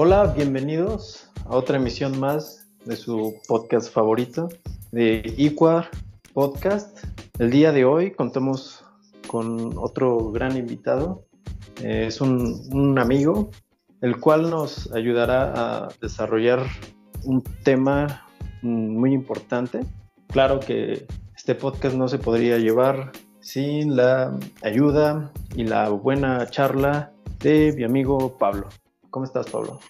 [0.00, 4.48] Hola, bienvenidos a otra emisión más de su podcast favorito
[4.92, 5.90] de Iqua
[6.32, 7.04] Podcast.
[7.40, 8.84] El día de hoy contamos
[9.26, 11.24] con otro gran invitado.
[11.82, 13.50] Es un amigo,
[14.00, 16.64] el cual nos ayudará a desarrollar
[17.24, 18.24] un tema
[18.62, 19.80] muy importante.
[20.28, 23.10] Claro que este podcast no se podría llevar
[23.40, 27.10] sin la ayuda y la buena charla
[27.40, 28.68] de mi amigo Pablo.
[29.10, 29.80] ¿Cómo estás, Pablo?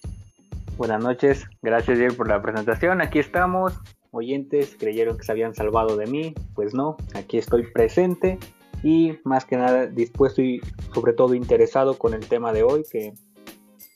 [0.77, 3.01] Buenas noches, gracias Diego por la presentación.
[3.01, 3.75] Aquí estamos.
[4.13, 8.39] Oyentes creyeron que se habían salvado de mí, pues no, aquí estoy presente
[8.83, 10.61] y más que nada dispuesto y
[10.95, 13.13] sobre todo interesado con el tema de hoy que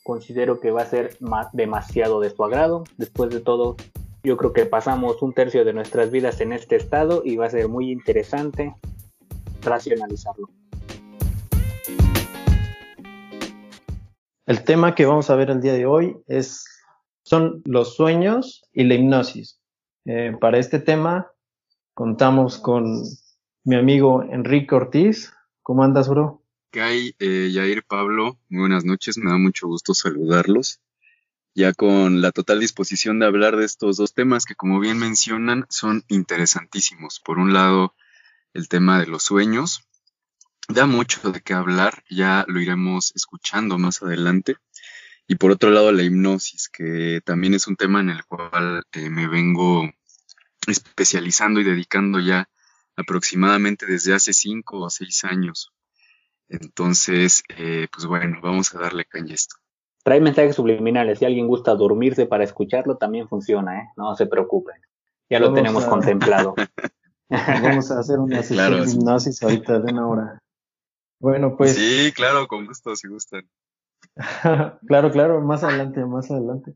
[0.03, 1.17] considero que va a ser
[1.53, 2.83] demasiado de su agrado.
[2.97, 3.77] Después de todo,
[4.23, 7.49] yo creo que pasamos un tercio de nuestras vidas en este estado y va a
[7.49, 8.75] ser muy interesante
[9.61, 10.49] racionalizarlo.
[14.45, 16.65] El tema que vamos a ver el día de hoy es,
[17.23, 19.61] son los sueños y la hipnosis.
[20.05, 21.31] Eh, para este tema
[21.93, 23.03] contamos con
[23.63, 25.33] mi amigo Enrique Ortiz.
[25.61, 26.43] ¿Cómo andas, bro?
[26.71, 28.37] ¿Qué hay, eh, Yair Pablo?
[28.49, 30.81] Muy buenas noches, me da mucho gusto saludarlos.
[31.55, 35.65] Ya con la total disposición de hablar de estos dos temas que, como bien mencionan,
[35.69, 37.21] son interesantísimos.
[37.21, 37.93] Por un lado,
[38.53, 39.87] el tema de los sueños.
[40.69, 44.55] Da mucho de qué hablar, ya lo iremos escuchando más adelante.
[45.27, 49.09] Y por otro lado, la hipnosis, que también es un tema en el cual eh,
[49.09, 49.89] me vengo
[50.67, 52.49] especializando y dedicando ya
[52.95, 55.71] aproximadamente desde hace cinco o seis años.
[56.49, 59.55] Entonces, eh, pues bueno, vamos a darle caña a esto.
[60.03, 61.19] Trae mensajes subliminales.
[61.19, 63.89] Si alguien gusta dormirse para escucharlo, también funciona, ¿eh?
[63.95, 64.75] No se preocupen.
[65.29, 66.53] Ya lo tenemos contemplado.
[67.29, 70.42] Vamos a hacer una sesión de hipnosis ahorita de una hora.
[71.23, 71.75] Bueno, pues.
[71.75, 73.47] Sí, claro, con gusto, si gustan.
[74.87, 76.75] claro, claro, más adelante, más adelante.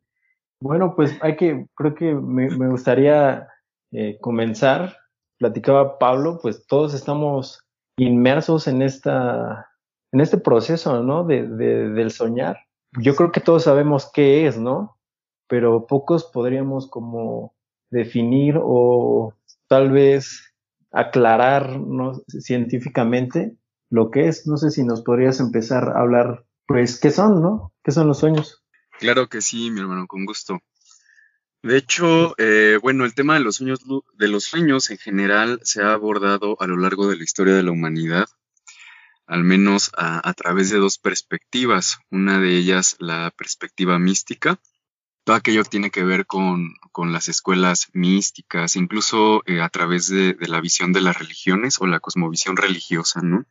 [0.61, 3.49] Bueno, pues hay que, creo que me, me gustaría
[3.91, 4.95] eh, comenzar.
[5.37, 7.61] Platicaba Pablo, pues todos estamos
[7.97, 9.69] inmersos en esta,
[10.13, 11.25] en este proceso, ¿no?
[11.25, 12.57] De, de, del soñar.
[13.01, 14.97] Yo creo que todos sabemos qué es, ¿no?
[15.49, 17.53] Pero pocos podríamos como
[17.91, 19.33] definir o
[19.67, 20.55] tal vez
[20.91, 22.13] aclarar ¿no?
[22.29, 23.57] científicamente
[23.89, 24.47] lo que es.
[24.47, 27.73] No sé si nos podrías empezar a hablar, pues, ¿qué son, no?
[27.83, 28.63] ¿Qué son los sueños?
[28.99, 30.59] Claro que sí, mi hermano, con gusto.
[31.63, 33.79] De hecho, eh, bueno, el tema de los sueños,
[34.13, 37.63] de los sueños en general se ha abordado a lo largo de la historia de
[37.63, 38.27] la humanidad,
[39.25, 41.97] al menos a, través de dos perspectivas.
[42.09, 44.59] Una de ellas, la perspectiva mística,
[45.27, 46.73] todo aquello que tiene que ver con,
[47.11, 51.85] las escuelas místicas, incluso eh, a través de, de, la visión de las religiones o
[51.85, 53.45] la cosmovisión religiosa, ¿no?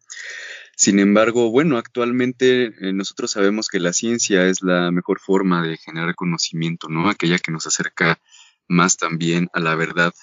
[0.75, 5.77] Sin embargo, bueno, actualmente eh, nosotros sabemos que la ciencia es la mejor forma de
[5.77, 7.11] generar conocimiento, ¿no?
[7.11, 8.21] Aquella que nos acerca
[8.69, 10.15] más también a la verdad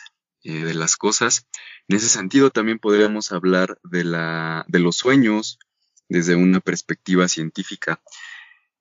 [0.43, 1.45] eh, de las cosas.
[1.87, 5.59] En ese sentido, también podríamos hablar de, la, de los sueños
[6.09, 8.01] desde una perspectiva científica.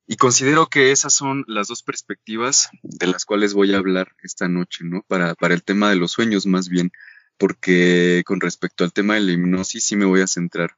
[0.05, 4.47] Y considero que esas son las dos perspectivas de las cuales voy a hablar esta
[4.47, 5.03] noche, ¿no?
[5.07, 6.91] Para, para el tema de los sueños más bien,
[7.37, 10.75] porque con respecto al tema de la hipnosis sí me voy a centrar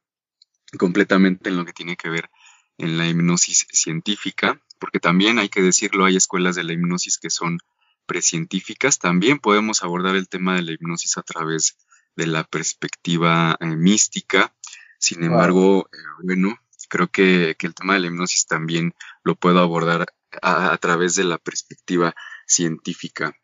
[0.78, 2.30] completamente en lo que tiene que ver
[2.78, 7.30] en la hipnosis científica, porque también hay que decirlo, hay escuelas de la hipnosis que
[7.30, 7.60] son
[8.06, 9.00] precientíficas.
[9.00, 11.78] También podemos abordar el tema de la hipnosis a través
[12.16, 14.54] de la perspectiva eh, mística.
[15.00, 16.58] Sin embargo, eh, bueno,
[16.88, 20.06] creo que, el tema de la hipnosis también lo puedo abordar
[20.42, 22.16] a través de la perspectiva
[22.46, 23.36] científica.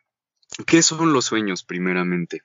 [0.66, 2.42] ¿Qué son los sueños primeramente?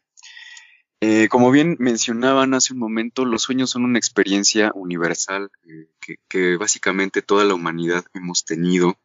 [0.99, 6.57] Eh, como bien mencionaban hace un momento, los sueños son una experiencia universal eh, que,
[6.57, 8.97] básicamente toda la humanidad hemos tenido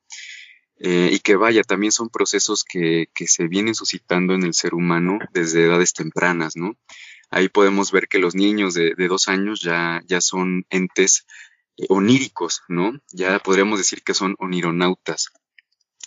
[0.79, 5.19] eh, y que vaya, también son procesos que, se vienen suscitando en el ser humano
[5.33, 6.77] desde edades tempranas, ¿no?
[7.31, 11.27] Ahí podemos ver que los niños de, de dos años ya, ya son entes
[11.89, 12.93] oníricos, ¿no?
[13.13, 15.33] Ya podríamos decir que son onironautas.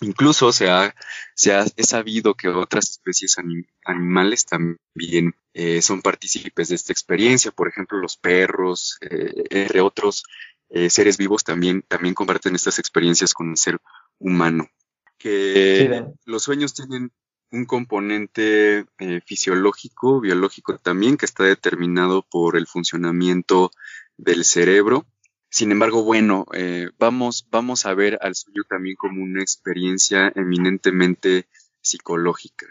[0.02, 0.94] Incluso se ha,
[1.34, 3.36] se ha sabido que otras especies
[3.84, 10.24] animales también eh, son partícipes de esta experiencia, por ejemplo los perros, eh, entre otros
[10.68, 13.78] eh, seres vivos también, también comparten estas experiencias con el ser
[14.18, 14.68] humano.
[15.16, 17.10] Que los sueños tienen
[17.50, 18.84] un componente
[19.24, 23.70] fisiológico, biológico también, que está determinado por el funcionamiento
[24.18, 25.06] del cerebro
[25.56, 31.48] sin embargo, bueno, eh, vamos, vamos a ver al sueño también como una experiencia eminentemente
[31.80, 32.66] psicológica,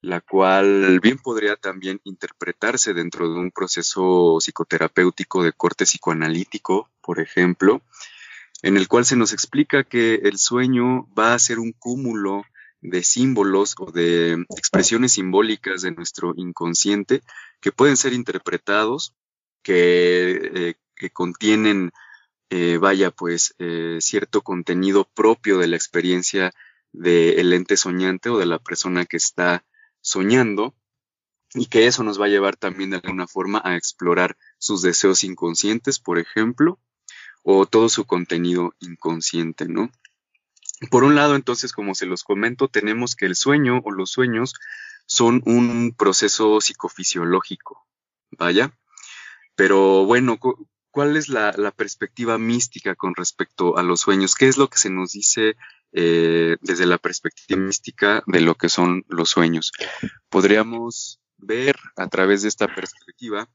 [0.00, 7.18] la cual bien podría también interpretarse dentro de un proceso psicoterapéutico de corte psicoanalítico, por
[7.18, 7.82] ejemplo,
[8.62, 12.44] en el cual se nos explica que el sueño va a ser un cúmulo
[12.82, 17.20] de símbolos o de expresiones simbólicas de nuestro inconsciente
[17.60, 19.12] que pueden ser interpretados,
[19.64, 21.90] que, eh, contienen,
[22.54, 26.52] eh, vaya, pues, eh, cierto contenido propio de la experiencia
[26.92, 29.64] del ente soñante o de la persona que está
[30.02, 30.74] soñando,
[31.54, 35.24] y que eso nos va a llevar también de alguna forma a explorar sus deseos
[35.24, 36.78] inconscientes, por ejemplo,
[37.42, 39.90] o todo su contenido inconsciente, ¿no?
[40.90, 44.52] Por un lado, entonces, como se los comento, tenemos que el sueño o los sueños
[45.06, 47.86] son un proceso psicofisiológico,
[48.30, 48.76] vaya.
[49.54, 50.38] Pero bueno,
[50.92, 54.36] ¿cuál es la, perspectiva mística con respecto a los sueños?
[54.36, 55.56] ¿Qué es lo que se nos dice
[55.92, 59.72] eh, desde la perspectiva mística de lo que son los sueños?
[60.28, 63.48] Podríamos ver a través de esta perspectiva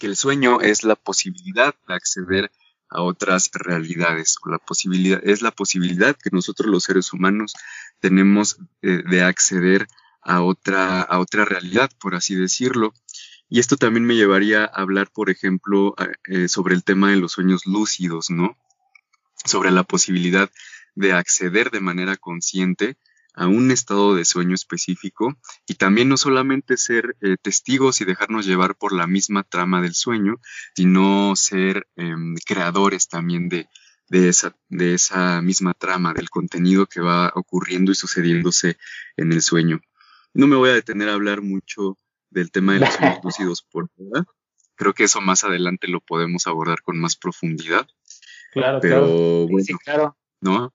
[0.00, 2.50] que el sueño es la posibilidad de acceder
[2.88, 7.54] a otras realidades o la posibilidad es la posibilidad que nosotros los seres humanos
[8.00, 9.88] tenemos eh, de acceder
[10.22, 12.94] a otra a otra realidad por así decirlo
[13.48, 15.94] y esto también me llevaría a hablar por ejemplo
[16.28, 18.56] eh, sobre el tema de los sueños lúcidos no
[19.44, 20.50] sobre la posibilidad
[20.94, 22.96] de acceder de manera consciente
[23.36, 28.46] a un estado de sueño específico y también no solamente ser eh, testigos y dejarnos
[28.46, 30.40] llevar por la misma trama del sueño,
[30.74, 33.68] sino ser em, creadores también de,
[34.08, 38.78] esa misma trama, del contenido que va ocurriendo y sucediéndose
[39.18, 39.80] en el sueño.
[40.32, 41.98] No me voy a detener a hablar mucho
[42.30, 44.24] del tema de los sueños lúcidos por ahora.
[44.74, 47.86] Creo que eso más adelante lo podemos abordar con más profundidad.
[48.52, 50.16] Claro, Pero, Bueno, sí, claro.
[50.40, 50.72] ¿no?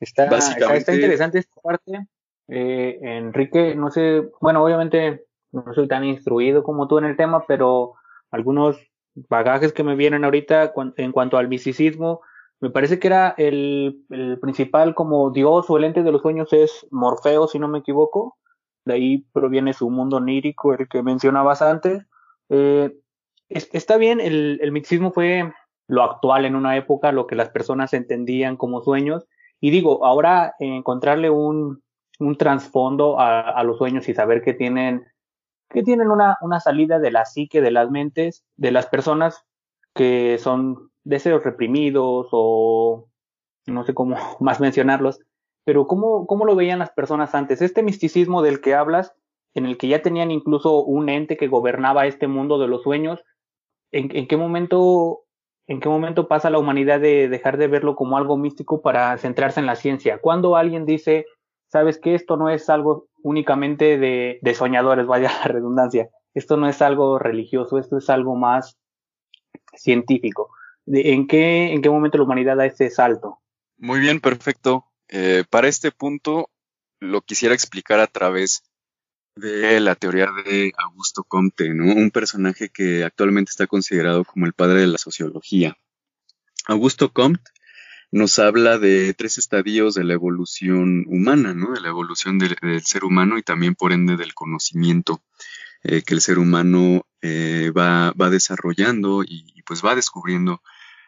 [0.00, 2.06] Está, está, interesante esta parte.
[2.48, 7.46] Eh, Enrique, no sé, bueno, obviamente no soy tan instruido como tú en el tema,
[7.46, 7.94] pero
[8.30, 8.76] algunos
[9.14, 12.22] bagajes que me vienen ahorita en cuanto al misticismo,
[12.60, 16.52] me parece que era el, el, principal como dios o el ente de los sueños
[16.52, 18.38] es Morfeo, si no me equivoco.
[18.84, 22.04] De ahí proviene su mundo onírico, el que mencionabas antes.
[22.48, 22.92] Eh,
[23.48, 25.52] está bien, el, el fue
[25.88, 29.26] lo actual en una época, lo que las personas entendían como sueños,
[29.60, 31.82] y digo, ahora encontrarle un,
[32.18, 35.06] un trasfondo a, los sueños y saber que tienen,
[35.70, 39.44] que tienen una, una salida de la psique, de las mentes, de las personas
[39.94, 43.08] que son deseos reprimidos o
[43.66, 45.20] no sé cómo más mencionarlos,
[45.64, 47.62] pero ¿cómo, ¿cómo lo veían las personas antes?
[47.62, 49.14] Este misticismo del que hablas,
[49.54, 53.20] en el que ya tenían incluso un ente que gobernaba este mundo de los sueños,
[53.90, 55.20] ¿en, qué momento
[55.68, 59.60] ¿En qué momento pasa la humanidad de dejar de verlo como algo místico para centrarse
[59.60, 60.18] en la ciencia?
[60.18, 61.26] Cuando alguien dice,
[61.68, 66.82] sabes que esto no es algo únicamente de, soñadores, vaya la redundancia, esto no es
[66.82, 68.76] algo religioso, esto es algo más
[69.74, 70.50] científico.
[70.86, 73.38] ¿En qué, en qué momento la humanidad da ese salto?
[73.78, 74.86] Muy bien, perfecto.
[75.14, 76.48] Eh, para este punto
[76.98, 78.62] lo quisiera explicar a través
[79.36, 81.92] de la teoría de Augusto Comte, ¿no?
[81.92, 85.76] Un personaje que actualmente está considerado como el padre de la sociología.
[86.64, 87.50] Augusto Comte
[88.10, 91.72] nos habla de tres estadios de la evolución humana, ¿no?
[91.72, 95.22] De la evolución del, ser humano y también por ende del conocimiento
[95.82, 100.62] eh, que el ser humano eh, va, va, desarrollando y, pues va descubriendo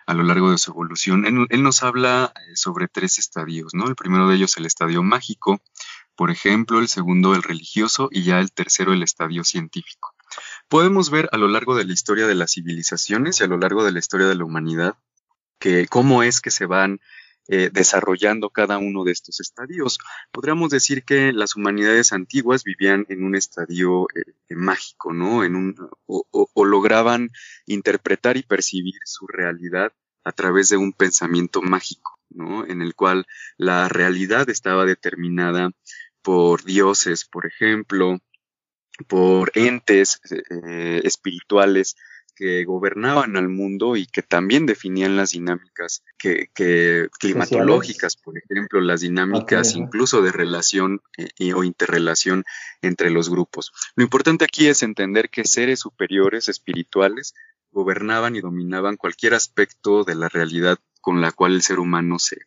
[0.06, 1.24] a lo largo de su evolución.
[1.26, 3.88] Él, nos habla eh, sobre tres estadios, ¿no?
[3.88, 5.60] El primero de ellos el estadio mágico,
[6.14, 10.14] por ejemplo, el segundo el religioso y ya el tercero el estadio científico.
[10.68, 13.84] Podemos ver a lo largo de la historia de las civilizaciones y a lo largo
[13.84, 14.96] de la historia de la humanidad
[15.58, 17.00] que cómo es que se van
[17.48, 19.98] eh, desarrollando cada uno de estos estadios.
[20.32, 25.44] Podríamos decir que las humanidades antiguas vivían en un estadio eh, mágico, ¿no?
[25.44, 27.30] En un, o lograban
[27.66, 29.92] interpretar y percibir su realidad
[30.24, 32.66] a través de un pensamiento mágico, ¿no?
[32.66, 35.70] En el cual la realidad estaba determinada
[36.22, 38.18] por dioses, por ejemplo,
[39.08, 41.96] por entes eh, espirituales
[42.34, 46.48] que gobernaban al mundo y que también definían las dinámicas que,
[47.18, 52.44] climatológicas, por ejemplo, las dinámicas incluso de relación eh, o interrelación
[52.82, 53.72] entre los grupos.
[53.96, 57.34] Lo importante aquí es entender que seres superiores espirituales
[57.70, 62.38] gobernaban y dominaban cualquier aspecto de la realidad con la cual el ser humano se,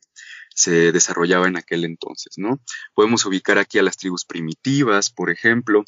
[0.56, 2.60] se desarrollaba en aquel entonces, ¿no?
[2.96, 5.86] Podemos ubicar aquí a las tribus primitivas, por ejemplo,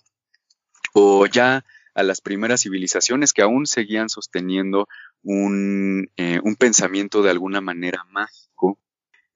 [0.93, 1.65] o ya
[1.99, 4.87] a las primeras civilizaciones que aún seguían sosteniendo
[5.21, 8.79] un, eh, pensamiento de alguna manera mágico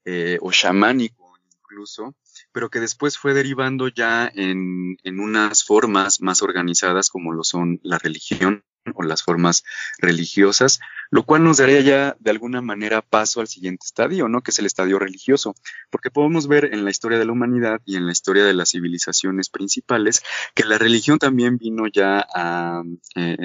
[0.06, 2.16] eh, o chamánico incluso,
[2.54, 7.82] pero que después fue derivando ya en, en unas formas más organizadas como lo son
[7.84, 8.64] la religión
[8.96, 9.64] o las formas
[9.98, 10.80] religiosas,
[11.14, 14.42] lo cual nos daría ya de alguna manera paso al siguiente estadio, ¿no?
[14.42, 15.54] Que es el estadio religioso,
[15.92, 18.72] porque podemos ver en la historia de la humanidad y en la historia de las
[18.72, 20.24] civilizaciones principales
[20.56, 22.82] que la religión también vino ya a,
[23.16, 23.38] eh,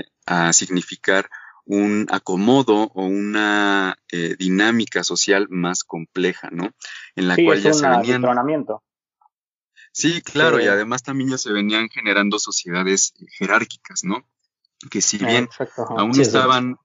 [0.52, 1.28] significar
[1.66, 6.70] un acomodo o una eh, dinámica social más compleja, ¿no?
[7.16, 8.24] En la cual ya se venían...
[9.92, 14.26] Sí, claro, y además también ya se venían generando sociedades jerárquicas, ¿no?
[14.90, 15.48] Que si ah, bien
[15.98, 16.78] aún estaban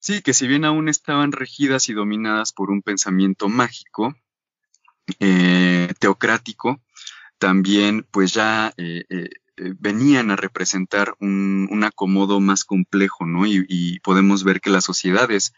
[0.00, 4.14] Sí, que si bien aún estaban regidas y dominadas por un pensamiento mágico,
[5.20, 6.80] eh, teocrático,
[7.38, 9.30] también pues ya eh, eh,
[9.78, 13.46] venían a representar un, acomodo más complejo, ¿no?
[13.46, 15.54] Y, podemos ver que las sociedades,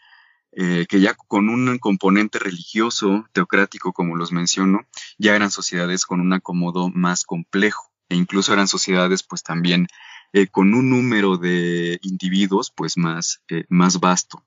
[0.53, 4.85] que ya con un componente religioso, teocrático, como los menciono,
[5.17, 9.87] ya eran sociedades con un acomodo más complejo, e incluso eran sociedades pues también
[10.33, 14.45] eh, con un número de individuos pues más, eh, más vasto,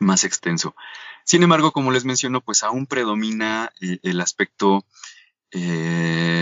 [0.00, 0.76] más extenso.
[1.24, 4.84] Sin embargo, como les menciono, pues aún predomina eh, el aspecto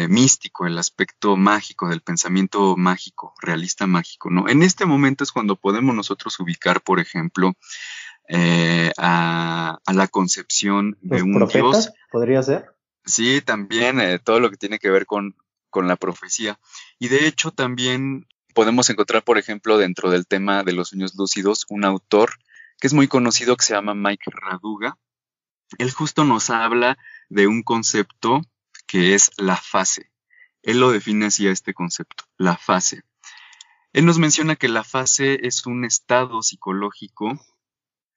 [0.08, 4.48] místico, el aspecto mágico del pensamiento mágico, realista mágico, ¿no?
[4.48, 7.52] En este momento es cuando podemos nosotros ubicar, por ejemplo,
[8.98, 11.94] a, la concepción de un profetas, Dios.
[12.10, 12.74] ¿Podría ser?
[13.04, 15.36] Sí, también todo lo que tiene que ver con,
[15.70, 16.58] con la profecía.
[16.98, 21.66] Y de hecho también podemos encontrar, por ejemplo, dentro del tema de los sueños lúcidos,
[21.68, 22.38] un autor
[22.80, 24.96] que es muy conocido que se llama Mike Raduga.
[25.76, 26.96] Él justo nos habla
[27.28, 28.40] de un concepto
[28.86, 30.10] que es la fase.
[30.62, 33.02] Él lo define así a este concepto, la fase.
[33.92, 37.38] Él nos menciona que la fase es un estado psicológico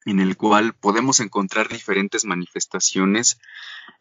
[0.06, 3.38] en el cual podemos encontrar diferentes manifestaciones,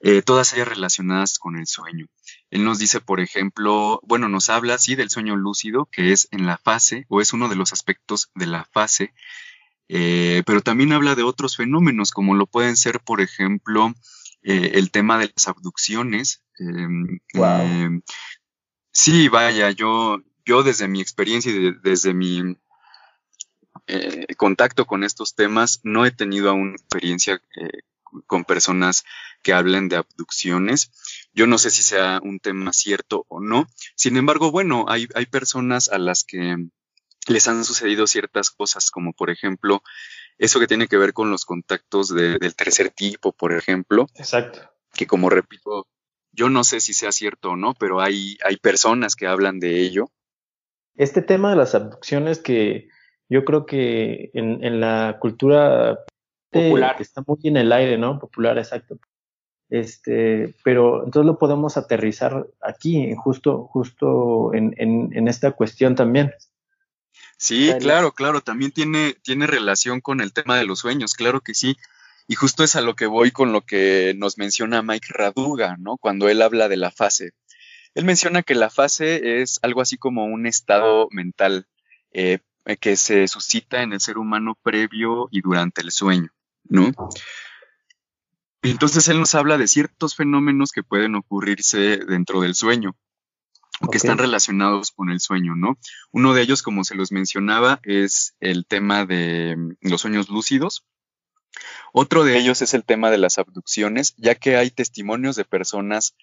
[0.01, 2.08] eh, todas ellas relacionadas con el sueño.
[2.50, 6.46] Él nos dice, por ejemplo, bueno, nos habla, sí, del sueño lúcido, que es en
[6.46, 9.13] la fase, o es uno de los aspectos de la fase,
[9.89, 13.94] eh, pero también habla de otros fenómenos, como lo pueden ser, por ejemplo,
[14.44, 16.44] eh, el tema de las abducciones.
[16.60, 18.01] Em, em,
[18.91, 22.56] sí, vaya, yo, yo desde mi experiencia y desde mi
[23.89, 27.79] eh, contacto con estos temas, no he tenido aún experiencia eh,
[28.27, 29.03] con personas
[29.41, 30.91] que hablen de abducciones.
[31.34, 33.67] Yo no sé si sea un tema cierto o no.
[33.96, 36.58] Sin embargo, bueno, hay, hay personas a las que
[37.27, 39.81] les han sucedido ciertas cosas, como por ejemplo,
[40.38, 44.08] eso que tiene que ver con los contactos del tercer tipo, por ejemplo.
[44.15, 44.72] Exacto.
[44.93, 45.88] Que como repito,
[46.31, 49.81] yo no sé si sea cierto o no, pero hay, hay personas que hablan de
[49.81, 50.12] ello.
[50.96, 52.89] Este tema de las abducciones que
[53.30, 56.00] yo creo que en, en la cultura
[56.50, 58.20] popular está muy en el aire, ¿no?
[58.20, 58.98] Popular, exacto.
[59.70, 66.34] Este, pero entonces lo podemos aterrizar aquí, justo, justo en, en, en esta cuestión también.
[67.38, 71.54] Sí, claro, claro, también tiene, tiene relación con el tema de los sueños, claro que
[71.54, 71.78] sí.
[72.28, 75.98] Y justo es a lo que voy con lo que nos menciona Mike Raduga, ¿no?
[75.98, 77.32] Cuando él habla de la fase.
[77.96, 81.66] Él menciona que la fase es algo así como un estado mental
[82.12, 82.40] eh, eh,
[82.78, 86.30] que se suscita en el ser humano previo y durante el sueño,
[86.64, 86.92] ¿no?
[88.62, 92.96] Entonces él nos habla de ciertos fenómenos que pueden ocurrirse dentro del sueño
[93.82, 95.78] o que están relacionados con el sueño, ¿no?
[96.12, 100.86] Uno de ellos, como se los mencionaba, es el tema de mm, los sueños lúcidos.
[101.94, 106.16] Otro de ellos es el tema de las abducciones, ya que hay testimonios de personas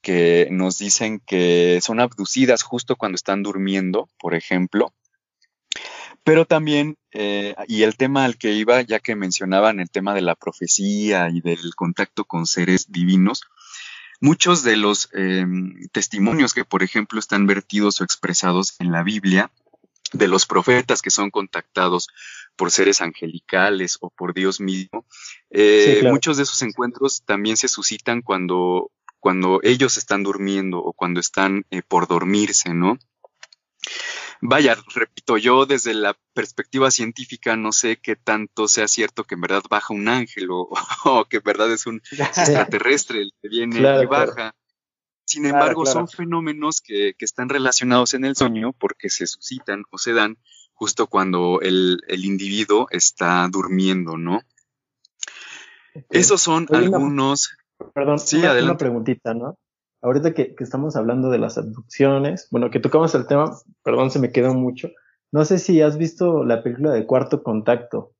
[0.00, 4.92] que nos dicen que son abducidas justo cuando están durmiendo, por ejemplo,
[6.24, 10.20] pero también, eh, y el tema al que iba, ya que mencionaban el tema de
[10.20, 13.42] la profecía y del contacto con seres divinos,
[14.20, 19.50] muchos de los em, testimonios que, por ejemplo, están vertidos o expresados en la Biblia,
[20.12, 22.08] de los profetas que son contactados
[22.54, 25.06] por seres angelicales o por Dios mismo,
[25.50, 31.18] eh, muchos de esos encuentros también se suscitan cuando, cuando ellos están durmiendo o cuando
[31.18, 32.98] están eh, por dormirse, ¿no?
[34.44, 39.40] Vaya, repito, yo desde la perspectiva científica no sé qué tanto sea cierto que en
[39.40, 40.68] verdad baja un ángel o,
[41.30, 44.52] que en verdad es un extraterrestre el que viene y baja.
[45.24, 50.12] Sin embargo, son fenómenos que, están relacionados en el sueño porque se suscitan o se
[50.12, 50.36] dan
[50.72, 54.40] justo cuando el, individuo está durmiendo, ¿no?
[56.10, 57.56] Esos son algunos.
[57.94, 59.56] Perdón, sí, una, una preguntita, ¿no?
[60.02, 64.32] Ahorita que, estamos hablando de las abducciones, bueno, que tocamos el tema, perdón, se me
[64.32, 64.90] quedó mucho.
[65.32, 68.12] No sé si has visto la película de Cuarto Contacto,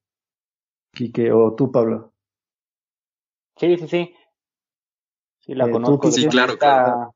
[0.94, 2.12] Quique, o tú, Pablo.
[3.58, 4.14] Sí, sí, sí.
[5.40, 6.10] Sí, la eh, conozco.
[6.10, 7.14] sí, claro, claro.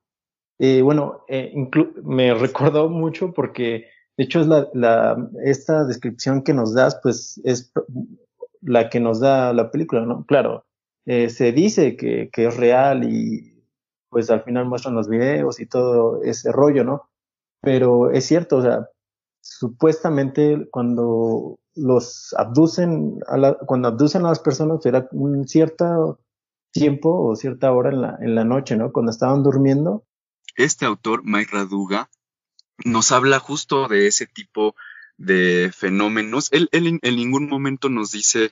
[0.58, 1.54] Eh, bueno, eh,
[2.02, 7.40] me recordó mucho porque, de hecho, es la, la, esta descripción que nos das, pues,
[7.44, 7.72] es
[8.62, 10.24] la que nos da la película, ¿no?
[10.26, 10.64] Claro,
[11.04, 13.55] eh, se dice que, que, es real y
[14.16, 17.10] pues al final muestran los videos y todo ese rollo, ¿no?
[17.60, 18.88] Pero es cierto, o sea,
[19.42, 26.18] supuestamente cuando los abducen, a cuando abducen a las personas será un cierto
[26.72, 28.90] tiempo o cierta hora en la, en la noche, ¿no?
[28.90, 30.06] Cuando estaban durmiendo.
[30.54, 32.08] Este autor, Mike Raduga,
[32.86, 34.76] nos habla justo de ese tipo
[35.18, 36.50] de fenómenos.
[36.52, 38.50] Él, él en ningún momento nos dice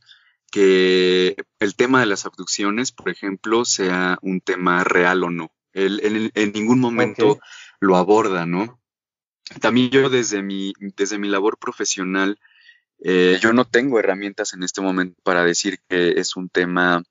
[0.54, 5.52] que el tema de las abducciones, por ejemplo, sea un tema real o no.
[5.72, 7.40] Él, en ningún momento
[7.80, 8.80] lo aborda, ¿no?
[9.60, 12.38] También yo desde mi, desde mi labor profesional,
[13.00, 17.02] eh, yo no tengo herramientas en este momento para decir que es un tema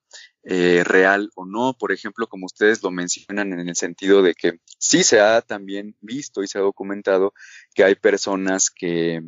[0.43, 1.75] eh, real o no.
[1.77, 5.97] Por ejemplo, como ustedes lo mencionan en el sentido de que sí se ha también
[5.99, 7.33] visto y se ha documentado
[7.75, 9.21] que hay personas que,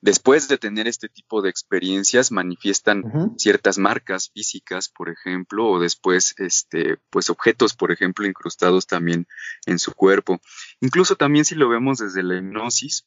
[0.00, 6.34] Después de tener este tipo de experiencias, manifiestan ciertas marcas físicas, por ejemplo, o después,
[6.38, 9.26] este, pues objetos, por ejemplo, incrustados también
[9.66, 10.40] en su cuerpo.
[10.80, 13.06] Incluso también si lo vemos desde la hipnosis,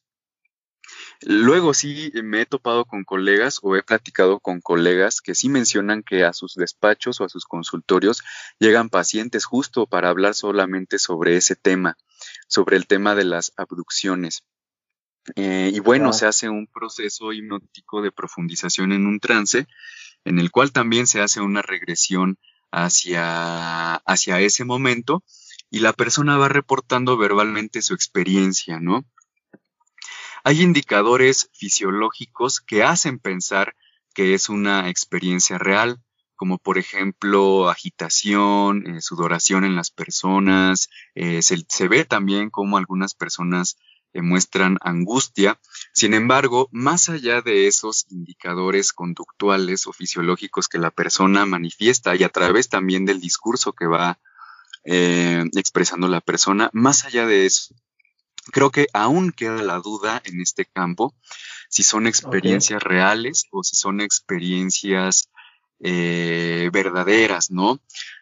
[1.21, 6.03] Luego sí me he topado con colegas o he platicado con colegas que sí mencionan
[6.03, 8.23] que a sus despachos o a sus consultorios
[8.59, 11.97] llegan pacientes justo para hablar solamente sobre ese tema,
[12.47, 14.43] sobre el tema de las abducciones.
[15.35, 19.67] Eh, y bueno, se hace un proceso hipnótico de profundización en un trance,
[20.25, 22.37] en el cual también se hace una regresión
[22.71, 25.23] hacia, hacia ese momento
[25.69, 29.05] y la persona va reportando verbalmente su experiencia, ¿no?
[30.43, 33.75] Hay indicadores fisiológicos que hacen pensar
[34.13, 36.01] que es una experiencia real,
[36.35, 42.77] como por ejemplo agitación, eh, sudoración en las personas, eh, se, se, ve también como
[42.77, 43.77] algunas personas
[44.13, 45.59] muestran angustia.
[45.93, 52.23] Sin embargo, más allá de esos indicadores conductuales o fisiológicos que la persona manifiesta y
[52.23, 54.19] a través también del discurso que va
[54.83, 57.75] eh, expresando la persona, más allá de eso,
[58.51, 61.13] creo que aún queda la duda en este campo
[61.69, 65.29] si son experiencias reales o si son experiencias
[65.79, 67.79] eh, verdaderas, ¿no?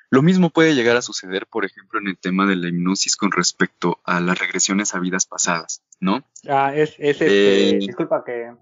[0.09, 3.31] Lo mismo puede llegar a suceder, por ejemplo, en el tema de la hipnosis con
[3.31, 6.23] respecto a las regresiones a vidas pasadas, ¿no?
[6.47, 8.53] Ah, es, es este, eh, disculpa que,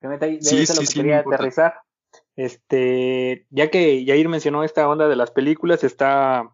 [0.00, 1.80] que me ahí, sí, sí, lo que quería aterrizar.
[2.36, 6.50] Este, ya que Yair mencionó esta onda de las películas, está,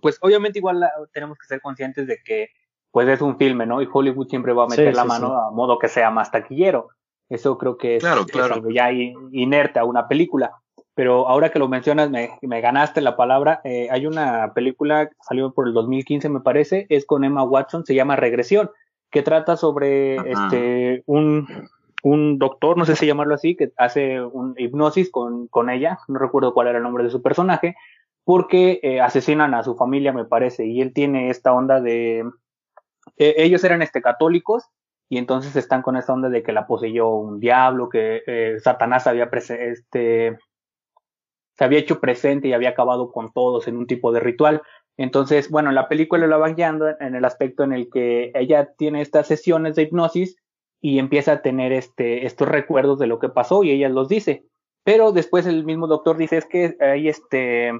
[0.00, 2.50] pues obviamente igual tenemos que ser conscientes de que
[2.90, 3.80] pues es un filme, ¿no?
[3.80, 6.90] Y Hollywood siempre va a meter la mano a modo que sea más taquillero.
[7.30, 8.54] Eso creo que es, claro, claro.
[8.54, 10.61] algo ya inerte a una película
[10.94, 13.60] pero ahora que lo mencionas, me, me ganaste la palabra.
[13.64, 17.86] Eh, hay una película que salió por el 2015, me parece, es con Emma Watson,
[17.86, 18.70] se llama Regresión,
[19.10, 21.46] que trata sobre este un,
[22.02, 26.18] un doctor, no sé si llamarlo así, que hace un hipnosis con, con ella, no
[26.18, 27.76] recuerdo cuál era el nombre de su personaje,
[28.24, 32.24] porque eh, asesinan a su familia, me parece, y él tiene esta onda de...
[33.16, 34.64] Eh, ellos eran este, católicos
[35.08, 39.06] y entonces están con esta onda de que la poseyó un diablo, que eh, Satanás
[39.06, 40.38] había este,
[41.62, 44.62] se había hecho presente y había acabado con todos en un tipo de ritual.
[44.96, 49.00] Entonces, bueno, la película lo va guiando en el aspecto en el que ella tiene
[49.00, 50.36] estas sesiones de hipnosis
[50.80, 54.44] y empieza a tener este, estos recuerdos de lo que pasó y ella los dice.
[54.82, 57.70] Pero después el mismo doctor dice es que ahí este,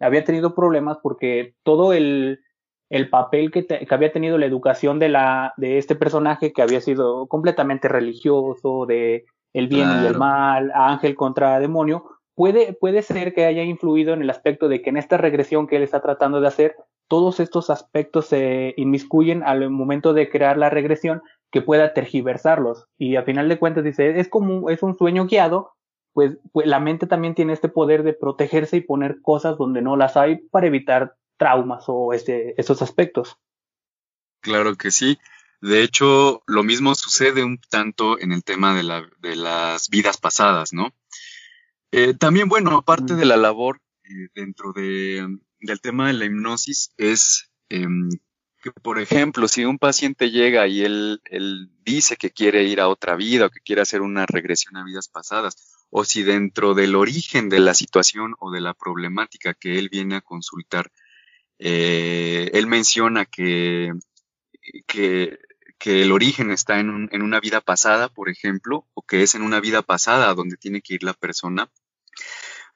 [0.00, 2.40] había tenido problemas porque todo el,
[2.88, 6.80] el papel que, que, había tenido la educación de, la, de este personaje que había
[6.80, 13.34] sido completamente religioso, de el bien y el mal, ángel contra demonio, puede, puede ser
[13.34, 16.40] que haya influido en el aspecto de que en esta regresión que él está tratando
[16.40, 16.76] de hacer,
[17.08, 21.20] todos estos aspectos se inmiscuyen al momento de crear la regresión
[21.50, 22.86] que pueda tergiversarlos.
[22.96, 25.72] Y a final de cuentas dice, es como es un sueño guiado,
[26.12, 29.96] pues, pues, la mente también tiene este poder de protegerse y poner cosas donde no
[29.96, 33.36] las hay para evitar traumas o este, esos aspectos.
[34.42, 35.18] Claro que sí.
[35.60, 40.18] De hecho, lo mismo sucede un tanto en el tema de, la, de las vidas
[40.18, 40.92] pasadas, ¿no?
[41.90, 46.92] Eh, también, bueno, aparte de la labor eh, dentro de, del tema de la hipnosis,
[46.96, 48.10] es em,
[48.62, 52.88] que, por ejemplo, si un paciente llega y él, él dice que quiere ir a
[52.88, 56.94] otra vida o que quiere hacer una regresión a vidas pasadas, o si dentro del
[56.94, 60.90] origen de la situación o de la problemática que él viene a consultar,
[61.58, 63.92] eh, él menciona que,
[64.86, 65.38] que,
[65.78, 69.34] que, el origen está en, un, en, una vida pasada, por ejemplo, o que es
[69.34, 71.70] en una vida pasada donde tiene que ir la persona,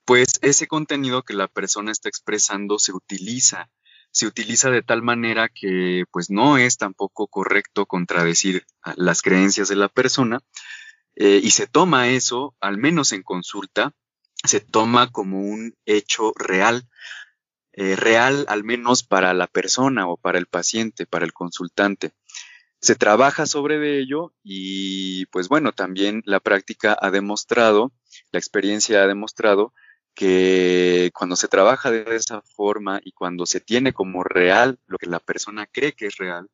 [0.05, 3.71] pues ese contenido que la persona está expresando se utiliza,
[4.11, 9.77] se utiliza de tal manera que pues no es tampoco correcto contradecir las creencias de
[9.77, 10.41] la persona,
[11.15, 13.95] eh, y se toma eso, al menos en consulta,
[14.45, 16.88] se toma como un hecho real,
[17.73, 22.12] eh, real al menos para la persona o para el paciente, para el consultante.
[22.83, 27.92] Se trabaja sobre ello y pues bueno, también la práctica ha demostrado,
[28.33, 29.73] la experiencia ha demostrado
[30.14, 35.07] que cuando se trabaja de esa forma y cuando se tiene como real lo que
[35.07, 36.51] la persona cree que es real,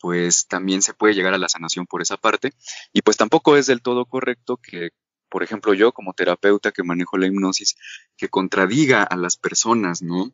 [0.00, 2.52] pues también se puede llegar a la sanación por esa parte.
[2.92, 4.90] Y pues tampoco es del todo correcto que,
[5.28, 7.76] por ejemplo, yo como terapeuta que manejo la hipnosis,
[8.16, 10.32] que contradiga a las personas, ¿no?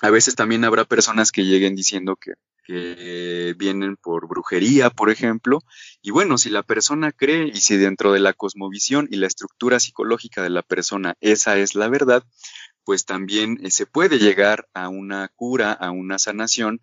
[0.00, 2.32] A veces también habrá personas que lleguen diciendo que,
[2.64, 5.60] que vienen por brujería, por ejemplo.
[6.02, 9.78] Y bueno, si la persona cree y si dentro de la cosmovisión y la estructura
[9.78, 12.24] psicológica de la persona esa es la verdad,
[12.84, 16.80] pues también eh, se puede llegar a una cura, a una sanación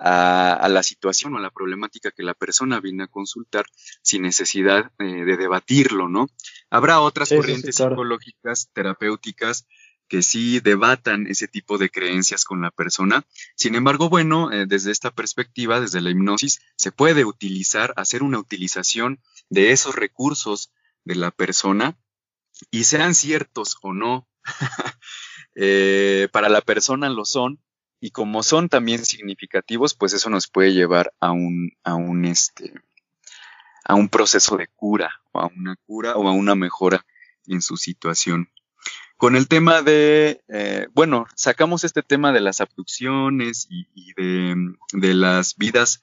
[0.00, 3.66] a, la situación o a la problemática que la persona viene a consultar
[4.02, 6.28] sin necesidad eh, de debatirlo, ¿no?
[6.70, 9.66] Habrá otras corrientes psicológicas, terapéuticas,
[10.08, 13.26] que sí debatan ese tipo de creencias con la persona.
[13.54, 18.38] Sin embargo, bueno, eh, desde esta perspectiva, desde la hipnosis, se puede utilizar, hacer una
[18.38, 20.72] utilización de esos recursos
[21.04, 21.98] de la persona
[22.70, 24.28] y sean ciertos o no,
[25.54, 27.60] eh, para la persona lo son,
[28.00, 32.72] y como son también significativos, pues eso nos puede llevar a un, a un, este,
[33.84, 37.04] a un proceso de cura, o a una cura o a una mejora
[37.46, 38.48] en su situación.
[39.18, 45.56] Con el tema de, eh, bueno, sacamos este tema de las abducciones y, de, las
[45.56, 46.00] vidas,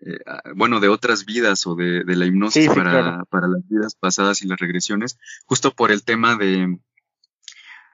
[0.00, 0.18] eh,
[0.54, 4.60] bueno, de otras vidas o de, la hipnosis para, para las vidas pasadas y las
[4.60, 6.78] regresiones, justo por el tema de,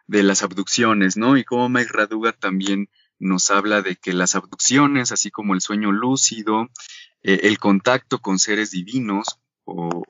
[0.07, 1.37] de las abducciones, ¿no?
[1.37, 5.93] Y como Mike Raduga también nos habla de que las abducciones, así como el sueño
[5.93, 6.69] lúcido,
[7.23, 10.03] eh, el contacto con seres divinos o,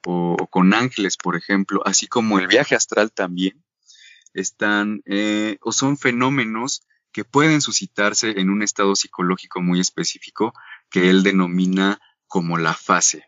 [0.50, 3.63] con ángeles, por ejemplo, así como el viaje astral también,
[4.35, 10.53] están eh, o son fenómenos que pueden suscitarse en un estado psicológico muy específico
[10.90, 13.25] que él denomina como la fase.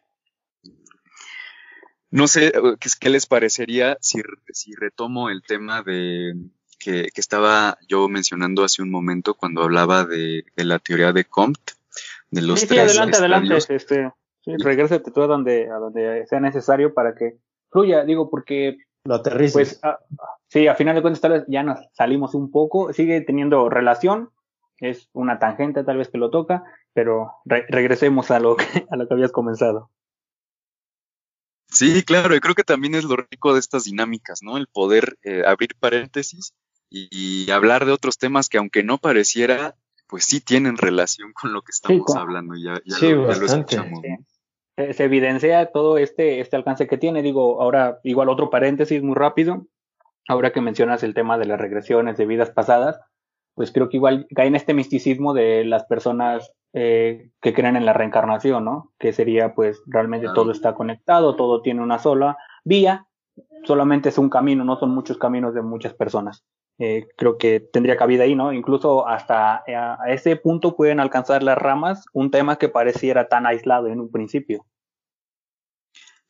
[2.10, 2.52] No sé eh,
[3.00, 6.34] qué les parecería si, si retomo el tema de,
[6.78, 11.72] que, estaba yo mencionando hace un momento cuando hablaba de, la teoría de Comte,
[12.30, 12.92] de los sí, tres.
[12.92, 13.56] Sí, adelante, adelante.
[13.74, 14.12] Este,
[14.44, 17.38] sí, regrésate tú a donde, a donde sea necesario para que
[17.70, 18.04] fluya.
[18.04, 18.78] Digo, porque.
[19.04, 19.78] Lo aterrices.
[19.80, 19.94] Pues,
[20.48, 22.92] sí, a final de cuentas, tal vez ya nos salimos un poco.
[22.92, 24.30] Sigue teniendo relación.
[24.78, 26.64] Es una tangente, tal vez que lo toca.
[26.92, 29.90] Pero regresemos a lo, que, a lo que habías comenzado.
[31.68, 34.56] Sí, claro, y creo que también es lo rico de estas dinámicas, ¿no?
[34.56, 36.54] El poder eh, abrir paréntesis
[36.88, 39.74] y, hablar de otros temas que aunque no pareciera,
[40.06, 44.00] pues sí tienen relación con lo que estamos hablando, ya, ya, lo, escuchamos.
[44.76, 49.66] Se evidencia todo este, este alcance que tiene, digo, ahora igual otro paréntesis muy rápido,
[50.28, 52.98] ahora que mencionas el tema de las regresiones de vidas pasadas,
[53.54, 57.86] pues creo que igual cae en este misticismo de las personas eh, que creen en
[57.86, 58.92] la reencarnación, ¿no?
[58.98, 63.06] Que sería pues realmente todo está conectado, todo tiene una sola vía,
[63.64, 66.44] solamente es un camino, no son muchos caminos de muchas personas.
[66.78, 68.52] Eh, creo que tendría cabida ahí, ¿no?
[68.52, 73.46] Incluso hasta eh, a, ese punto pueden alcanzar las ramas un tema que pareciera tan
[73.46, 74.66] aislado en un principio.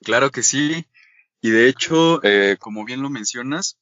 [0.04, 0.86] Claro que sí,
[1.40, 3.78] y de hecho, eh, como bien lo mencionas,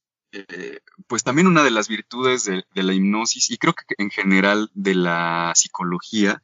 [1.06, 4.94] pues también una de las virtudes de, la hipnosis, y creo que en general de
[4.94, 6.42] la psicología,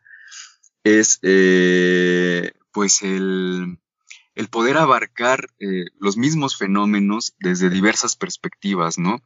[0.84, 1.18] es
[2.72, 3.78] pues el,
[4.34, 5.46] el, poder abarcar
[5.98, 9.20] los mismos fenómenos desde diversas perspectivas, ¿no?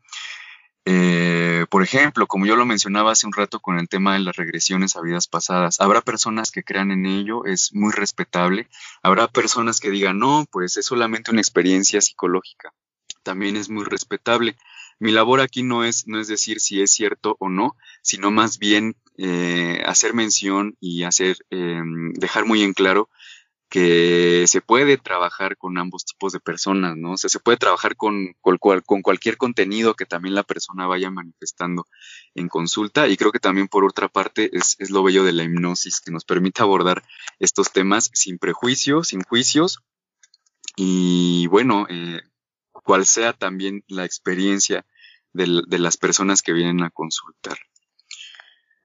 [0.86, 4.36] Eh, por ejemplo, como yo lo mencionaba hace un rato con el tema de las
[4.36, 8.68] regresiones a vidas pasadas, habrá personas que crean en ello, es muy respetable.
[9.02, 12.74] Habrá personas que digan, no, pues es solamente una experiencia psicológica.
[13.24, 14.56] También es muy respetable.
[15.00, 18.58] Mi labor aquí no es, no es decir si es cierto o no, sino más
[18.58, 21.82] bien eh, hacer mención y hacer, eh,
[22.14, 23.08] dejar muy en claro
[23.68, 27.12] que se puede trabajar con ambos tipos de personas, ¿no?
[27.12, 31.10] O sea, se puede trabajar con, con, con, cualquier contenido que también la persona vaya
[31.10, 31.84] manifestando
[32.36, 35.42] en consulta y creo que también por otra parte es, es lo bello de la
[35.42, 37.02] hipnosis, que nos permite abordar
[37.40, 39.80] estos temas sin prejuicios, sin juicios
[40.76, 42.20] y bueno, eh,
[42.84, 44.84] cual sea también la experiencia
[45.32, 47.56] de, las personas que vienen a consultar.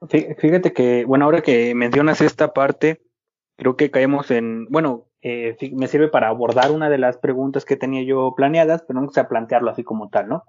[0.10, 3.02] Fíjate que, bueno, ahora que mencionas esta parte,
[3.58, 7.76] creo que caemos en, bueno, eh, me sirve para abordar una de las preguntas que
[7.76, 10.46] tenía yo planeadas, pero no sé plantearlo así como tal, ¿no?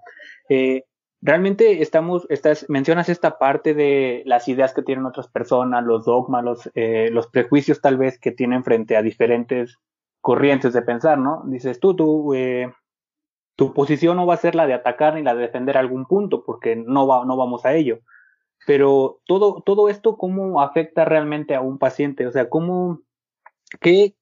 [0.49, 0.85] Eh,
[1.21, 6.43] realmente estamos, estás, mencionas esta parte de las ideas que tienen otras personas, los dogmas,
[6.43, 9.77] los, eh, los prejuicios tal vez que tienen frente a diferentes
[10.21, 11.43] corrientes de pensar, ¿no?
[11.47, 12.71] Dices tú, tú, eh,
[13.61, 16.43] tu posición no va a ser la de atacar ni la de defender algún punto,
[16.43, 17.99] porque no, va, no vamos a ello.
[18.65, 22.25] Pero todo, todo esto, ¿cómo afecta realmente a un paciente?
[22.25, 23.01] O sea, ¿cómo,
[23.79, 24.15] qué,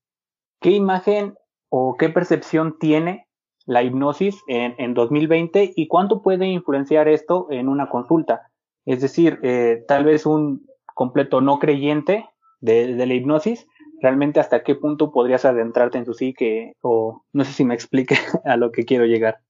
[0.60, 1.36] qué imagen
[1.70, 3.30] o qué percepción tiene
[3.66, 8.52] la hipnosis en, en 2020 y cuánto puede influenciar esto en una consulta?
[8.84, 12.28] Es decir, eh, tal vez un completo no creyente
[12.60, 13.69] de la hipnosis
[14.02, 18.16] realmente hasta qué punto podrías adentrarte en tu psique o no sé si me explique
[18.46, 19.42] a lo que quiero llegar.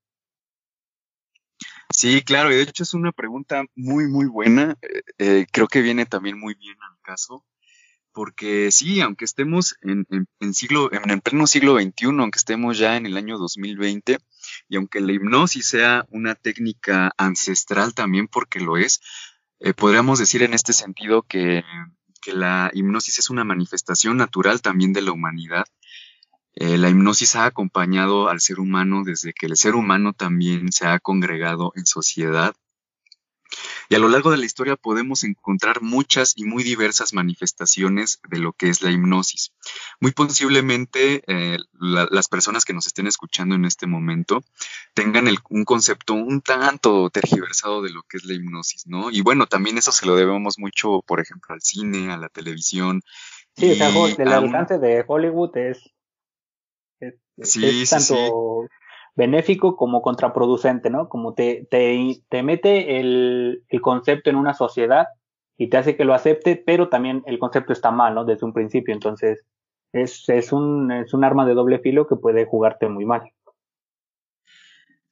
[1.91, 4.77] Sí, claro, y de hecho es una pregunta muy, muy buena.
[4.81, 7.43] Eh, eh, creo que viene también muy bien al caso,
[8.13, 10.05] porque sí, aunque estemos en,
[10.39, 14.17] en, siglo, en el pleno siglo XXI, aunque estemos ya en el año 2020,
[14.67, 19.01] y aunque la hipnosis sea una técnica ancestral también, porque lo es,
[19.59, 21.63] eh, podríamos decir en este sentido que
[22.21, 25.65] que la hipnosis es una manifestación natural también de la humanidad.
[26.55, 30.87] Eh, la hipnosis ha acompañado al ser humano desde que el ser humano también se
[30.87, 32.55] ha congregado en sociedad
[33.89, 38.39] y a lo largo de la historia podemos encontrar muchas y muy diversas manifestaciones de
[38.39, 39.51] lo que es la hipnosis.
[39.99, 44.43] Muy posiblemente eh, las personas que nos estén escuchando en este momento
[44.93, 49.09] tengan un concepto un tanto tergiversado de lo que es la hipnosis, ¿no?
[49.11, 53.01] Y bueno, también eso se lo debemos mucho, por ejemplo, al cine, a la televisión.
[53.55, 55.91] Sí, o sea, el alcance de Hollywood es,
[56.99, 58.67] es, tanto
[59.19, 61.09] benéfico como contraproducente, ¿no?
[61.09, 65.07] Como te, te, te mete el, el, concepto en una sociedad
[65.57, 68.23] y te hace que lo acepte, pero también el concepto está mal, ¿no?
[68.23, 68.93] Desde un principio.
[68.93, 69.45] Entonces,
[69.91, 73.29] es, es, un, es un arma de doble filo que puede jugarte muy mal.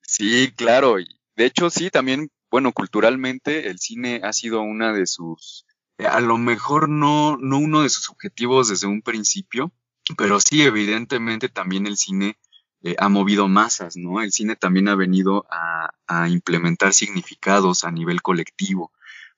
[0.04, 0.96] Sí, claro.
[1.36, 5.66] De hecho, sí, también, bueno, culturalmente el cine ha sido una de sus,
[5.98, 9.74] a lo mejor no, no uno de sus objetivos desde un principio,
[10.18, 12.38] pero sí, evidentemente también el cine
[12.84, 14.22] eh, ha movido masas, ¿no?
[14.22, 15.90] El cine también ha venido a,
[16.30, 18.92] implementar significados a nivel colectivo,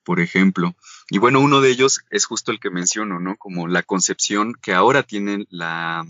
[0.04, 0.76] por ejemplo.
[1.10, 3.36] Y bueno, uno de ellos es justo el que menciono, ¿no?
[3.36, 6.06] Como la concepción que ahora tiene la,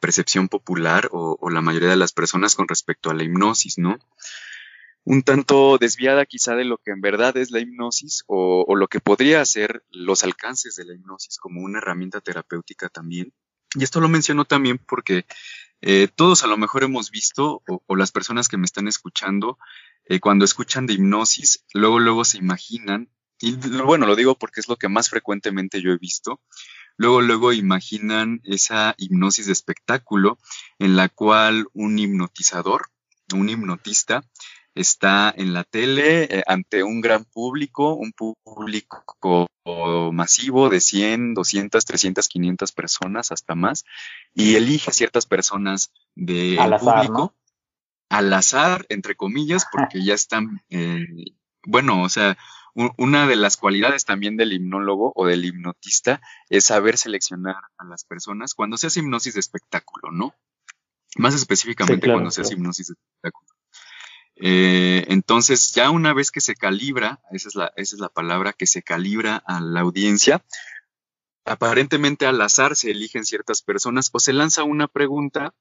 [0.00, 3.98] percepción popular o, la mayoría de las personas con respecto a la hipnosis, ¿no?
[5.04, 8.88] Un tanto desviada quizá de lo que en verdad es la hipnosis o, o lo
[8.88, 13.32] que podría ser los alcances de la hipnosis como una herramienta terapéutica también.
[13.74, 15.26] Y esto lo menciono también porque
[15.82, 19.58] eh, todos a lo mejor hemos visto, o, las personas que me están escuchando,
[20.04, 23.08] eh, cuando escuchan de hipnosis, luego, luego se imaginan,
[23.40, 26.40] y bueno, lo digo porque es lo que más frecuentemente yo he visto,
[26.96, 30.38] luego, luego imaginan esa hipnosis de espectáculo
[30.78, 32.90] en la cual un hipnotizador,
[33.32, 34.24] un hipnotista,
[34.74, 39.46] está en la tele eh, ante un gran público, un público
[40.12, 43.84] masivo de 100, 200, 300, 500 personas, hasta más,
[44.34, 47.34] y elige ciertas personas del público
[48.10, 51.06] al azar, entre comillas, porque ya están, eh,
[51.64, 52.36] bueno, o sea,
[52.74, 58.04] una de las cualidades también del hipnólogo o del hipnotista es saber seleccionar a las
[58.04, 60.34] personas cuando se hace hipnosis de espectáculo, ¿no?
[61.16, 63.49] Más específicamente cuando se hace hipnosis de espectáculo.
[64.42, 68.52] Eh, entonces, ya una vez que se calibra, esa es, la, esa es la palabra,
[68.52, 70.42] que se calibra a la audiencia,
[71.44, 75.54] aparentemente al azar se eligen ciertas personas o se lanza una pregunta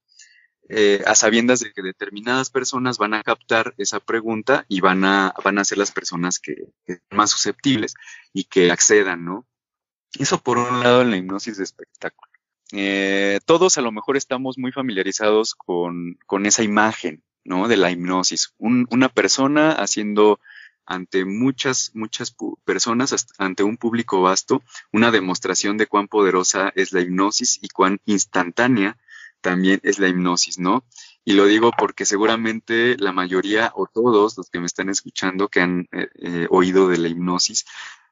[0.70, 5.34] eh, a sabiendas de que determinadas personas van a captar esa pregunta y van a,
[5.44, 7.96] van a ser las personas que, que más susceptibles
[8.34, 9.48] y que accedan, ¿no?
[10.18, 12.32] Eso por un lado en la hipnosis de espectáculo.
[12.72, 17.68] Eh, todos a lo mejor estamos muy familiarizados con, con esa imagen, ¿no?
[17.68, 18.54] De la hipnosis.
[18.58, 20.40] una persona haciendo
[20.86, 27.02] ante muchas, muchas personas, ante un público vasto, una demostración de cuán poderosa es la
[27.02, 28.98] hipnosis y cuán instantánea
[29.42, 30.84] también es la hipnosis, ¿no?
[31.24, 35.62] Y lo digo porque seguramente la mayoría o todos los que me están escuchando que
[35.62, 37.66] han eh, eh, oído de la hipnosis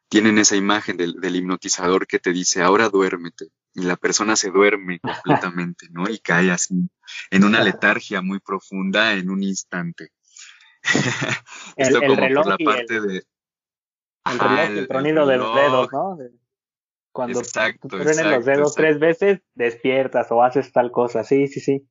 [0.10, 5.00] tienen esa imagen del, hipnotizador que te dice, ahora duérmete, y la persona se duerme
[5.54, 6.10] completamente, ¿no?
[6.10, 6.90] Y cae así
[7.30, 10.12] en una letargia muy profunda en un instante.
[11.78, 13.24] Esto como por la parte de...
[14.26, 16.18] El reloj, el, tronido de los dedos, ¿no?
[17.14, 21.24] Cuando exacto, los dedos tres veces, despiertas o haces tal cosa.
[21.24, 21.88] Sí, sí, sí.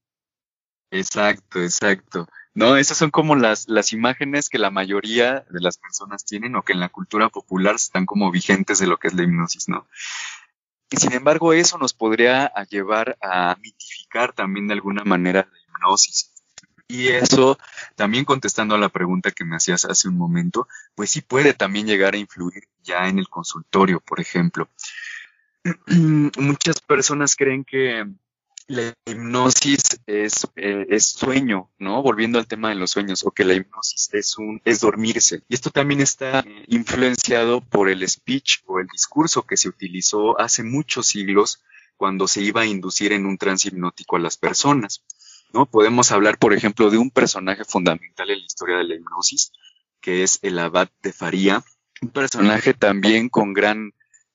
[0.91, 2.27] Exacto, exacto.
[2.55, 6.63] No, esas son como las, las imágenes que la mayoría de las personas tienen o
[6.63, 9.87] que en la cultura popular están como vigentes de lo que es la hipnosis, ¿no?
[10.91, 16.33] Sin embargo, eso nos podría llevar a mitificar también de alguna manera la hipnosis.
[16.89, 17.59] Y eso,
[17.97, 21.87] también contestando a la pregunta que me hacías hace un momento, pues sí puede también
[21.87, 24.69] llegar a influir ya en el consultorio, por ejemplo.
[26.39, 28.07] Muchas personas creen que
[28.69, 32.03] la hipnosis es, eh, es sueño, ¿no?
[32.03, 35.43] Volviendo al tema de los sueños, o que la hipnosis es un, es dormirse.
[35.49, 40.63] Y esto también está influenciado por el speech o el discurso que se utilizó hace
[40.63, 41.63] muchos siglos
[41.97, 45.05] cuando se iba a inducir en un trance hipnótico a las personas.
[45.53, 45.67] ¿no?
[45.67, 49.53] Podemos hablar, por ejemplo, de un personaje fundamental en la historia de la hipnosis,
[50.01, 51.65] que es el abad de Faría,
[52.03, 53.93] un personaje también con gran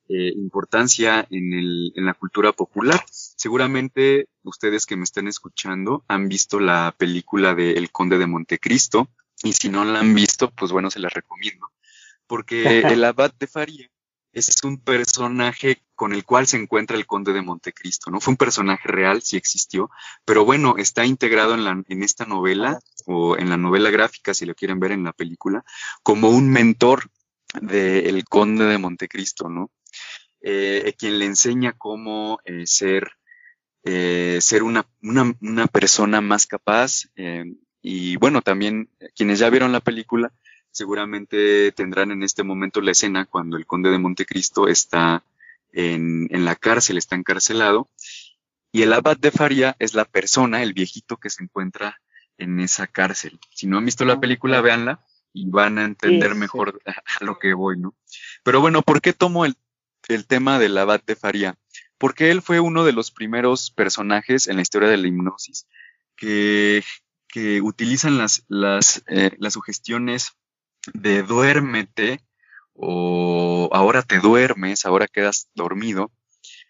[0.09, 3.03] eh, importancia en, el, en la cultura popular.
[3.41, 9.10] Seguramente ustedes que me están escuchando han visto la película de El Conde de Montecristo,
[9.41, 11.71] y si no la han visto, pues bueno, se la recomiendo,
[12.27, 12.62] porque
[13.01, 13.89] el abad de Faría
[14.32, 18.21] es un personaje con el cual se encuentra el conde de Montecristo, ¿no?
[18.21, 19.89] Fue un personaje real, sí existió,
[20.23, 22.77] pero bueno, está integrado en, la, en esta novela
[23.08, 25.65] o en la novela gráfica, si lo quieren ver en la película,
[26.04, 27.10] como un mentor
[27.60, 29.71] del conde de Montecristo, ¿no?
[30.41, 33.12] Eh, quien le enseña cómo eh, ser,
[33.83, 37.07] eh, ser una, una, una, persona más capaz.
[37.81, 40.31] y bueno, también quienes ya vieron la película,
[40.71, 45.23] seguramente tendrán en este momento la escena cuando el conde de Montecristo está
[45.73, 47.89] en, en la cárcel, está encarcelado,
[48.71, 51.99] y el abad de Faria es la persona, el viejito que se encuentra
[52.37, 53.39] en esa cárcel.
[53.53, 57.53] Si no han visto la película, véanla y van a entender mejor a lo que
[57.53, 57.95] voy, ¿no?
[58.43, 59.55] Pero bueno, ¿por qué tomo el,
[60.07, 61.57] el tema del abad de Faria?
[62.01, 65.67] Porque él fue uno de los primeros personajes en la historia de la hipnosis
[66.15, 66.83] que,
[67.27, 70.31] que utilizan las, las, eh, las sugestiones
[70.95, 72.25] de duérmete
[72.73, 76.11] o ahora te duermes, ahora quedas dormido.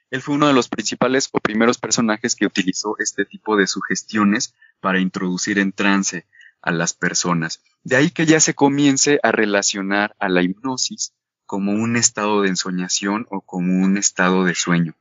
[0.09, 4.53] Él fue uno de los principales o primeros personajes que utilizó este tipo de sugestiones
[4.81, 6.27] para introducir en trance
[6.61, 7.61] a las personas.
[7.83, 11.13] De ahí que ya se comience a relacionar a la hipnosis
[11.45, 14.93] como un estado de ensoñación o como un estado de sueño.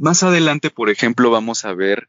[0.00, 2.08] Más adelante, por ejemplo, vamos a ver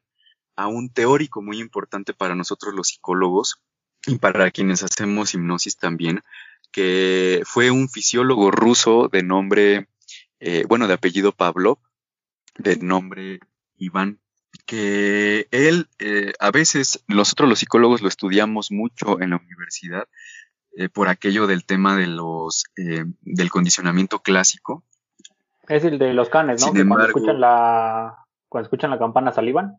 [0.55, 3.61] a un teórico muy importante para nosotros los psicólogos,
[4.07, 6.21] y para quienes hacemos hipnosis también,
[6.71, 9.89] que fue un fisiólogo ruso de nombre,
[10.39, 11.79] eh, bueno, de apellido Pavlov,
[12.57, 13.41] de nombre
[13.75, 14.21] Iván,
[14.65, 20.07] que él, eh, a veces nosotros los psicólogos lo estudiamos mucho en la universidad
[20.77, 24.85] eh, por aquello del tema de los, del condicionamiento clásico.
[25.67, 26.73] Es el de los canes, ¿no?
[26.73, 29.77] que cuando escuchan la, cuando escuchan la campana salivan.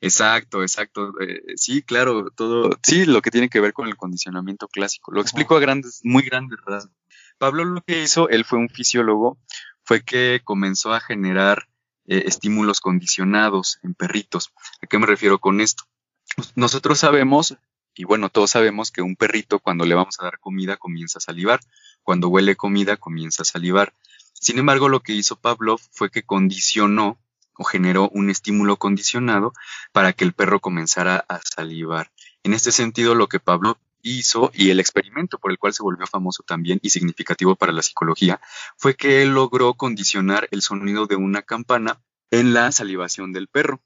[0.00, 1.12] Exacto, exacto.
[1.20, 5.12] Eh, sí, claro, todo, sí, lo que tiene que ver con el condicionamiento clásico.
[5.12, 6.94] Lo explico a grandes, muy grandes rasgos.
[7.38, 9.38] Pablo lo que hizo, él fue un fisiólogo,
[9.84, 11.68] fue que comenzó a generar
[12.06, 14.52] eh, estímulos condicionados en perritos.
[14.82, 15.84] ¿A qué me refiero con esto?
[16.54, 17.56] Nosotros sabemos,
[17.94, 21.20] y bueno, todos sabemos que un perrito cuando le vamos a dar comida comienza a
[21.20, 21.60] salivar,
[22.02, 23.92] cuando huele comida comienza a salivar.
[24.40, 27.18] Sin embargo, lo que hizo Pavlov fue que condicionó
[27.56, 29.52] o generó un estímulo condicionado
[29.92, 32.12] para que el perro comenzara a salivar.
[32.44, 36.06] En este sentido, lo que Pablo hizo y el experimento por el cual se volvió
[36.06, 38.40] famoso también y significativo para la psicología
[38.76, 43.80] fue que él logró condicionar el sonido de una campana en la salivación del perro.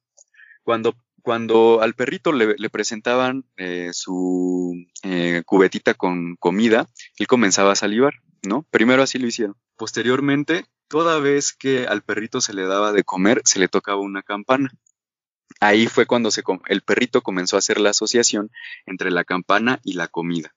[0.62, 7.76] Cuando, cuando al perrito le, presentaban eh, su eh, cubetita con comida, él comenzaba a
[7.76, 8.66] salivar, ¿no?
[8.70, 9.56] Primero así lo hicieron.
[9.82, 14.22] Posteriormente toda vez que al perrito se le daba de comer, se le tocaba una
[14.22, 14.70] campana.
[15.58, 16.30] Ahí fue cuando
[16.68, 18.52] el perrito comenzó a hacer la asociación
[18.86, 20.54] entre la campana y la comida.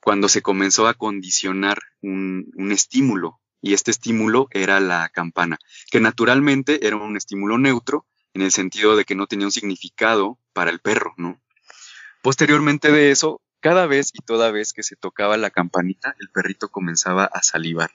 [0.00, 5.58] Cuando se comenzó a condicionar un, un estímulo, y este estímulo era la campana,
[5.90, 10.38] que naturalmente era un estímulo neutro, en el sentido de que no tenía un significado
[10.54, 11.42] para el perro, ¿no?
[12.22, 16.70] Posteriormente de eso, cada vez y toda vez que se tocaba la campanita, el perrito
[16.70, 17.90] comenzaba a salivar.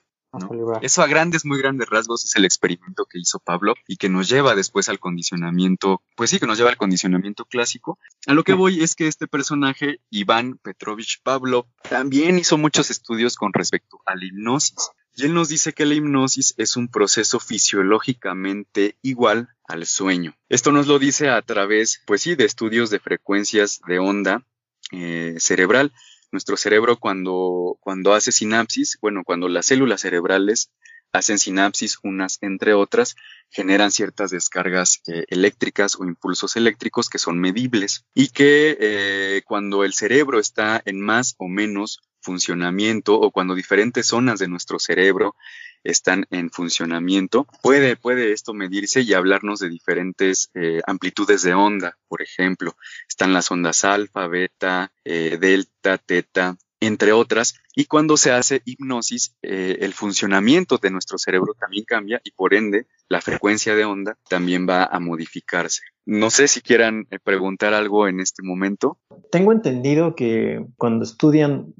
[0.81, 4.29] Eso a grandes, muy grandes rasgos es el experimento que hizo Pablo y que nos
[4.29, 7.99] lleva después al condicionamiento, pues sí, que nos lleva al condicionamiento clásico.
[8.27, 13.35] A lo que voy es que este personaje, Iván Petrovich Pablo, también hizo muchos estudios
[13.35, 14.91] con respecto a la hipnosis.
[15.15, 20.33] Y él nos dice que la hipnosis es un proceso fisiológicamente igual al sueño.
[20.47, 24.45] Esto nos lo dice a través, pues sí, de estudios de frecuencias de onda
[24.91, 25.91] eh, cerebral
[26.31, 30.71] nuestro cerebro cuando, cuando hace sinapsis, bueno, cuando las células cerebrales
[31.13, 33.15] hacen sinapsis unas entre otras,
[33.49, 39.83] generan ciertas descargas eh, eléctricas o impulsos eléctricos que son medibles y que eh, cuando
[39.83, 45.35] el cerebro está en más o menos funcionamiento o cuando diferentes zonas de nuestro cerebro
[45.83, 47.47] están en funcionamiento.
[47.61, 52.75] Puede, puede esto medirse y hablarnos de diferentes eh, amplitudes de onda, por ejemplo.
[53.07, 59.35] Están las ondas alfa, beta, eh, delta, teta, entre otras, y cuando se hace hipnosis,
[59.43, 64.17] eh, el funcionamiento de nuestro cerebro también cambia y por ende la frecuencia de onda
[64.27, 65.83] también va a modificarse.
[66.05, 68.97] No sé si quieran preguntar algo en este momento.
[69.31, 71.75] Tengo entendido que cuando estudian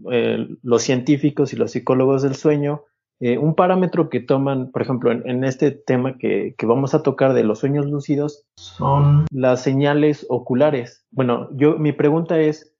[0.61, 2.85] los científicos y los psicólogos del sueño,
[3.21, 7.59] un parámetro que toman, por ejemplo, en, este tema que, vamos a tocar de los
[7.59, 11.05] sueños lúcidos, son las señales oculares.
[11.11, 12.73] Bueno, yo mi pregunta es,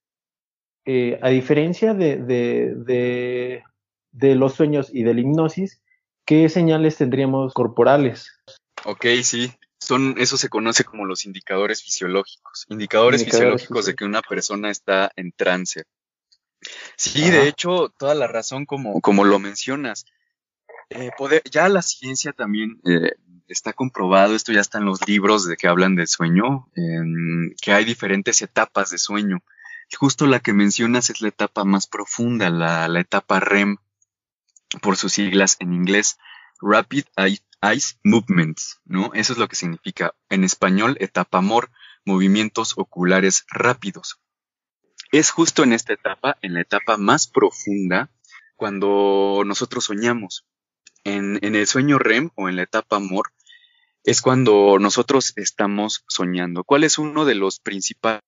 [0.86, 3.64] eh, a diferencia de, de,
[4.12, 5.84] de, los sueños y de la hipnosis,
[6.26, 8.32] ¿qué señales tendríamos corporales?
[8.86, 9.52] Ok, sí.
[9.78, 12.66] Son, eso se conoce como los indicadores fisiológicos.
[12.70, 15.84] Indicadores, fisiológicos de que una persona está en trance.
[16.96, 20.06] Sí, de hecho, toda la razón como, como lo mencionas.
[20.92, 21.12] Eh,
[21.50, 23.14] ya la ciencia también eh,
[23.48, 26.68] está comprobado, esto ya está en los libros de que hablan del sueño,
[27.62, 29.42] que hay diferentes etapas de sueño
[29.98, 33.78] justo la que mencionas es la etapa más profunda, la, etapa REM,
[34.82, 36.18] por sus siglas en inglés,
[36.62, 37.42] Rapid Eye
[38.04, 39.12] Movements, ¿no?
[39.14, 41.72] Eso es lo que significa en español etapa amor,
[42.06, 44.20] movimientos oculares rápidos.
[45.12, 48.10] Es justo en esta etapa, en la etapa más profunda,
[48.56, 50.46] cuando nosotros soñamos.
[51.04, 53.32] En, en el sueño REM o en la etapa amor,
[54.04, 56.64] es cuando nosotros estamos soñando.
[56.64, 58.22] ¿Cuál es uno de los principales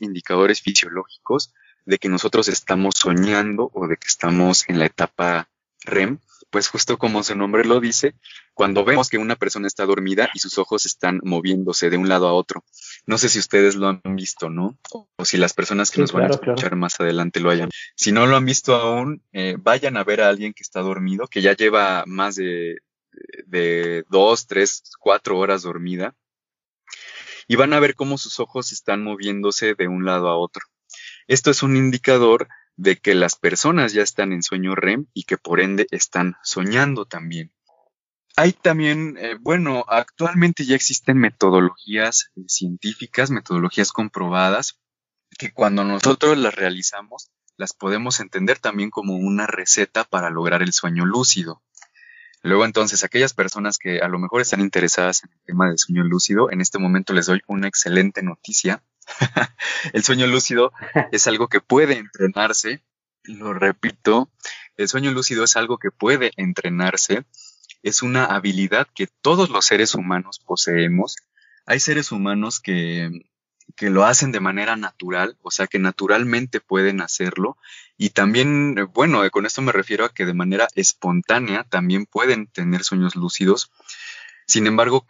[0.00, 1.52] indicadores fisiológicos
[1.84, 5.48] de que nosotros estamos soñando o de que estamos en la etapa
[5.82, 6.18] REM,
[6.50, 8.14] pues justo como su nombre lo dice,
[8.54, 12.28] cuando vemos que una persona está dormida y sus ojos están moviéndose de un lado
[12.28, 12.64] a otro.
[13.10, 14.78] No sé si ustedes lo han visto, ¿no?
[14.92, 17.68] O si las personas que nos van a escuchar más adelante lo hayan.
[17.96, 21.26] Si no lo han visto aún, eh, vayan a ver a alguien que está dormido,
[21.26, 22.76] que ya lleva más de,
[23.46, 26.14] de dos, tres, cuatro horas dormida
[27.48, 30.62] y van a ver cómo sus ojos están moviéndose de un lado a otro.
[31.26, 32.46] Esto es un indicador
[32.76, 37.06] de que las personas ya están en sueño REM y que por ende están soñando
[37.06, 37.50] también.
[38.40, 44.80] Hay también, eh, bueno, actualmente ya existen metodologías eh, científicas, metodologías comprobadas,
[45.38, 50.72] que cuando nosotros las realizamos, las podemos entender también como una receta para lograr el
[50.72, 51.62] sueño lúcido.
[52.40, 56.04] Luego entonces, aquellas personas que a lo mejor están interesadas en el tema del sueño
[56.04, 58.82] lúcido, en este momento les doy una excelente noticia.
[59.92, 60.72] el sueño lúcido
[61.12, 62.82] es algo que puede entrenarse,
[63.22, 64.30] lo repito,
[64.78, 67.26] el sueño lúcido es algo que puede entrenarse,
[67.82, 71.16] es una habilidad que todos los seres humanos poseemos.
[71.66, 73.10] Hay seres humanos que
[73.76, 77.56] que lo hacen de manera natural, o sea que naturalmente pueden hacerlo.
[77.96, 82.84] Y también, bueno, con esto me refiero a que de manera espontánea también pueden tener
[82.84, 83.70] sueños lúcidos.
[84.46, 85.06] Sin embargo,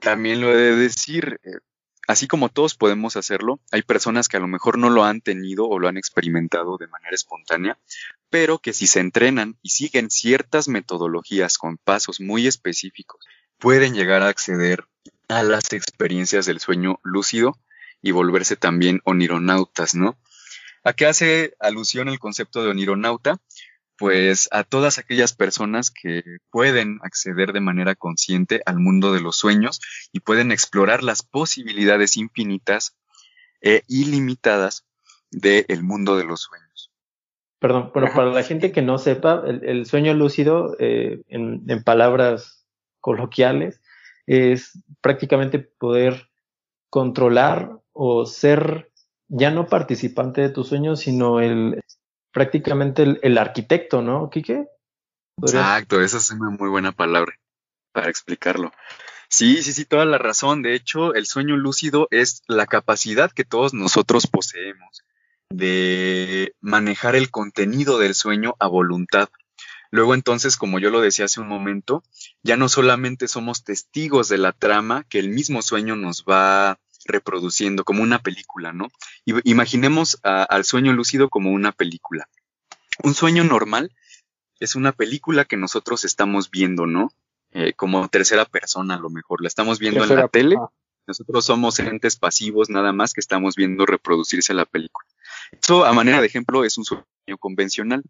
[0.00, 1.58] también lo he de decir, eh,
[2.06, 5.66] así como todos podemos hacerlo, hay personas que a lo mejor no lo han tenido
[5.66, 7.78] o lo han experimentado de manera espontánea,
[8.34, 13.24] pero que si se entrenan y siguen ciertas metodologías con pasos muy específicos,
[13.58, 14.88] pueden llegar a acceder
[15.28, 17.56] a las experiencias del sueño lúcido
[18.02, 20.18] y volverse también onironautas, ¿no?
[20.82, 23.40] ¿A qué hace alusión el concepto de onironauta?
[23.96, 29.36] Pues a todas aquellas personas que pueden acceder de manera consciente al mundo de los
[29.36, 29.80] sueños
[30.10, 32.96] y pueden explorar las posibilidades infinitas
[33.60, 34.84] e ilimitadas
[35.30, 36.73] del mundo de los sueños.
[37.64, 42.66] Perdón, pero para la gente que no sepa, el, sueño lúcido, eh, en palabras
[43.00, 43.80] coloquiales,
[44.26, 46.28] es prácticamente poder
[46.90, 48.92] controlar o ser
[49.28, 51.80] ya no participante de tus sueños, sino el
[52.34, 54.66] prácticamente el, arquitecto, ¿no, Quique?
[55.40, 57.32] Exacto, esa es una muy buena palabra
[57.92, 58.72] para explicarlo.
[59.30, 60.60] Sí, sí, sí, toda la razón.
[60.60, 65.02] De hecho, el sueño lúcido es la capacidad que todos nosotros poseemos
[65.56, 69.28] de manejar el contenido del sueño a voluntad.
[69.90, 72.02] Luego entonces, como yo lo decía hace un momento,
[72.42, 77.84] ya no solamente somos testigos de la trama que el mismo sueño nos va reproduciendo
[77.84, 78.88] como una película, ¿no?
[79.24, 82.28] Imaginemos al sueño lúcido como una película.
[83.02, 83.94] Un sueño normal
[84.60, 87.12] es una película que nosotros estamos viendo, ¿no?
[87.52, 89.42] Eh, como tercera persona a lo mejor.
[89.42, 90.56] La estamos viendo en la tele.
[91.06, 95.06] Nosotros somos entes pasivos nada más que estamos viendo reproducirse la película.
[95.52, 98.02] Eso, a manera de ejemplo, es un sueño convencional.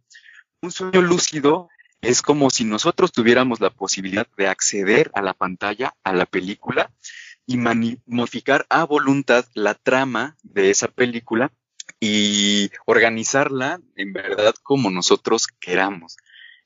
[0.61, 1.69] Un sueño lúcido
[2.01, 6.91] es como si nosotros tuviéramos la posibilidad de acceder a la pantalla, a la película,
[7.47, 11.53] y modificar a voluntad la trama de esa película
[12.01, 16.17] y organizarla en verdad como nosotros queramos.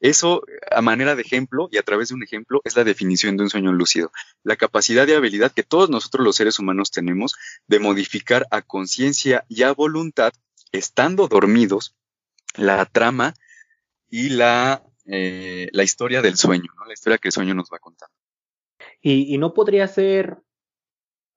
[0.01, 3.43] Eso, a manera de ejemplo y a través de un ejemplo, es la definición de
[3.43, 4.13] un sueño lúcido.
[4.45, 7.35] La capacidad y habilidad que todos nosotros los seres humanos tenemos
[7.67, 10.33] de modificar a conciencia y a voluntad,
[10.73, 11.97] estando dormidos,
[12.57, 13.35] la trama
[14.09, 16.85] y la, eh, la historia del sueño, ¿no?
[16.87, 18.09] La historia que el sueño nos va a contar.
[19.01, 20.39] Y, y no podría ser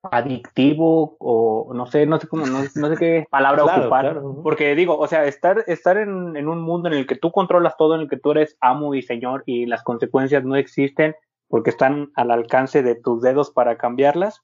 [0.03, 4.21] adictivo o no sé, no sé cómo, no, sé qué palabra ocupar.
[4.43, 7.77] Porque digo, o sea, estar, estar en, en, un mundo en el que tú controlas
[7.77, 11.15] todo, en el que tú eres amo y señor y las consecuencias no existen
[11.47, 14.41] porque están al alcance de tus dedos para cambiarlas,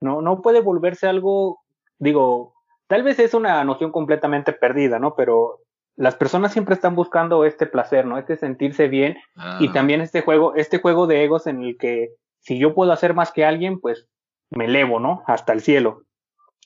[0.00, 1.60] no, no puede volverse algo,
[1.98, 2.54] digo,
[2.86, 5.14] tal vez es una noción completamente perdida, ¿no?
[5.14, 5.60] Pero
[5.96, 8.18] las personas siempre están buscando este placer, ¿no?
[8.18, 9.16] Este sentirse bien
[9.60, 12.10] y también este juego, este juego de egos en el que
[12.40, 14.06] si yo puedo hacer más que alguien, pues
[14.50, 15.22] me elevo, ¿no?
[15.26, 16.02] Hasta el cielo.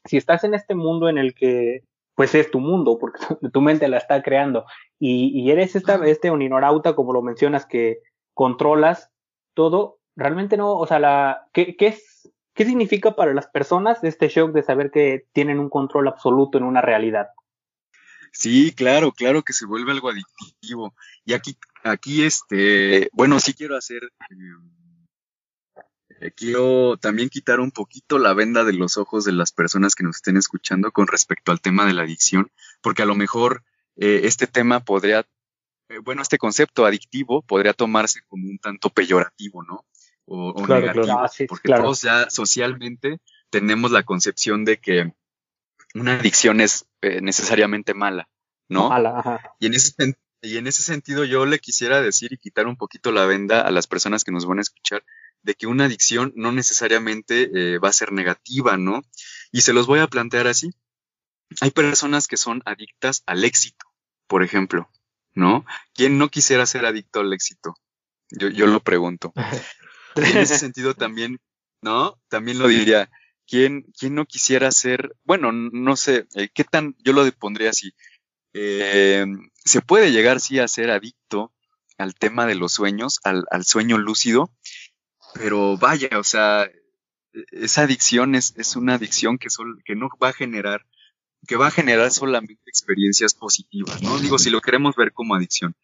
[0.05, 3.21] Si estás en este mundo en el que, pues es tu mundo, porque
[3.53, 4.67] tu mente la está creando,
[4.99, 8.01] y, y eres esta, este uninorauta, como lo mencionas, que
[8.35, 9.11] controlas
[9.55, 12.10] todo, realmente no, o sea, la, ¿qué, qué, es,
[12.61, 16.65] ¿qué significa para las personas este shock de saber que tienen un control absoluto en
[16.65, 17.29] una realidad?
[18.33, 20.95] Sí, claro, claro que se vuelve algo adictivo.
[21.25, 24.61] Y aquí, aquí, este, bueno, sí quiero hacer em,
[26.21, 30.05] eh, quiero también quitar un poquito la venda de los ojos de las personas que
[30.05, 32.53] nos estén escuchando con respecto al tema de la adicción,
[32.83, 33.65] porque a lo mejor
[33.97, 35.27] eh, este tema podría,
[35.89, 39.87] eh, bueno, este concepto adictivo podría tomarse como un tanto peyorativo, ¿no?
[40.33, 43.21] O, negativo, ah, porque todos ya socialmente
[43.51, 45.13] tenemos la concepción de que
[45.95, 48.29] una adicción es necesariamente mala,
[48.69, 48.91] ¿no?
[48.91, 49.57] Mala, ajá.
[49.59, 53.13] Y en ese y en ese sentido yo le quisiera decir y quitar un poquito
[53.13, 55.05] la venda a las personas que nos van a escuchar
[55.43, 59.03] de que una adicción no necesariamente eh, va a ser negativa, ¿no?
[59.53, 60.71] Y se los voy a plantear así.
[61.61, 63.87] Hay personas que son adictas al éxito,
[64.27, 64.89] por ejemplo,
[65.35, 65.65] ¿no?
[65.95, 67.75] ¿Quién no quisiera ser adicto al éxito?
[68.31, 69.33] Yo, yo lo pregunto.
[70.17, 71.41] en ese sentido también,
[71.83, 72.21] ¿no?
[72.29, 73.11] También lo diría.
[73.47, 77.95] ¿Quién, quién no quisiera ser, bueno, no sé, eh, ¿qué tan, yo lo pondría así,
[78.53, 79.27] eh,
[79.65, 81.53] se puede llegar sí a ser adicto
[81.99, 84.53] al tema de los sueños, al, al sueño lúcido,
[85.35, 89.49] pero vaya, o sea, e-, esa adicción es, es una adicción que,
[89.85, 90.87] que no va a generar,
[91.47, 94.19] que va a generar solamente experiencias positivas, ¿no?
[94.19, 95.75] Digo, si lo queremos ver como adicción.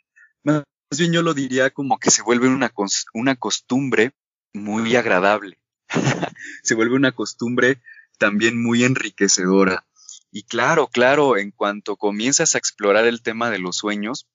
[0.42, 2.72] Más bien yo lo diría como que se vuelve una,
[3.14, 4.12] una costumbre
[4.52, 5.58] muy agradable.
[6.62, 7.82] se vuelve una costumbre
[8.18, 9.86] también muy enriquecedora.
[10.30, 14.28] Y claro, claro, en cuanto comienzas a explorar el tema de los sueños,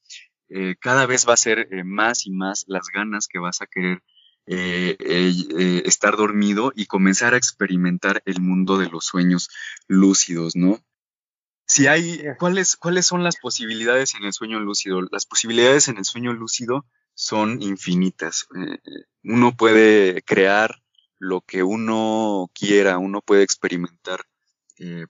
[0.49, 3.67] eh, cada vez va a ser eh, más y más las ganas que vas a
[3.67, 4.03] querer
[4.47, 4.97] eh,
[5.85, 9.49] estar dormido y comenzar a experimentar el mundo de los sueños
[9.87, 10.79] lúcidos, ¿no?
[11.73, 15.03] Si hay, ¿cuáles, ¿cuáles son las posibilidades en el sueño lúcido?
[15.09, 18.45] Las posibilidades en el sueño lúcido son infinitas.
[18.57, 20.83] Eh, uno puede crear
[21.17, 24.19] lo que uno quiera, uno puede experimentar,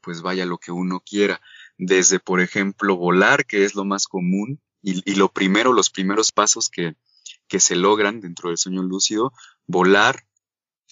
[0.02, 1.42] pues vaya, lo que uno quiera.
[1.80, 6.70] Desde, por ejemplo, volar, que es lo más común, y lo primero, los primeros pasos
[6.70, 6.94] que,
[7.48, 9.34] que se logran dentro del sueño lúcido,
[9.66, 10.28] volar,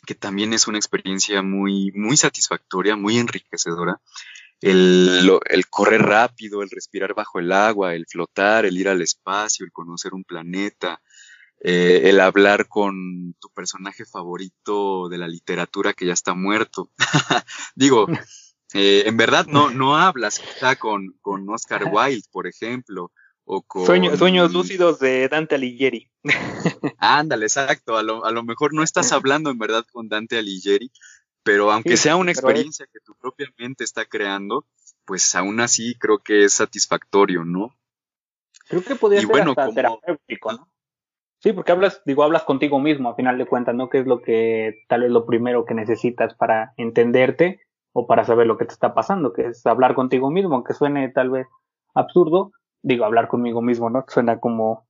[0.07, 4.01] que también es una experiencia muy, muy satisfactoria, muy enriquecedora.
[4.62, 9.66] El, el, correr rápido, el respirar bajo el agua, el flotar, el ir al espacio,
[9.66, 11.01] el conocer un planeta,
[11.62, 16.89] eh, el hablar con tu personaje favorito de la literatura que ya está muerto.
[17.76, 18.07] Digo,
[18.74, 20.41] eh, en verdad no, no hablas
[20.80, 23.12] con, con Oscar Wilde, por ejemplo,
[24.18, 26.10] sueños lúcidos de Dante Alighieri.
[26.97, 27.97] Ándale, exacto.
[27.97, 30.91] A lo, a lo, mejor no estás hablando en verdad con Dante Alighieri,
[31.49, 34.65] pero aunque sea una experiencia que tu propia mente está creando,
[35.03, 37.73] pues aún así creo que es satisfactorio, ¿no?
[38.67, 40.69] Creo que podría ser hasta terapéutico, ¿no?
[41.39, 43.89] Sí, porque hablas, digo, hablas contigo mismo a final de cuentas, ¿no?
[43.89, 47.61] Que es lo que tal vez lo primero que necesitas para entenderte
[47.93, 51.09] o para saber lo que te está pasando, que es hablar contigo mismo, aunque suene
[51.09, 51.47] tal vez
[51.95, 52.51] absurdo,
[52.83, 54.05] digo, hablar conmigo mismo, ¿no?
[54.07, 54.87] Suena como,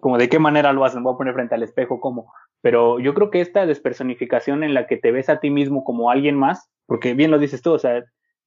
[0.00, 2.32] como de qué manera lo hacen, voy a poner frente al espejo, ¿cómo?
[2.62, 6.10] Pero yo creo que esta despersonificación en la que te ves a ti mismo como
[6.10, 8.02] alguien más, porque bien lo dices tú, o sea,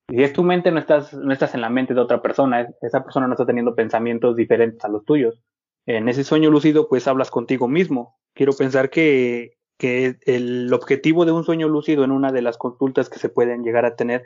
[0.10, 3.04] si es tu mente, no estás, no estás en la mente de otra persona, esa
[3.04, 5.42] persona no está teniendo pensamientos diferentes a los tuyos.
[5.86, 8.16] En ese sueño lúcido, pues hablas contigo mismo.
[8.34, 13.10] Quiero pensar que, que el objetivo de un sueño lúcido en una de las consultas
[13.10, 14.24] que se pueden llegar a tener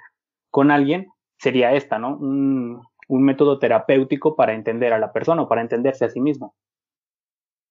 [0.50, 1.08] con alguien
[1.38, 2.18] sería esta, ¿no?
[2.18, 6.56] Un, un método terapéutico para entender a la persona o para entenderse a sí mismo.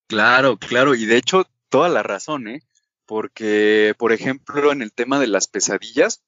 [0.06, 2.62] Claro, claro, y de hecho, toda la razón, ¿eh?
[3.06, 6.22] Porque, por ejemplo, en el tema de las pesadillas,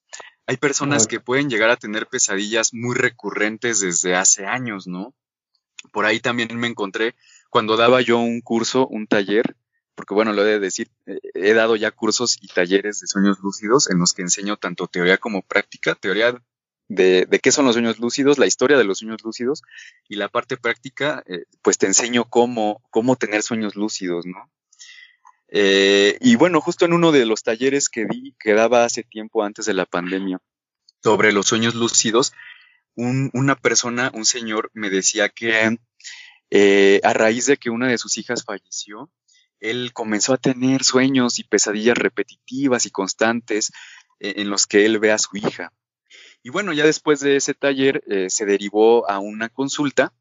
[0.47, 5.13] hay personas que pueden llegar a tener pesadillas muy recurrentes desde hace años, ¿no?
[5.91, 7.15] Por ahí también me encontré
[7.49, 9.55] cuando daba yo un curso, un taller,
[9.95, 13.39] porque bueno, lo he de decir, eh, he dado ya cursos y talleres de sueños
[13.39, 16.41] lúcidos en los que enseño tanto teoría como práctica, teoría
[16.89, 19.61] de, qué son los sueños lúcidos, la historia de los sueños lúcidos
[20.09, 24.51] y la parte práctica, eh, pues te enseño cómo, cómo tener sueños lúcidos, ¿no?
[25.51, 29.43] Eh, y bueno, justo en uno de los talleres que di, que daba hace tiempo
[29.43, 30.39] antes de la pandemia,
[31.01, 32.33] sobre los sueños lúcidos,
[32.95, 35.77] una persona, un señor, me decía que
[36.49, 39.09] eh, a raíz de que una de sus hijas falleció,
[39.61, 43.71] él comenzó a tener sueños y pesadillas repetitivas y constantes
[44.19, 45.71] en los que él ve a su hija.
[46.41, 50.13] Y bueno, ya después de ese taller eh, se derivó a una consulta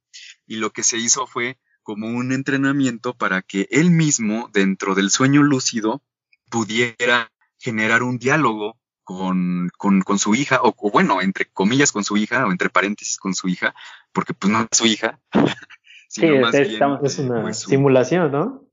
[0.47, 5.11] y lo que se hizo fue como un entrenamiento para que él mismo, dentro del
[5.11, 6.03] sueño lúcido,
[6.51, 12.47] pudiera generar un diálogo con, con, su hija, o, bueno, entre comillas con su hija,
[12.47, 13.75] o entre paréntesis con su hija,
[14.13, 15.19] porque pues no es su hija.
[16.09, 18.69] sí, es, una pues, simulación, ¿no?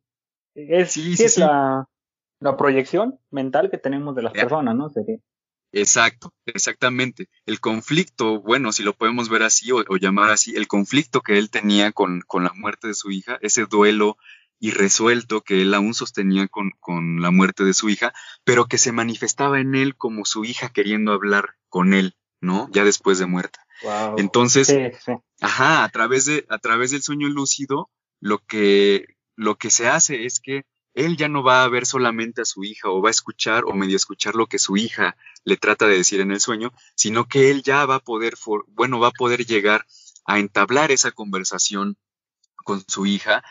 [0.54, 1.88] Es, sí, es La,
[2.42, 4.90] la, proyección mental que tenemos de las personas, ¿no?
[4.90, 5.20] Sería.
[5.72, 7.30] Exacto, exactamente.
[7.46, 11.50] El conflicto, bueno, si lo podemos ver así o, llamar así, el conflicto que él
[11.50, 14.18] tenía con, con, la muerte de su hija, ese duelo
[14.60, 18.14] irresuelto que él aún sostenía con, con, la muerte de su hija,
[18.44, 22.70] pero que se manifestaba en él como su hija queriendo hablar con él, ¿no?
[22.72, 23.66] Ya después de muerta.
[24.18, 24.74] Entonces,
[25.42, 27.90] ajá, a través, de, a través del sueño lúcido,
[28.22, 29.06] lo que,
[29.36, 30.64] lo que se hace es que
[30.96, 33.74] él ya no va a ver solamente a su hija o va a escuchar o
[33.74, 37.52] medio escuchar lo que su hija le trata de decir en el sueño, sino que
[37.52, 38.36] él ya va a poder,
[38.70, 39.86] bueno, va a poder llegar
[40.26, 41.98] a entablar esa conversación
[42.56, 43.44] con su hija,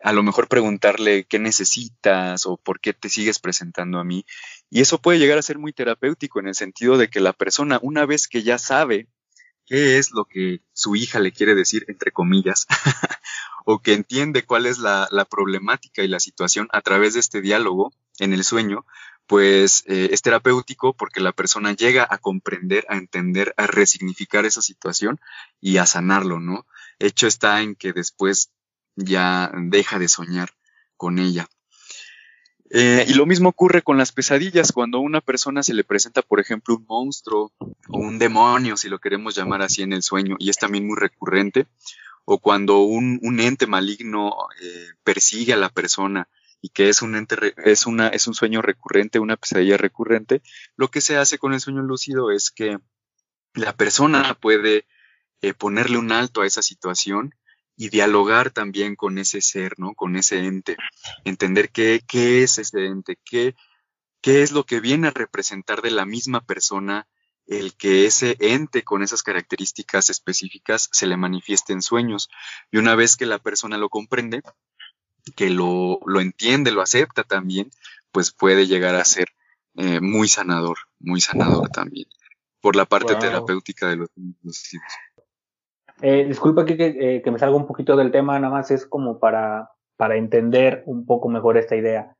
[0.00, 4.24] a lo mejor preguntarle qué necesitas o por qué te sigues presentando a mí.
[4.70, 7.78] Y eso puede llegar a ser muy terapéutico en el sentido de que la persona,
[7.82, 9.08] una vez que ya sabe
[9.66, 12.66] qué es lo que su hija le quiere decir, entre comillas,
[13.64, 17.92] o que entiende cuál es la, problemática y la situación a través de este diálogo
[18.18, 18.84] en el sueño,
[19.26, 24.62] pues eh, es terapéutico porque la persona llega a comprender, a entender, a resignificar esa
[24.62, 25.20] situación
[25.60, 26.66] y a sanarlo, ¿no?
[26.98, 28.50] Hecho está en que después
[28.96, 30.50] ya deja de soñar
[30.96, 31.48] con ella.
[32.74, 36.22] Eh, y lo mismo ocurre con las pesadillas, cuando a una persona se le presenta,
[36.22, 40.36] por ejemplo, un monstruo o un demonio, si lo queremos llamar así en el sueño,
[40.38, 41.66] y es también muy recurrente,
[42.24, 46.28] o cuando un, ente maligno eh, persigue a la persona
[46.60, 50.42] y que es un ente es una es un sueño recurrente, una pesadilla recurrente,
[50.76, 52.78] lo que se hace con el sueño lúcido es que
[53.54, 54.86] la persona puede
[55.42, 57.34] eh, ponerle un alto a esa situación
[57.76, 59.94] y dialogar también con ese ser, ¿no?
[59.94, 60.76] Con ese ente,
[61.24, 63.56] entender qué, qué es ese ente, qué,
[64.20, 67.08] qué es lo que viene a representar de la misma persona
[67.46, 72.28] el que ese ente con esas características específicas se le manifieste en sueños.
[72.70, 74.42] Y una vez que la persona lo comprende,
[75.36, 77.70] que lo, lo entiende, lo acepta también,
[78.10, 79.28] pues puede llegar a ser
[79.76, 82.06] eh, muy sanador, muy sanador también,
[82.60, 84.10] por la parte terapéutica de los,
[86.02, 89.18] eh, disculpa que, eh, que, me salga un poquito del tema, nada más es como
[89.18, 92.16] para, para entender un poco mejor esta idea.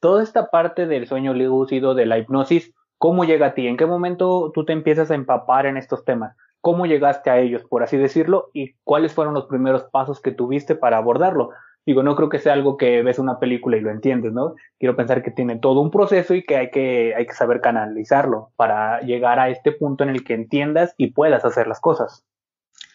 [0.00, 3.66] toda esta parte del sueño lúcido, de la hipnosis, ¿Cómo llega a ti?
[3.66, 6.36] ¿En qué momento tú te empiezas a empapar en estos temas?
[6.60, 8.50] ¿Cómo llegaste a ellos, por así decirlo?
[8.52, 11.50] ¿Y cuáles fueron los primeros pasos que tuviste para abordarlo?
[11.84, 14.56] Digo, no creo que sea algo que ves una película y lo entiendes, ¿no?
[14.80, 18.50] Quiero pensar que tiene todo un proceso y que hay que, hay que saber canalizarlo
[18.56, 22.24] para llegar a este punto en el que entiendas y puedas hacer las cosas.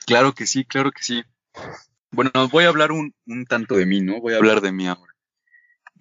[0.06, 1.24] Claro que sí, claro que sí.
[2.12, 4.20] Bueno, voy a hablar un, un tanto de mí, ¿no?
[4.20, 5.11] Voy a hablar de mí ahora.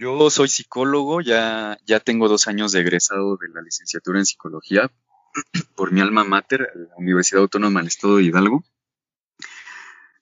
[0.00, 4.90] Yo soy psicólogo, ya, ya tengo dos años de egresado de la licenciatura en psicología
[5.76, 8.64] por mi alma mater, la Universidad Autónoma del Estado de Hidalgo.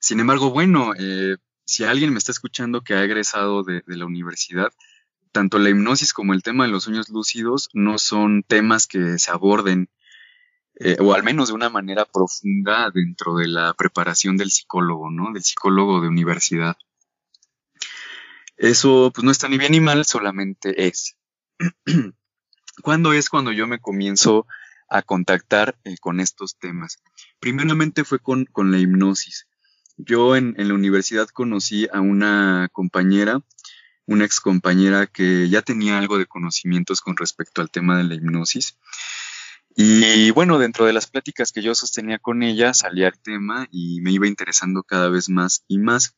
[0.01, 4.73] Sin embargo, bueno, eh, si alguien me está escuchando que ha egresado de, la universidad,
[5.31, 9.31] tanto la hipnosis como el tema de los sueños lúcidos no son temas que se
[9.31, 9.91] aborden,
[10.81, 15.33] eh, o al menos de una manera profunda dentro de la preparación del psicólogo, ¿no?
[15.33, 16.77] Del psicólogo de universidad.
[18.59, 21.17] Eso pues no está ni bien ni mal, solamente es.
[22.83, 24.47] ¿Cuándo es cuando yo me comienzo
[24.89, 27.01] a contactar eh, con estos temas?
[27.39, 29.47] Primeramente fue con, con la hipnosis.
[29.97, 33.41] Yo en, en, la universidad conocí a una compañera,
[34.07, 38.15] una ex compañera que ya tenía algo de conocimientos con respecto al tema de la
[38.15, 38.77] hipnosis.
[39.81, 44.01] Y bueno, dentro de las pláticas que yo sostenía con ella, salía el tema y
[44.01, 46.17] me iba interesando cada vez más y más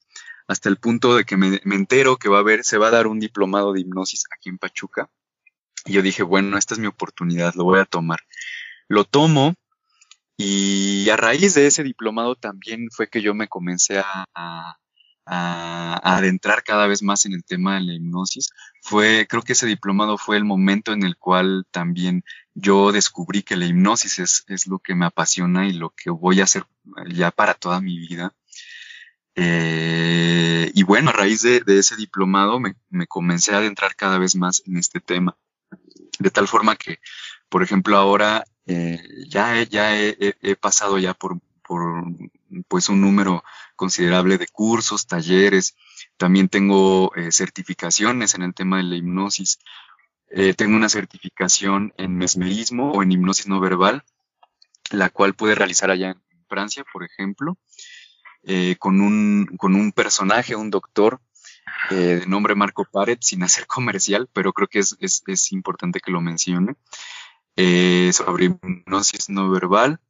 [0.50, 3.06] hasta el punto de que me, entero que va a haber, se va a dar
[3.06, 5.08] un diplomado de hipnosis aquí en Pachuca.
[5.86, 8.18] Y yo dije, bueno, esta es mi oportunidad, lo voy a tomar.
[8.88, 9.54] Lo tomo
[10.36, 16.64] y a raíz de ese diplomado también fue que yo me comencé a, a, adentrar
[16.64, 18.50] cada vez más en el tema de la hipnosis,
[18.82, 22.24] fue, creo que ese diplomado fue el momento en el cual también
[22.54, 26.40] yo descubrí que la hipnosis es, es lo que me apasiona y lo que voy
[26.40, 26.64] a hacer
[27.12, 28.34] ya para toda mi vida.
[29.42, 32.74] Eh, y bueno, a raíz de, ese diplomado me,
[33.06, 35.34] comencé a adentrar cada vez más en este tema.
[36.18, 36.98] De tal forma que,
[37.48, 42.04] por ejemplo, ahora eh, ya, ya he, pasado ya por, por
[42.68, 43.42] pues un número
[43.76, 45.74] considerable de cursos, talleres.
[46.18, 49.58] También tengo eh, certificaciones en el tema de la hipnosis.
[50.58, 54.04] tengo una certificación en mesmerismo o en hipnosis no verbal,
[54.90, 57.56] la cual pude realizar allá en Francia, por ejemplo.
[58.44, 61.20] Eh, con, un, con un personaje, un doctor
[61.90, 66.00] eh, de nombre Marco Paret, sin hacer comercial, pero creo que es, es, es importante
[66.00, 66.76] que lo mencione,
[67.56, 70.00] eh, sobre hipnosis no verbal.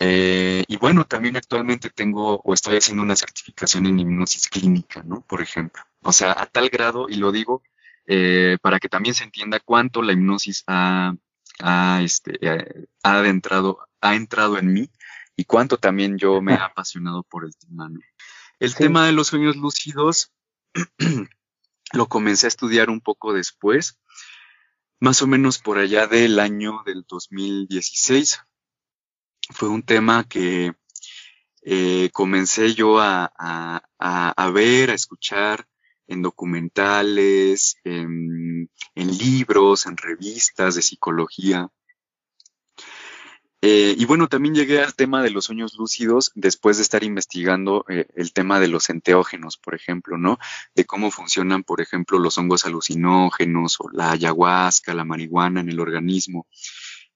[0.00, 5.20] y bueno, también actualmente tengo o estoy haciendo una certificación en hipnosis clínica, ¿no?
[5.22, 5.82] Por ejemplo.
[6.02, 7.62] O sea, a tal grado, y lo digo
[8.62, 11.14] para que también se entienda cuánto la hipnosis ha,
[11.60, 12.38] ha, este,
[13.02, 14.90] ha, adentrado, ha entrado en mí
[15.36, 17.90] y cuánto también yo me he apasionado por el tema.
[18.58, 20.32] El tema de los sueños lúcidos
[21.92, 23.98] lo comencé a estudiar un poco después,
[25.00, 28.40] más o menos por allá del año del 2016.
[29.50, 30.74] Fue un tema que
[31.62, 33.32] eh, comencé yo a,
[33.98, 35.66] a, ver, a escuchar
[36.06, 41.68] en documentales, en libros, en revistas de psicología.
[43.64, 47.84] Eh, y bueno, también llegué al tema de los sueños lúcidos después de estar investigando
[47.88, 50.40] eh, el tema de los enteógenos, por ejemplo, ¿no?
[50.74, 55.78] De cómo funcionan, por ejemplo, los hongos alucinógenos o la ayahuasca, la marihuana en el
[55.78, 56.48] organismo.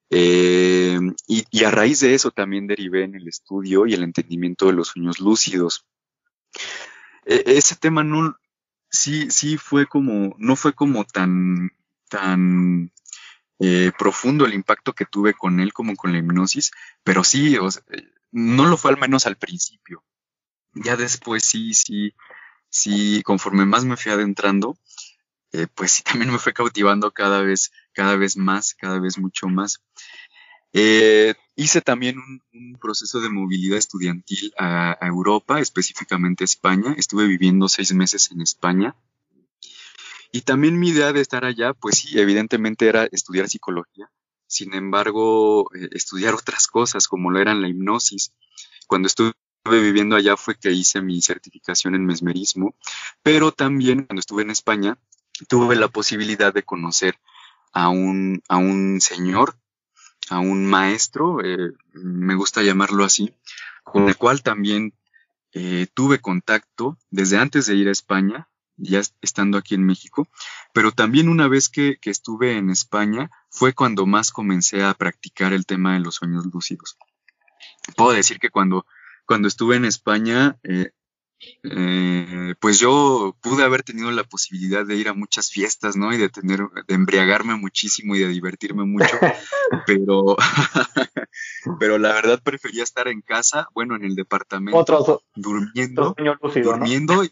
[0.09, 4.75] Eh, y, a raíz de eso también derivé en el estudio y el entendimiento de
[4.75, 5.85] los sueños lúcidos.
[7.25, 8.37] E, ese tema no,
[8.89, 11.71] sí, sí fue como, no fue como tan,
[12.09, 12.93] tan
[13.59, 17.57] eh, profundo el impacto que tuve con él como con la hipnosis, pero sí,
[18.33, 20.05] no lo fue al menos al principio.
[20.75, 22.15] Ya después sí, sí,
[22.69, 24.79] sí, conforme más me fui adentrando,
[25.53, 29.49] eh, pues sí también me fue cautivando cada vez, cada vez más, cada vez mucho
[29.49, 29.81] más.
[30.73, 36.95] Eh, hice también un, proceso de movilidad estudiantil a, a, Europa, específicamente a España.
[36.99, 38.95] Estuve viviendo seis meses en España
[40.37, 44.11] y también mi idea de estar allá, pues sí, evidentemente era estudiar psicología.
[44.47, 48.35] Sin embargo, eh, estudiar otras cosas como lo eran la hipnosis.
[48.87, 49.33] Cuando estuve
[49.65, 52.75] viviendo allá fue que hice mi certificación en mesmerismo,
[53.23, 54.99] pero también cuando estuve en España
[55.49, 57.19] tuve la posibilidad de conocer
[57.73, 59.57] a un, a un señor,
[60.29, 63.35] a un maestro, eh, me gusta llamarlo así,
[63.85, 64.93] con el cual también
[65.53, 70.29] eh, tuve contacto desde antes de ir a España ya estando aquí en México,
[70.73, 75.67] pero también una vez que, estuve en España fue cuando más comencé a practicar el
[75.67, 76.97] tema de los sueños lúcidos.
[77.97, 78.87] Puedo decir que cuando,
[79.27, 80.91] cuando estuve en España, eh,
[81.63, 86.13] eh, pues yo pude haber tenido la posibilidad de ir a muchas fiestas, ¿no?
[86.13, 89.19] Y de tener, de embriagarme muchísimo y de divertirme mucho,
[89.87, 90.37] pero,
[91.81, 96.15] pero la verdad prefería estar en casa, bueno, en el departamento, durmiendo,
[96.63, 97.23] durmiendo,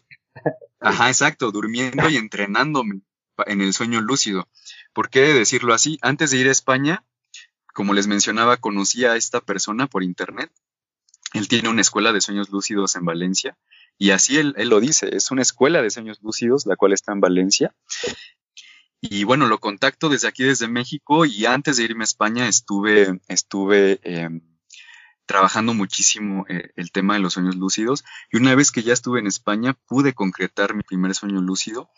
[0.79, 3.01] Ajá, exacto, durmiendo y entrenándome
[3.45, 4.47] en el sueño lúcido.
[4.93, 5.97] ¿Por qué decirlo así?
[6.01, 7.03] Antes de ir a España,
[7.73, 10.51] como les mencionaba, conocí a esta persona por internet.
[11.33, 13.57] Él tiene una escuela de sueños lúcidos en Valencia
[13.97, 17.21] y así él, lo dice, es una escuela de sueños lúcidos, la cual está en
[17.21, 17.73] Valencia.
[19.01, 23.19] Y bueno, lo contacto desde aquí, desde México, y antes de irme a España estuve,
[23.27, 24.41] estuve em,
[25.25, 29.19] trabajando muchísimo eh, el tema de los sueños lúcidos y una vez que ya estuve
[29.19, 31.89] en España pude concretar mi primer sueño lúcido.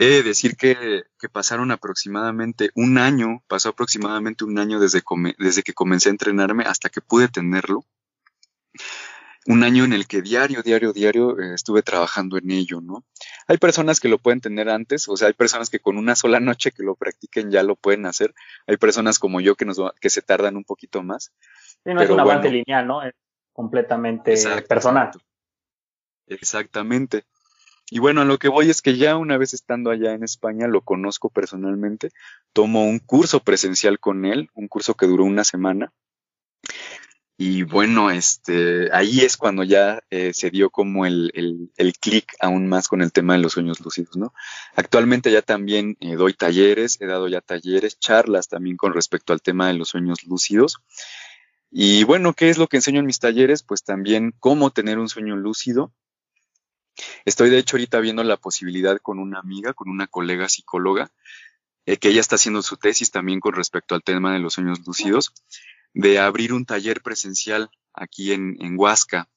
[0.00, 1.02] He de decir que,
[1.32, 5.02] pasaron aproximadamente un año, pasó aproximadamente un año desde,
[5.38, 7.84] desde que comencé a entrenarme hasta que pude tenerlo.
[9.46, 13.04] Un año en el que diario, diario, diario eh, estuve trabajando en ello, ¿no?
[13.48, 16.38] Hay personas que lo pueden tener antes, o sea, hay personas que con una sola
[16.38, 18.34] noche que lo practiquen ya lo pueden hacer.
[18.66, 21.32] Hay personas como yo que, nos, que se tardan un poquito más
[21.84, 23.02] no es un avance lineal, ¿no?
[23.02, 23.14] Es
[23.52, 24.34] completamente
[24.68, 25.10] personal.
[26.26, 27.24] Exactamente.
[27.90, 30.68] Y bueno, a lo que voy es que ya una vez estando allá en España,
[30.68, 32.10] lo conozco personalmente,
[32.52, 35.92] tomo un curso presencial con él, un curso que duró una semana.
[37.40, 41.30] Y bueno, este, ahí es cuando ya eh, se dio como el,
[41.76, 44.34] el, clic aún más con el tema de los sueños lúcidos, ¿no?
[44.74, 49.40] Actualmente ya también eh, doy talleres, he dado ya talleres, charlas también con respecto al
[49.40, 50.82] tema de los sueños lúcidos.
[51.70, 53.62] Y bueno, ¿qué es lo que enseño en mis talleres?
[53.62, 55.92] Pues también cómo tener un sueño lúcido,
[57.24, 61.10] Estoy de hecho ahorita viendo la posibilidad con una amiga, con una colega psicóloga,
[61.86, 64.80] eh, que ella está haciendo su tesis también con respecto al tema de los sueños
[64.86, 65.32] lúcidos,
[65.94, 69.28] de abrir un taller presencial aquí en, en Huasca,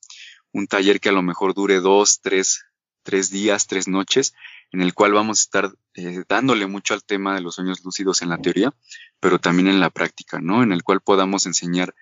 [0.51, 2.65] un taller que a lo mejor dure dos, tres,
[3.03, 4.33] tres días, tres noches,
[4.71, 8.21] en el cual vamos a estar eh, dándole mucho al tema de los sueños lúcidos
[8.21, 8.73] en la teoría,
[9.19, 10.63] pero también en la práctica, ¿no?
[10.63, 11.95] En el cual podamos enseñar,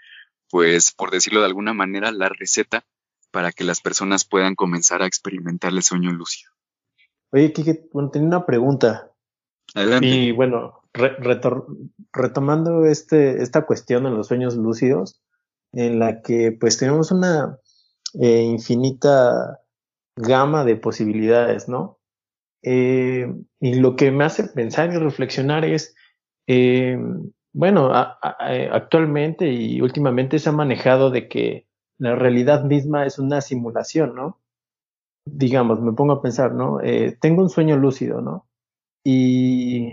[0.50, 2.86] pues, por decirlo de alguna manera, la receta
[3.32, 6.52] para que las personas puedan comenzar a experimentar el sueño lúcido.
[7.32, 9.12] Oye, Kike, bueno, tenía una pregunta.
[9.76, 10.08] Adelante.
[10.08, 10.82] Y bueno,
[12.12, 15.22] retomando este, esta cuestión de los sueños lúcidos,
[15.74, 17.60] en la que pues tenemos una
[18.20, 19.60] eh, infinita
[20.16, 22.00] gama de posibilidades, ¿no?
[22.64, 25.96] Eh, y lo que me hace pensar y reflexionar es,
[26.48, 26.98] eh,
[27.60, 34.16] bueno, actualmente y últimamente se ha manejado de que la realidad misma es una simulación,
[34.16, 34.40] ¿no?
[35.26, 36.80] Digamos, me pongo a pensar, ¿no?
[37.20, 38.48] tengo un sueño lúcido, ¿no?
[39.04, 39.92] Y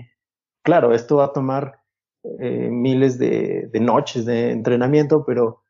[0.63, 1.81] claro, esto va a tomar
[2.39, 5.65] miles de, noches de entrenamiento, pero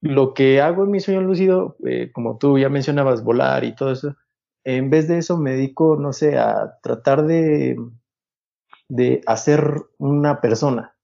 [0.00, 3.92] lo que hago en mi sueño lúcido, eh, como tú ya mencionabas, volar y todo
[3.92, 4.16] eso,
[4.64, 7.76] en vez de eso me dedico, no sé, a tratar de,
[8.88, 10.96] de hacer una persona,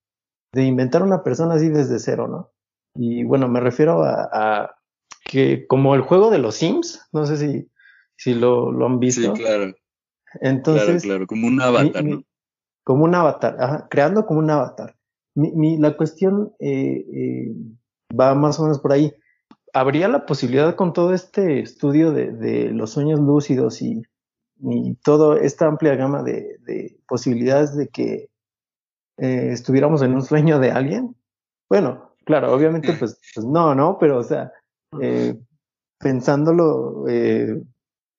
[0.55, 2.53] de inventar una persona así desde cero, ¿no?
[2.95, 4.77] Y bueno, me refiero a,
[5.25, 7.69] que como el juego de los Sims, no sé si,
[8.17, 9.35] si lo, lo han visto.
[9.35, 9.75] Sí, claro.
[10.41, 12.23] Entonces, claro, claro, como un avatar, ¿no?
[12.85, 14.97] Como un avatar, ajá, creando como un avatar.
[15.35, 17.55] Mi, mi, la cuestión eh, eh,
[18.19, 19.13] va más o menos por ahí.
[19.73, 24.03] ¿Habría la posibilidad con todo este estudio de, los sueños lúcidos y,
[24.61, 28.29] y toda esta amplia gama de, posibilidades de que
[29.17, 31.17] eh, estuviéramos en un sueño de alguien?
[31.69, 33.99] Bueno, claro, obviamente pues, pues no, ¿no?
[33.99, 34.53] Pero o sea,
[35.01, 35.37] eh,
[35.99, 37.63] pensándolo, eh,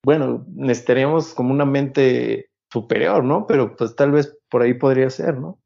[0.02, 3.46] bueno, necesitaríamos como una mente superior, ¿no?
[3.46, 5.58] Pero pues tal vez por ahí podría ser, ¿no?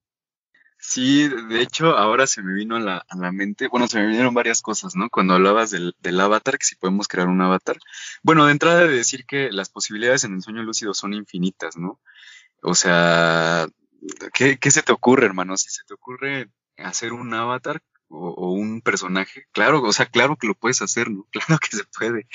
[0.82, 4.06] Sí, de hecho, ahora se me vino a la, a la mente, bueno, se me
[4.06, 5.10] vinieron varias cosas, ¿no?
[5.10, 7.76] Cuando hablabas del, del, avatar, que si podemos crear un avatar.
[8.22, 12.00] Bueno, de entrada de decir que las posibilidades en el sueño lúcido son infinitas, ¿no?
[12.62, 13.68] O sea,
[14.32, 15.56] ¿qué, qué se te ocurre, hermano?
[15.56, 20.36] Si se te ocurre hacer un avatar o, o, un personaje, claro, o sea, claro
[20.36, 21.26] que lo puedes hacer, ¿no?
[21.32, 22.26] Claro que se puede.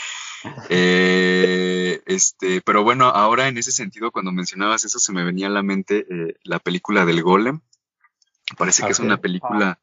[0.69, 5.51] Eh, este, pero bueno, ahora en ese sentido, cuando mencionabas eso, se me venía a
[5.51, 7.61] la mente eh, la película del Golem,
[8.57, 9.79] Parece que es una película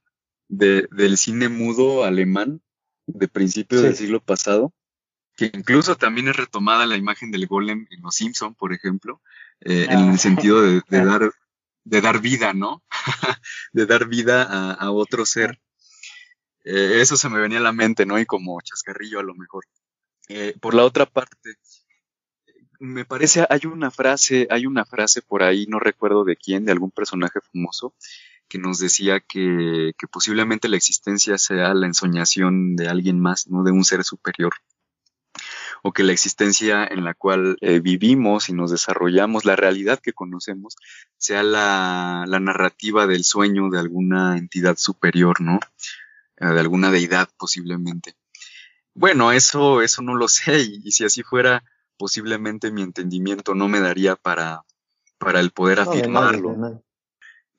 [0.48, 2.62] de, del cine mudo alemán
[3.06, 4.72] de principios del siglo pasado,
[5.36, 9.20] que incluso también es retomada la imagen del golem en Los Simpson, por ejemplo,
[9.60, 11.32] eh, en el sentido de, dar
[11.84, 12.82] de dar vida, ¿no?
[13.72, 15.60] de dar vida a, otro ser.
[16.64, 18.18] Eh, eso se me venía a la mente, ¿no?
[18.18, 19.64] Y como chascarrillo a lo mejor.
[20.28, 21.56] Eh, por la otra parte,
[22.78, 26.72] me parece hay una frase, hay una frase por ahí, no recuerdo de quién, de
[26.72, 27.94] algún personaje famoso,
[28.48, 33.62] que nos decía que, posiblemente la existencia sea la ensoñación de alguien más, ¿no?
[33.62, 34.52] De un ser superior.
[35.82, 40.12] O que la existencia en la cual eh, vivimos y nos desarrollamos, la realidad que
[40.12, 40.76] conocemos,
[41.18, 45.58] sea la, narrativa del sueño de alguna entidad superior, ¿no?
[46.38, 48.14] Eh, de alguna deidad posiblemente.
[48.94, 51.64] Bueno, eso, eso no lo sé, y, si así fuera,
[51.96, 54.64] posiblemente mi entendimiento no me daría para,
[55.18, 56.82] para el poder afirmarlo.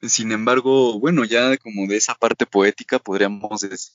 [0.02, 3.94] Sin embargo, bueno, ya como de esa parte poética podríamos decir,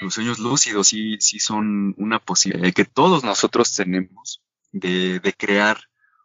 [0.00, 4.42] los sueños lúcidos sí, sí son una posibilidad que todos nosotros tenemos
[4.72, 5.78] de, de crear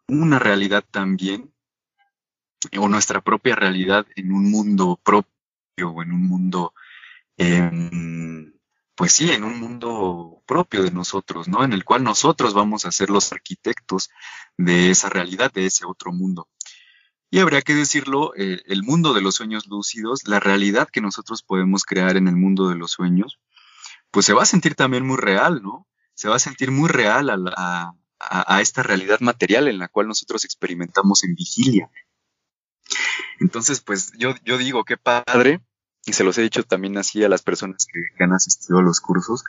[0.08, 1.54] una realidad también,
[2.78, 5.32] o nuestra propia realidad en un mundo propio,
[5.90, 6.74] o en un mundo,
[8.96, 11.64] pues sí, en un mundo propio de nosotros, ¿no?
[11.64, 14.10] En el cual nosotros vamos a ser los arquitectos
[14.58, 16.48] de esa realidad, de ese otro mundo.
[17.32, 21.42] Y habría que decirlo, eh, el mundo de los sueños lúcidos, la realidad que nosotros
[21.42, 23.40] podemos crear en el mundo de los sueños,
[24.14, 25.88] pues se va a sentir también muy real, ¿no?
[26.14, 30.46] Se va a sentir muy real a, a, esta realidad material en la cual nosotros
[30.46, 31.90] experimentamos en vigilia.
[33.40, 35.62] Entonces, pues yo, yo digo, qué padre,
[36.06, 39.02] y se los he dicho también así a las personas que, han asistido a los
[39.02, 39.44] cursos,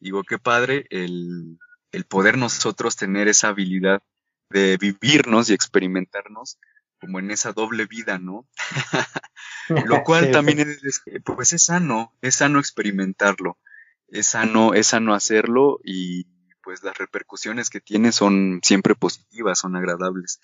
[0.00, 1.58] digo, qué padre el,
[1.90, 4.02] el poder nosotros tener esa habilidad
[4.50, 6.58] de vivirnos y experimentarnos
[7.00, 8.46] como en esa doble vida, ¿no?
[9.86, 13.56] Lo cual también es, pues es sano, es sano experimentarlo,
[14.12, 16.24] es sano, es sano hacerlo y
[16.62, 20.40] pues las repercusiones que tiene son siempre positivas, son agradables,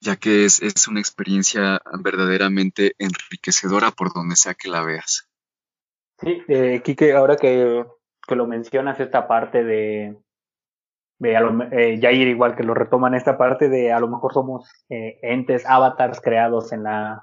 [0.00, 5.28] ya que es, es una experiencia verdaderamente enriquecedora por donde sea que la veas.
[6.18, 7.84] Sí, eh, Quique, ahora que,
[8.26, 10.16] que lo mencionas, esta parte de,
[11.22, 15.66] eh, Jair igual que lo retoman esta parte de a lo mejor somos eh, entes,
[15.66, 17.22] avatars creados en la,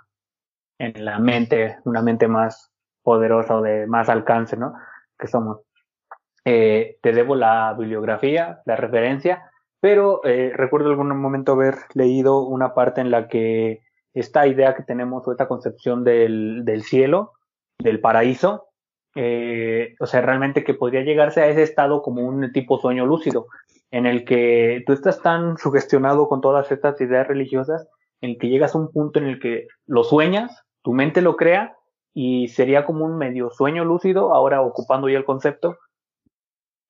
[0.77, 2.71] en la mente, una mente más
[3.01, 4.73] poderosa o de más alcance, ¿no?
[5.17, 5.61] Que somos.
[6.45, 12.73] Eh, te debo la bibliografía, la referencia, pero eh, recuerdo algún momento haber leído una
[12.73, 13.81] parte en la que
[14.13, 17.33] esta idea que tenemos o esta concepción del, del cielo,
[17.79, 18.67] del paraíso,
[19.15, 23.47] eh, o sea, realmente que podría llegarse a ese estado como un tipo sueño lúcido,
[23.91, 27.87] en el que tú estás tan sugestionado con todas estas ideas religiosas,
[28.21, 31.35] en el que llegas a un punto en el que lo sueñas, tu mente lo
[31.35, 31.76] crea,
[32.13, 35.77] y sería como un medio sueño lúcido, ahora ocupando ya el concepto,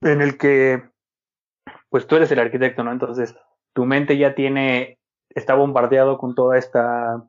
[0.01, 0.83] en el que,
[1.89, 2.91] pues tú eres el arquitecto, ¿no?
[2.91, 3.35] Entonces,
[3.73, 4.99] tu mente ya tiene,
[5.29, 7.23] está bombardeado con toda esta,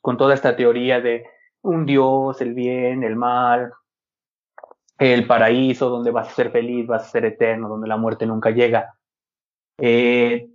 [0.00, 1.26] con toda esta teoría de
[1.62, 3.72] un Dios, el bien, el mal,
[4.98, 8.50] el paraíso donde vas a ser feliz, vas a ser eterno, donde la muerte nunca
[8.50, 8.94] llega.
[9.78, 10.48] Eh,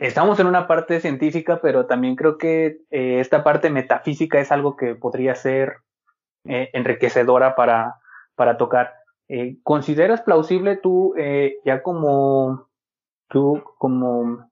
[0.00, 4.76] estamos en una parte científica, pero también creo que eh, esta parte metafísica es algo
[4.76, 5.78] que podría ser
[6.44, 7.96] eh, enriquecedora para,
[8.34, 8.92] para tocar.
[9.28, 11.14] Eh, ¿Consideras plausible tú,
[11.64, 12.68] ya como
[13.28, 14.48] tú, como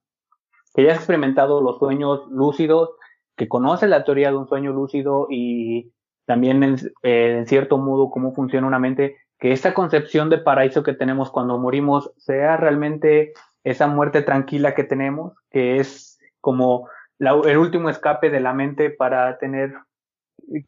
[0.75, 2.91] que ya has experimentado los sueños lúcidos,
[3.35, 5.93] que conoces la teoría de un sueño lúcido y
[6.25, 6.61] también
[7.01, 11.57] en cierto modo cómo funciona una mente, que esta concepción de paraíso que tenemos cuando
[11.57, 13.33] morimos sea realmente
[13.69, 16.89] esa muerte tranquila que tenemos, que es como
[17.19, 19.73] el último escape de la mente para tener,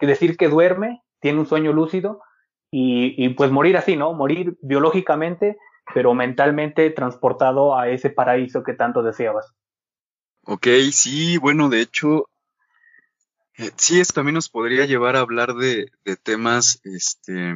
[0.02, 2.22] decir que duerme, tiene un sueño lúcido,
[2.72, 4.14] y, y pues morir así, ¿no?
[4.14, 5.58] Morir biológicamente,
[5.94, 9.54] pero mentalmente transportado a ese paraíso que tanto deseabas.
[10.44, 12.26] Ok, sí, bueno, de hecho,
[13.58, 17.54] eh, sí, esto también nos podría llevar a hablar de, de temas, este,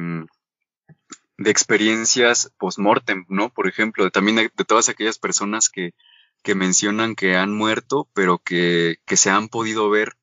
[1.36, 3.50] de experiencias post-mortem, ¿no?
[3.50, 5.94] Por ejemplo, también de, todas aquellas personas que,
[6.42, 10.16] que mencionan que han muerto, pero que, que se han podido ver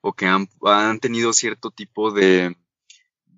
[0.00, 2.56] o que han, han tenido cierto tipo de,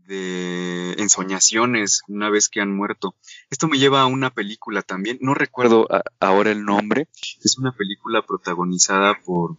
[0.06, 3.16] de ensoñaciones una vez que han muerto.
[3.50, 5.88] Esto me lleva a una película también, no recuerdo
[6.20, 7.08] ahora el nombre,
[7.42, 9.56] es una película protagonizada por,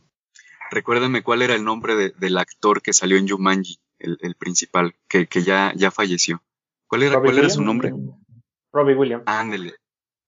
[0.71, 4.95] recuérdame cuál era el nombre de, del actor que salió en Jumanji, el, el principal,
[5.07, 6.41] que, que, ya, ya falleció.
[6.95, 7.93] ¿Cuál era, cuál era su nombre?
[8.71, 9.23] Robbie Williams.
[9.25, 9.73] Ándele.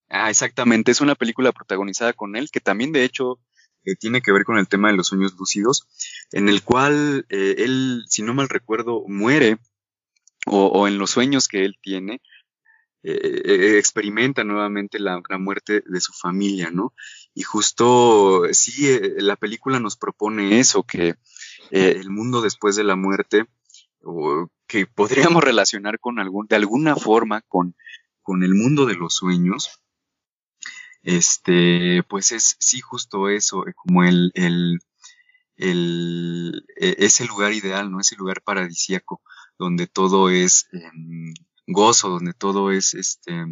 [0.10, 3.40] Ah, exactamente, es una película protagonizada con él, que también de hecho
[3.86, 5.88] eh, tiene que ver con el tema de los sueños lúcidos,
[6.34, 9.60] en el cual eh, él, si no mal recuerdo, muere
[10.46, 12.22] o, o en los sueños que él tiene,
[13.04, 16.94] eh, experimenta nuevamente la, la, muerte de su familia, ¿no?
[17.34, 21.16] Y justo, sí, la película nos propone eso, que
[21.72, 23.46] el mundo después de la muerte,
[24.04, 27.76] o que podríamos relacionar con algún, de alguna forma con,
[28.22, 29.82] con el mundo de los sueños,
[31.04, 34.80] este, pues es sí justo eso, como el, el,
[35.56, 38.00] el, e, ese lugar ideal, ¿no?
[38.00, 39.22] Ese lugar paradisíaco
[39.58, 41.34] donde todo es eh,
[41.66, 43.46] gozo, donde todo es este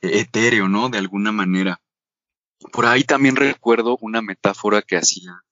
[0.00, 0.88] etéreo, ¿no?
[0.88, 1.80] De alguna manera.
[2.72, 5.42] Por ahí también recuerdo una metáfora que hacía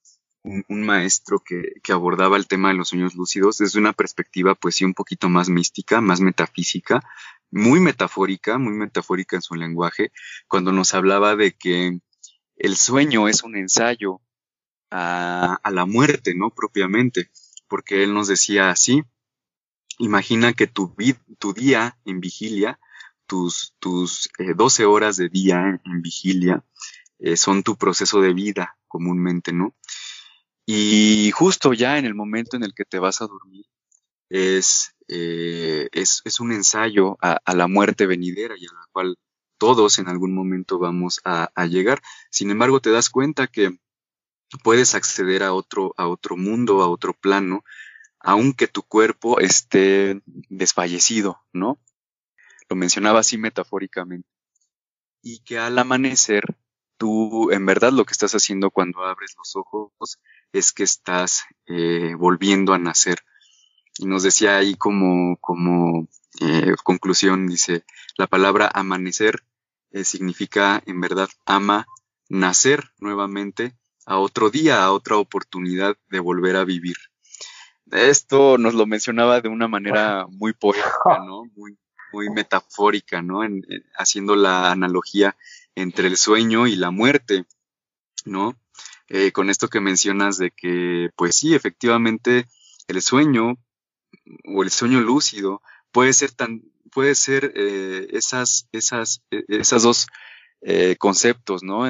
[0.44, 4.76] un, maestro que, que, abordaba el tema de los sueños lúcidos desde una perspectiva, pues
[4.76, 7.02] sí, un poquito más mística, más metafísica,
[7.50, 10.12] muy metafórica, muy metafórica en su lenguaje,
[10.46, 11.98] cuando nos hablaba de que
[12.56, 14.20] el sueño es un ensayo
[14.90, 16.50] a, la muerte, ¿no?
[16.50, 17.30] Propiamente,
[17.66, 19.02] porque él nos decía así,
[19.98, 20.92] Imagina que tu,
[21.38, 22.80] tu día en vigilia,
[23.26, 26.64] tus, tus eh, 12 horas de día en, en vigilia,
[27.20, 29.76] eh, son tu proceso de vida comúnmente, ¿no?
[30.66, 33.66] Y justo ya en el momento en el que te vas a dormir,
[34.30, 39.18] es, eh, es, es, un ensayo a, a, la muerte venidera y a la cual
[39.58, 42.02] todos en algún momento vamos a, a llegar.
[42.30, 43.78] Sin embargo, te das cuenta que
[44.62, 47.64] puedes acceder a otro, a otro mundo, a otro plano,
[48.20, 51.78] aunque tu cuerpo esté desfallecido, ¿no?
[52.68, 54.28] Lo mencionaba así metafóricamente.
[55.22, 56.56] Y que al amanecer,
[56.96, 60.18] tú en verdad lo que estás haciendo cuando abres los ojos
[60.54, 63.18] es que estás eh, volviendo a nacer.
[63.98, 66.08] Y nos decía ahí como, como
[66.40, 67.84] eh, conclusión, dice,
[68.16, 69.44] la palabra amanecer
[69.90, 71.86] eh, significa en verdad ama,
[72.28, 73.74] nacer nuevamente
[74.06, 76.96] a otro día, a otra oportunidad de volver a vivir.
[77.90, 81.44] Esto nos lo mencionaba de una manera muy poética, ¿no?
[81.56, 81.76] Muy,
[82.12, 83.42] muy metafórica, ¿no?
[83.42, 85.36] En, en, haciendo la analogía
[85.74, 87.44] entre el sueño y la muerte,
[88.24, 88.56] ¿no?
[89.08, 92.46] Eh, con esto que mencionas de que, pues sí, efectivamente,
[92.88, 93.58] el sueño
[94.44, 95.60] o el sueño lúcido
[95.92, 100.06] puede ser tan, puede ser eh, esas, esas, esas dos
[100.62, 101.84] eh, conceptos, ¿no?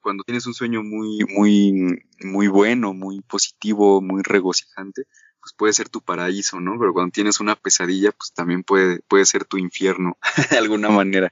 [0.00, 5.04] Cuando tienes un sueño muy, muy, muy bueno, muy positivo, muy regocijante,
[5.40, 6.78] pues puede ser tu paraíso, ¿no?
[6.78, 10.16] Pero cuando tienes una pesadilla, pues también puede, puede ser tu infierno,
[10.50, 11.30] de alguna manera.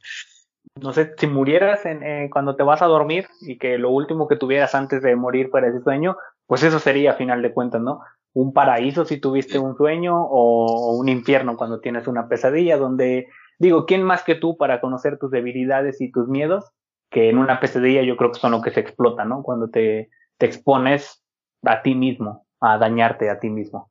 [0.74, 4.28] No sé, si murieras en, eh, cuando te vas a dormir y que lo último
[4.28, 7.80] que tuvieras antes de morir fuera ese sueño, pues eso sería a final de cuentas,
[7.80, 8.00] ¿no?
[8.34, 13.86] Un paraíso si tuviste un sueño o un infierno cuando tienes una pesadilla donde digo,
[13.86, 16.64] ¿quién más que tú para conocer tus debilidades y tus miedos?
[17.10, 19.42] Que en una pesadilla yo creo que son lo que se explota, ¿no?
[19.42, 21.22] Cuando te, te expones
[21.62, 23.90] a ti mismo, a dañarte a ti mismo.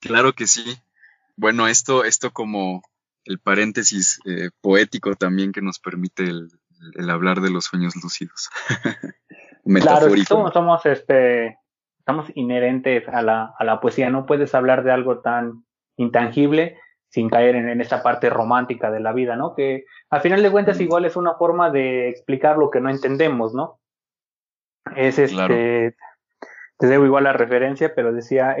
[0.00, 0.76] Claro que sí.
[1.36, 2.82] Bueno, esto, esto como
[3.24, 8.50] el paréntesis eh, poético también que nos permite el, hablar de los sueños lúcidos.
[9.80, 11.58] Claro, somos, somos, este,
[11.98, 14.10] estamos inherentes a la, a la poesía.
[14.10, 15.64] No puedes hablar de algo tan
[15.96, 16.76] intangible
[17.08, 19.54] sin caer en, esa parte romántica de la vida, ¿no?
[19.54, 23.54] Que al final de cuentas igual es una forma de explicar lo que no entendemos,
[23.54, 23.78] ¿no?
[24.96, 25.96] Es este,
[26.76, 28.56] te debo igual la referencia, pero decía,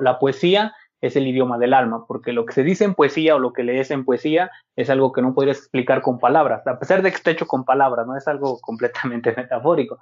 [0.00, 0.74] la poesía
[1.06, 3.62] es el idioma del alma, porque lo que se dice en poesía o lo que
[3.62, 7.16] lees en poesía es algo que no podrías explicar con palabras, a pesar de que
[7.16, 8.16] esté hecho con palabras, ¿no?
[8.16, 9.98] Es algo completamente metafórico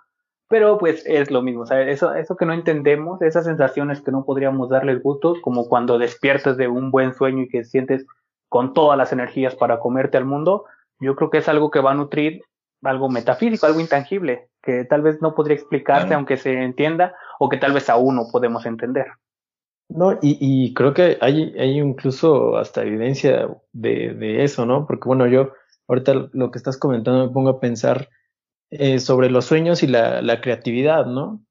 [0.53, 4.69] pero pues es lo mismo, Eso, eso que no entendemos, esas sensaciones que no podríamos
[4.69, 8.05] darles gusto, como cuando despiertas de un buen sueño y que sientes
[8.51, 10.67] con todas las energías para comerte al mundo,
[11.01, 12.43] yo creo que es algo que va a nutrir
[12.83, 17.57] algo metafísico, algo intangible, que tal vez no podría explicarse aunque se entienda, o que
[17.57, 19.07] tal vez aún no podemos entender.
[19.95, 24.87] No, y, y creo que hay, hay incluso hasta evidencia de, de eso, ¿no?
[24.87, 25.53] Porque bueno, yo
[25.89, 28.09] ahorita lo que estás comentando me pongo a pensar
[28.71, 31.45] eh, sobre los sueños y la, la, creatividad, ¿no?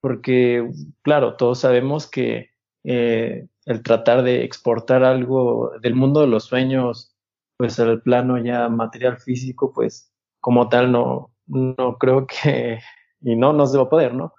[0.00, 0.70] Porque,
[1.02, 2.50] claro, todos sabemos que
[2.84, 7.16] eh, el tratar de exportar algo del mundo de los sueños,
[7.56, 12.78] pues al plano ya material físico, pues como tal no, no creo que,
[13.20, 14.34] y no, no se poder, ¿no?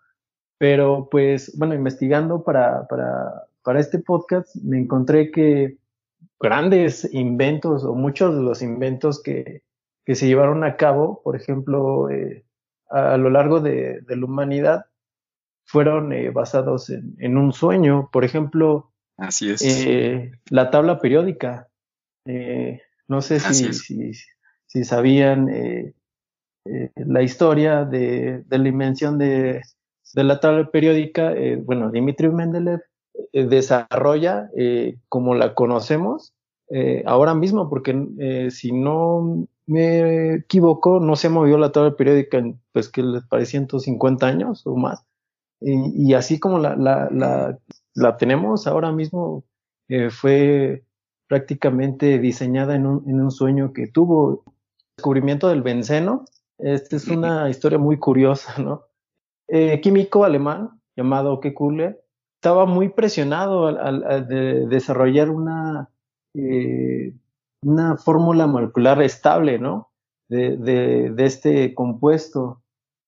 [0.58, 5.78] Pero pues, bueno, investigando para, para, para este podcast, me encontré que
[6.40, 9.64] grandes inventos o muchos de los inventos que,
[10.06, 12.46] que se llevaron a cabo, por ejemplo, eh,
[12.90, 14.86] a, lo largo de, la humanidad,
[15.66, 18.10] fueron eh, basados en, un sueño.
[18.12, 19.62] Por ejemplo, Así es.
[19.62, 21.68] Eh, la tabla periódica.
[22.26, 24.14] no sé si, si,
[24.66, 25.48] si, sabían
[26.96, 29.62] la historia de, de, la invención de,
[30.14, 31.34] de la tabla periódica.
[31.66, 32.82] bueno, Dimitri Mendeleev
[33.34, 34.50] desarrolla
[35.08, 36.34] como la conocemos
[37.06, 42.90] ahora mismo, porque si no me equivoco, no se movió la tabla periódica en, pues,
[42.90, 45.06] que les parece 150 años o más.
[45.62, 47.60] Y, así como la, la, la,
[47.94, 49.44] la, tenemos ahora mismo,
[49.90, 50.86] eh, fue
[51.28, 54.44] prácticamente diseñada en un, en un sueño que tuvo.
[54.46, 56.26] El descubrimiento del benceno,
[56.58, 58.88] esta es una historia muy curiosa, ¿no?
[59.48, 62.00] Eh, químico alemán llamado Kekulle
[62.40, 65.90] estaba muy presionado al, al, de desarrollar una
[66.34, 67.14] eh,
[67.62, 69.92] una fórmula molecular estable, ¿no?
[70.30, 72.64] De, de, de este compuesto.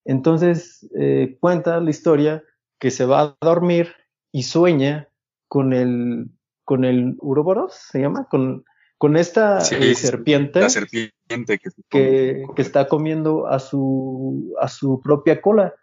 [0.06, 2.44] Entonces, eh, cuenta la historia
[2.78, 3.94] que se va a dormir
[4.34, 5.08] y sueña
[5.48, 6.30] con el,
[6.66, 8.66] con el Uroboros, se llama, con,
[8.98, 15.00] con esta eh, serpiente, la serpiente que, que, que, está comiendo a su, a su
[15.02, 15.74] propia cola.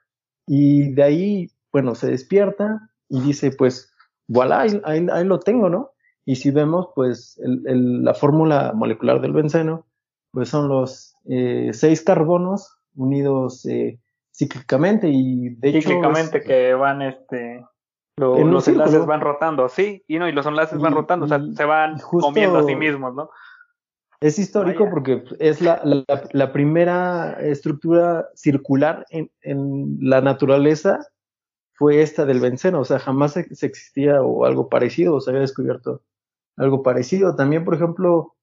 [0.46, 3.92] Y de ahí, bueno, se despierta y dice, pues,
[4.26, 5.92] voilà, ahí, ahí lo tengo, ¿no?
[6.24, 9.86] Y si vemos, pues el, la fórmula molecular del benceno,
[10.30, 13.98] pues son los eh, seis carbonos unidos eh,
[14.32, 15.88] cíclicamente y de hecho...
[15.88, 17.64] Cíclicamente que van, este,
[18.18, 21.64] los enlaces van rotando, sí, y no, y los enlaces van rotando, o sea, se
[21.64, 23.30] van comiendo a sí mismos, ¿no?
[24.20, 31.06] Es histórico porque es la, la, la, primera estructura circular en, en, la naturaleza
[31.78, 36.02] fue esta del benceno, o sea, jamás existía o algo parecido, o se había descubierto
[36.56, 37.36] algo parecido.
[37.36, 38.34] También, por ejemplo,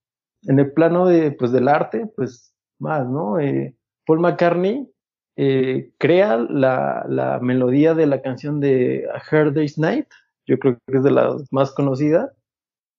[0.43, 3.37] en el plano de, pues, del arte, pues más, ¿no?
[3.39, 3.75] Eh,
[4.05, 4.89] Paul McCartney
[5.35, 10.07] eh, crea la, la, melodía de la canción de A Hard Day's Night,
[10.47, 12.31] yo creo que es de las más conocidas.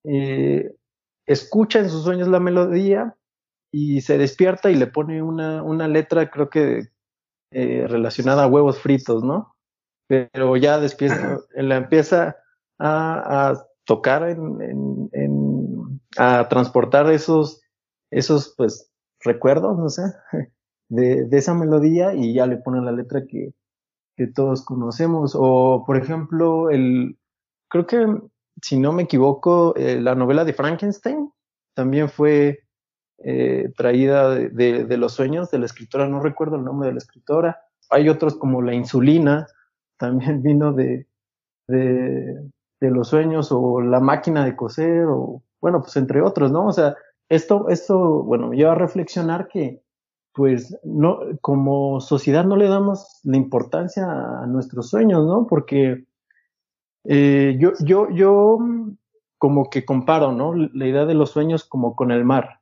[0.05, 0.71] Eh,
[1.25, 3.17] escucha en sus sueños la melodía
[3.73, 6.91] y se despierta y le pone una, una letra, creo que
[7.53, 9.56] relacionada a huevos fritos, ¿no?
[10.09, 11.13] Pero ya después
[11.55, 12.37] la empieza
[12.79, 13.55] a,
[13.85, 17.63] tocar en, en, a transportar esos,
[18.11, 20.03] esos pues recuerdos, no sé,
[20.89, 23.53] de, esa melodía y ya le ponen la letra que,
[24.17, 25.37] que todos conocemos.
[25.39, 27.19] O, por ejemplo, el,
[27.69, 28.07] creo que,
[28.63, 31.31] si no me equivoco, eh, la novela de Frankenstein
[31.75, 32.67] también fue
[33.19, 37.61] eh, traída de, los sueños de la escritora, no recuerdo el nombre de la escritora.
[37.91, 39.47] Hay otros como la insulina,
[39.99, 41.07] también vino de,
[41.69, 42.51] de,
[42.81, 46.67] los sueños, o la máquina de coser, o bueno, pues entre otros, ¿no?
[46.67, 46.95] O sea,
[47.29, 49.83] esto, esto, bueno, lleva a reflexionar que,
[50.33, 55.47] pues, no, como sociedad no le damos la importancia a nuestros sueños, ¿no?
[55.49, 56.05] Porque
[57.05, 58.59] eh, yo, yo, yo
[59.39, 60.55] como que comparo, ¿no?
[60.55, 62.61] La idea de los sueños como con el mar.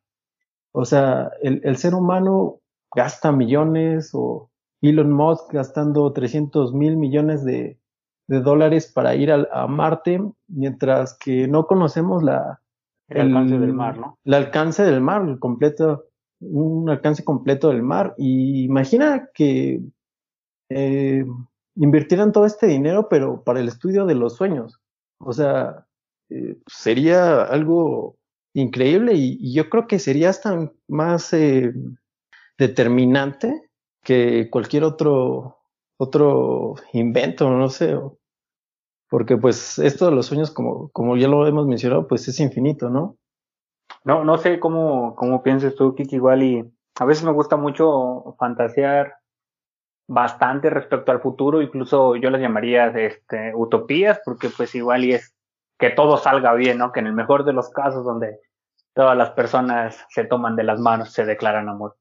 [0.73, 2.61] O sea, el, el ser humano
[2.95, 4.51] gasta millones o
[4.89, 7.79] Elon Musk gastando 300 mil millones de,
[8.29, 12.61] de dólares para ir a, a, Marte, mientras que no conocemos la,
[13.09, 14.19] el, alcance del mar, ¿no?
[14.25, 16.07] El alcance del mar, el completo,
[16.41, 18.15] un alcance completo del mar.
[18.17, 19.81] Y imagina que
[20.71, 21.25] eh,
[21.77, 24.81] invirtieran todo este dinero, pero para el estudio de los sueños.
[25.19, 25.87] O sea,
[26.31, 28.17] eh, sería algo
[28.55, 31.73] increíble y, yo creo que sería hasta más eh,
[32.57, 33.69] determinante
[34.05, 35.59] que cualquier otro
[35.97, 37.99] otro invento, no sé,
[39.09, 42.91] porque pues esto de los sueños, como, como ya lo hemos mencionado, pues es infinito,
[42.91, 43.17] ¿no?
[44.03, 48.35] No, no sé cómo, cómo piensas tú, Kiki, igual y a veces me gusta mucho
[48.39, 49.15] fantasear
[50.07, 55.35] bastante respecto al futuro, incluso yo las llamaría este, utopías, porque pues igual y es
[55.79, 56.93] que todo salga bien, ¿no?
[56.93, 58.41] Que en el mejor de los casos donde
[58.95, 61.97] todas las personas se toman de las manos, se declaran amor.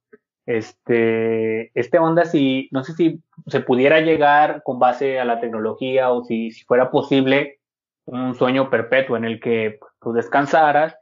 [0.46, 6.12] Este, este onda, si, no sé si se pudiera llegar con base a la tecnología
[6.12, 7.60] o si, si fuera posible
[8.06, 10.96] un sueño perpetuo en el que tú descansaras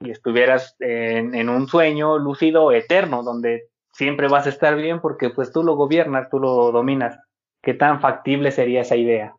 [0.00, 5.28] y estuvieras en, en un sueño lúcido eterno, donde siempre vas a estar bien porque
[5.28, 7.18] pues tú lo gobiernas, tú lo dominas.
[7.62, 9.34] ¿Qué tan factible sería esa idea?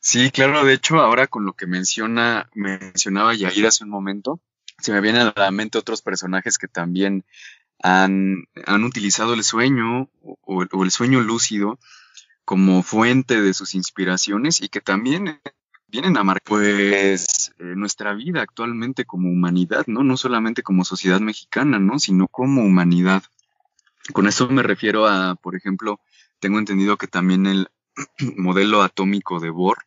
[0.00, 4.40] Sí, claro, de hecho, ahora con lo que menciona, mencionaba Yair hace un momento,
[4.78, 7.24] se me vienen a la mente otros personajes que también
[7.82, 11.78] han, han utilizado el sueño o, o, el sueño lúcido
[12.44, 15.40] como fuente de sus inspiraciones y que también
[15.86, 20.04] vienen a marcar pues eh, nuestra vida actualmente como humanidad, ¿no?
[20.04, 21.98] No solamente como sociedad mexicana, ¿no?
[21.98, 23.22] Sino como humanidad.
[24.12, 26.00] Con eso me refiero a, por ejemplo,
[26.38, 27.68] tengo entendido que también el
[28.36, 29.78] modelo atómico de Bohr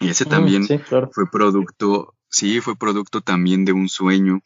[0.00, 0.66] y ese mm, también
[1.12, 4.40] fue producto, sí, fue producto también de un sueño.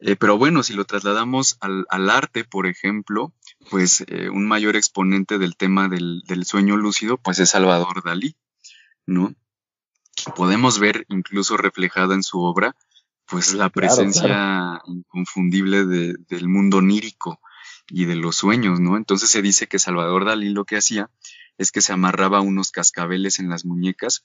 [0.00, 3.32] Eh, pero bueno, si lo trasladamos al, al arte, por ejemplo,
[3.70, 8.36] pues eh, un mayor exponente del tema del, del, sueño lúcido, pues es Salvador Dalí,
[9.06, 9.34] ¿no?
[10.36, 12.76] Podemos ver incluso reflejada en su obra,
[13.26, 17.40] pues la presencia inconfundible de, del mundo onírico
[17.88, 18.96] y de los sueños, ¿no?
[18.96, 21.10] Entonces se dice que Salvador Dalí lo que hacía
[21.56, 24.24] es que se amarraba unos cascabeles en las muñecas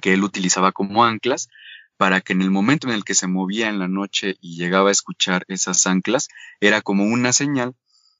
[0.00, 1.48] que él utilizaba como anclas
[1.96, 4.88] para que en el momento en el que se movía en la noche y llegaba
[4.88, 6.28] a escuchar esas anclas,
[6.60, 7.74] era como una señal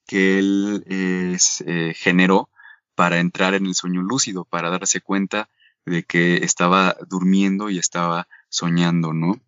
[0.07, 2.51] que él eh, generó
[2.95, 5.49] para entrar en el sueño lúcido, para darse cuenta
[5.85, 9.41] de que estaba durmiendo y estaba soñando, ¿no?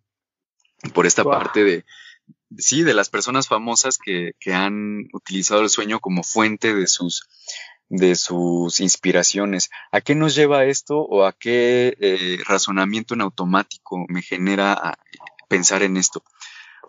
[0.93, 1.85] Por esta parte de,
[2.57, 7.27] sí, de las personas famosas que, que han utilizado el sueño como fuente de sus
[7.89, 9.69] de sus inspiraciones.
[9.91, 14.97] ¿A qué nos lleva esto o a qué eh, razonamiento en automático me genera a
[15.47, 16.23] pensar en esto?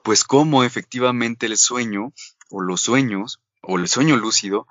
[0.03, 2.13] Pues cómo efectivamente el sueño
[2.51, 4.67] o los sueños o el sueño lúcido,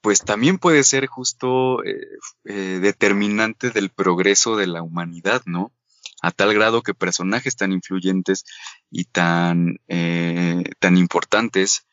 [0.00, 2.06] pues también puede ser justo eh,
[2.44, 5.72] eh, determinante del progreso de la humanidad, ¿no?
[6.20, 8.44] A tal grado que personajes tan influyentes
[8.90, 11.86] y tan, tan importantes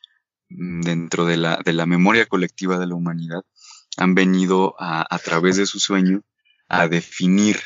[0.48, 3.44] mm, dentro de la, de la memoria colectiva de la humanidad
[3.96, 6.22] han venido a, a través de su sueño
[6.68, 7.56] a definir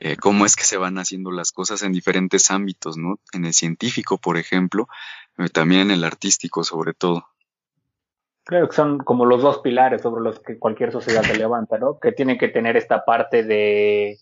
[0.00, 3.20] eh, cómo es que se van haciendo las cosas en diferentes ámbitos, ¿no?
[3.32, 4.86] En el científico, por ejemplo,
[5.38, 7.24] eh, también en el artístico, sobre todo.
[8.44, 11.98] Creo que son como los dos pilares sobre los que cualquier sociedad se levanta, ¿no?
[11.98, 14.18] Que tiene que tener esta parte de,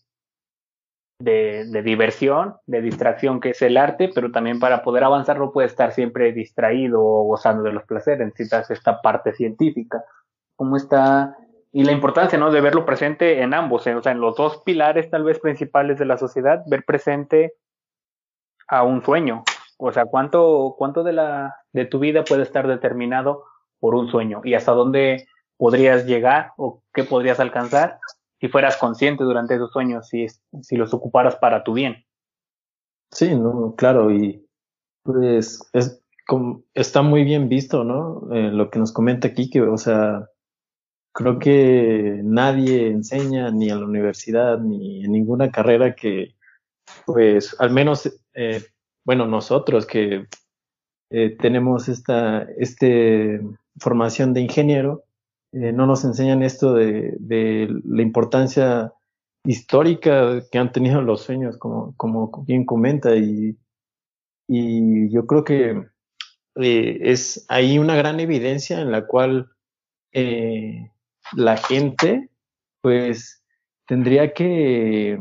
[1.19, 5.51] de, de, diversión, de distracción, que es el arte, pero también para poder avanzar no
[5.51, 10.05] puede estar siempre distraído o gozando de los placeres, necesitas esta parte científica
[10.63, 11.37] cómo está
[11.73, 12.53] y la importancia, ¿no?
[12.53, 16.05] De verlo presente en ambos, o sea, en los dos pilares tal vez principales de
[16.05, 17.55] la sociedad, ver presente
[18.69, 19.43] a un sueño.
[19.79, 23.43] O sea, cuánto, cuánto de la, de tu vida puede estar determinado
[23.81, 25.27] por un sueño y hasta dónde
[25.57, 27.99] podrías llegar o qué podrías alcanzar
[28.39, 30.27] si fueras consciente durante esos sueños, si,
[30.61, 32.05] si los ocuparas para tu bien.
[33.11, 34.47] Sí, no, claro, y
[35.03, 38.33] pues es como, está muy bien visto, ¿no?
[38.33, 40.29] Eh, lo que nos comenta aquí, que, o sea,
[41.13, 46.35] creo que nadie enseña ni a la universidad ni en ninguna carrera que,
[47.07, 48.65] pues, al menos, eh,
[49.05, 50.27] bueno, nosotros que
[51.11, 53.41] eh, tenemos esta este
[53.79, 55.05] formación de ingeniero,
[55.53, 58.93] eh, no nos enseñan esto de, la importancia
[59.45, 63.57] histórica que han tenido los sueños, como, como bien comenta, y,
[64.49, 65.85] y yo creo que
[66.57, 69.51] eh, es ahí una gran evidencia en la cual
[71.35, 72.31] la gente,
[72.81, 73.43] pues,
[73.87, 75.21] tendría que,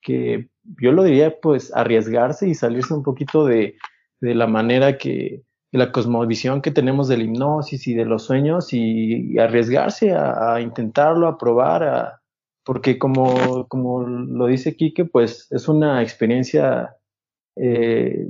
[0.00, 0.48] que,
[0.80, 3.76] yo lo diría, pues, arriesgarse y salirse un poquito de,
[4.20, 5.42] de la manera que,
[5.72, 10.60] de la cosmovisión que tenemos de la hipnosis y de los sueños y, arriesgarse a,
[10.60, 12.22] intentarlo, a probar, a,
[12.62, 16.96] porque como, como lo dice Quique, pues es una experiencia,
[17.56, 18.28] eh,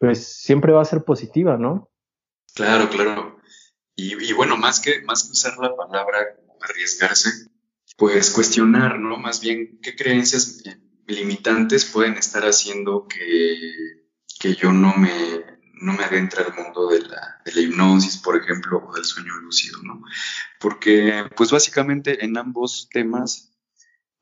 [0.00, 1.88] pues siempre va a ser positiva, ¿no?
[2.54, 3.36] Claro, claro.
[3.94, 6.18] Y, y, bueno, más que, más que usar la palabra
[6.60, 7.48] arriesgarse,
[7.96, 9.16] pues cuestionar, ¿no?
[9.16, 10.62] Más bien, ¿qué creencias
[11.06, 14.00] limitantes pueden estar haciendo que
[14.40, 15.44] que yo no me,
[15.82, 20.02] no me adentre al mundo de la, hipnosis, por ejemplo, o del sueño lúcido, ¿no?
[20.58, 23.52] Porque, pues básicamente en ambos temas,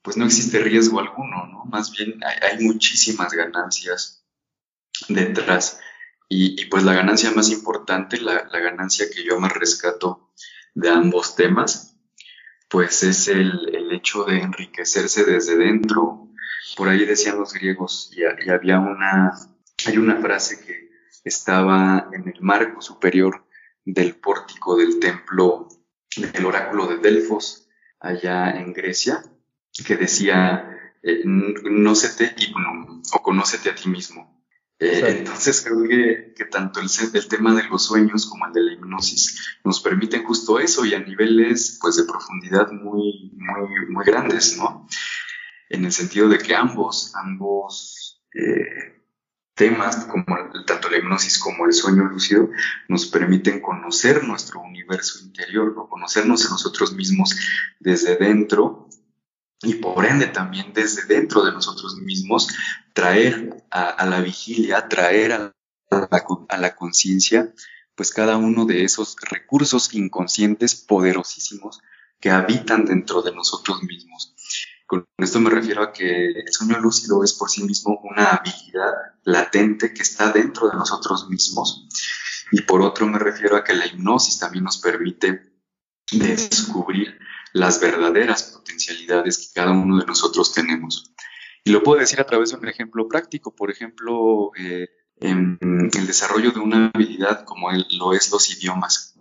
[0.02, 1.65] pues no existe riesgo alguno, ¿no?
[1.66, 4.24] Más bien hay, muchísimas ganancias
[5.09, 5.78] detrás.
[6.28, 10.32] Y, y, pues la ganancia más importante, la, la, ganancia que yo más rescato
[10.74, 11.88] de ambos temas,
[12.69, 16.28] pues es el, el hecho de enriquecerse desde dentro.
[16.77, 19.32] Por ahí decían los griegos, y había una,
[19.86, 20.90] hay una frase que
[21.24, 23.45] estaba en el marco superior
[23.85, 25.69] del pórtico del templo
[26.16, 27.69] del oráculo de Delfos,
[28.01, 29.23] allá en Grecia,
[29.86, 32.35] que decía, eh, te
[33.12, 34.38] o conócete a ti mismo.
[34.80, 38.62] Eh, entonces creo que, que tanto el, el, tema de los sueños como el de
[38.62, 44.05] la hipnosis nos permiten justo eso y a niveles pues de profundidad muy, muy, muy
[44.05, 44.86] grandes, ¿no?
[45.68, 49.02] En el sentido de que ambos, ambos eh,
[49.55, 50.24] temas, como
[50.64, 52.48] tanto la hipnosis como el sueño lúcido,
[52.88, 57.36] nos permiten conocer nuestro universo interior, o conocernos a nosotros mismos
[57.80, 58.88] desde dentro
[59.62, 62.48] y por ende también desde dentro de nosotros mismos
[62.93, 65.55] traer a, la vigilia, traer a
[65.90, 66.10] la,
[66.48, 67.52] a la conciencia,
[67.94, 71.80] pues cada uno de esos recursos inconscientes poderosísimos
[72.20, 74.35] que habitan dentro de nosotros mismos.
[74.86, 78.93] Con esto me refiero a que el sueño lúcido es por sí mismo una habilidad
[79.24, 81.89] latente que está dentro de nosotros mismos.
[82.52, 85.52] Y por otro me refiero a que la hipnosis también nos permite
[86.10, 87.18] descubrir
[87.53, 91.12] las verdaderas potencialidades que cada uno de nosotros tenemos.
[91.65, 94.89] Y lo puedo decir a través de un ejemplo práctico, por ejemplo, eh,
[95.20, 99.16] en el desarrollo de una habilidad como lo es los idiomas.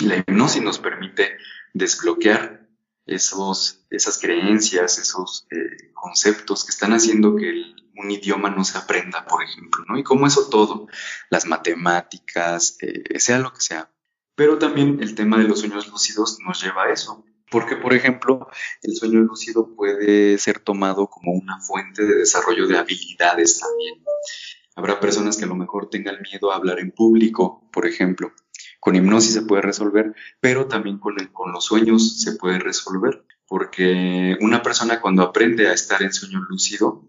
[0.00, 1.36] La hipnosis nos permite
[1.74, 2.68] desbloquear
[3.06, 9.26] esos, esas creencias, esos eh, conceptos que están haciendo que un idioma no se aprenda,
[9.26, 9.98] por ejemplo, ¿no?
[9.98, 10.86] Y como eso todo,
[11.28, 13.90] las matemáticas, eh, sea lo que sea.
[14.34, 18.48] Pero también el tema de los sueños lúcidos nos lleva a eso, porque, por ejemplo,
[18.82, 24.02] el sueño lúcido puede ser tomado como una fuente de desarrollo de habilidades también.
[24.76, 28.32] Habrá personas que a lo mejor tengan miedo a hablar en público, por ejemplo,
[28.78, 34.36] con hipnosis se puede resolver, pero también con, con los sueños se puede resolver, porque
[34.40, 37.06] una persona cuando aprende a estar en sueño lúcido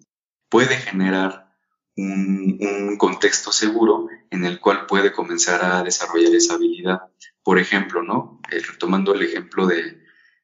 [0.49, 1.51] puede generar
[1.95, 6.99] un, contexto seguro en el cual puede comenzar a desarrollar esa habilidad.
[7.43, 8.41] Por ejemplo, ¿no?
[8.51, 10.01] Eh, retomando el ejemplo de,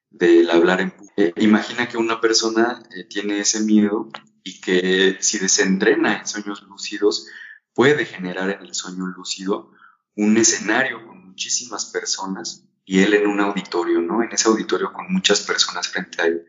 [0.09, 1.13] del hablar en público.
[1.17, 4.09] Eh, imagina que una persona eh, tiene ese miedo
[4.43, 7.27] y que si desentrena en sueños lúcidos,
[7.73, 9.71] puede generar en el sueño lúcido
[10.15, 14.23] un escenario con muchísimas personas y él en un auditorio, ¿no?
[14.23, 16.45] En ese auditorio con muchas personas frente a él.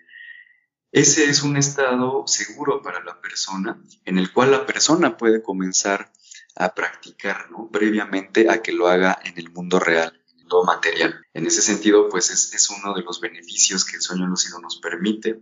[0.91, 6.11] Ese es un estado seguro para la persona en el cual la persona puede comenzar
[6.57, 7.69] a practicar, ¿no?
[7.71, 10.19] Previamente a que lo haga en el mundo real,
[10.49, 11.21] el mundo material.
[11.35, 15.41] En ese sentido, pues es, uno de los beneficios que el sueño lúcido nos permite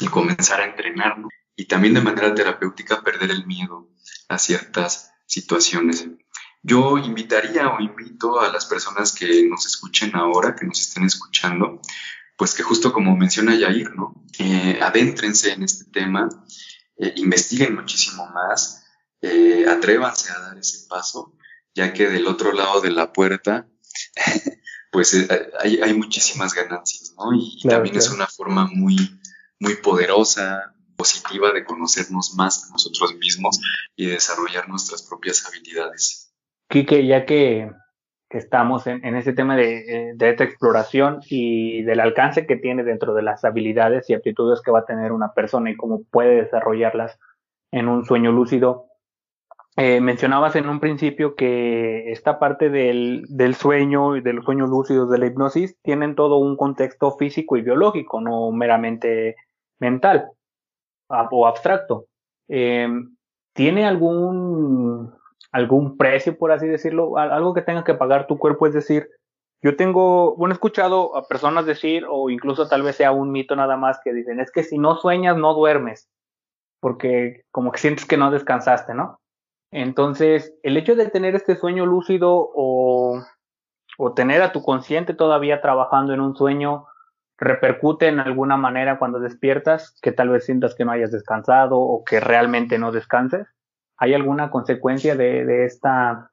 [0.00, 3.90] y comenzar a entrenarnos y también de manera terapéutica perder el miedo
[4.28, 6.06] a ciertas situaciones.
[6.62, 11.80] Yo invitaría o invito a las personas que nos escuchen ahora, que nos estén escuchando,
[12.36, 14.14] pues que justo como menciona Yair, ¿no?
[14.80, 16.28] Adéntrense en este tema,
[16.96, 18.84] eh, investiguen muchísimo más,
[19.20, 21.34] eh, atrévanse a dar ese paso,
[21.74, 23.68] ya que del otro lado de la puerta,
[24.92, 25.28] pues
[25.60, 27.32] hay, hay, muchísimas ganancias, ¿no?
[27.34, 28.96] Y, también es una forma muy,
[29.60, 33.60] muy poderosa, positiva de conocernos más a nosotros mismos
[33.96, 36.34] y desarrollar nuestras propias habilidades.
[36.68, 37.70] Quique, ya que,
[38.30, 43.22] estamos en, ese tema eh, de, esta exploración y del alcance que tiene dentro de
[43.22, 47.18] las habilidades y aptitudes que va a tener una persona y cómo puede desarrollarlas
[47.72, 48.87] en un sueño lúcido,
[49.80, 55.08] eh, mencionabas en un principio que esta parte del, sueño y de los sueños lúcidos
[55.08, 59.36] de la hipnosis tienen todo un contexto físico y biológico, no meramente
[59.78, 60.32] mental
[61.08, 62.06] o abstracto.
[62.48, 63.14] Em,
[63.54, 65.14] ¿Tiene algún,
[65.52, 67.16] algún precio, por así decirlo?
[67.16, 69.08] Algo que tenga que pagar tu cuerpo, es decir,
[69.62, 73.54] yo tengo, bueno, he escuchado a personas decir, o incluso tal vez sea un mito
[73.54, 76.08] nada más, que dicen, es que si no sueñas, no duermes,
[76.80, 79.17] porque como que sientes que no descansaste, ¿no?
[79.70, 83.24] Entonces, el hecho de tener este sueño lúcido o,
[84.14, 86.86] tener a tu consciente todavía trabajando en un sueño
[87.36, 92.04] repercute en alguna manera cuando despiertas, que tal vez sientas que no hayas descansado o
[92.04, 93.46] que realmente no descanses.
[93.96, 96.30] ¿Hay alguna consecuencia de, de esta,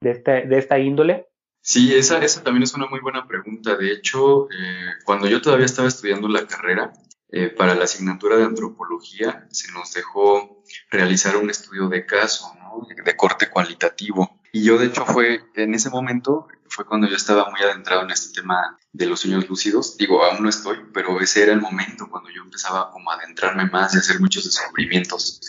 [0.00, 1.28] de, este, de esta índole?
[1.60, 3.76] Sí, esa, esa también es una muy buena pregunta.
[3.76, 6.92] De hecho, eh, cuando yo todavía estaba estudiando la carrera,
[7.36, 10.53] eh, para la asignatura de antropología se nos dejó
[10.90, 12.86] realizar un estudio de caso, ¿no?
[13.04, 14.40] de corte cualitativo.
[14.52, 18.10] Y yo, de hecho, fue en ese momento, fue cuando yo estaba muy adentrado en
[18.10, 19.96] este tema de los sueños lúcidos.
[19.96, 23.66] Digo, aún no estoy, pero ese era el momento cuando yo empezaba como a adentrarme
[23.66, 25.40] más y hacer muchos descubrimientos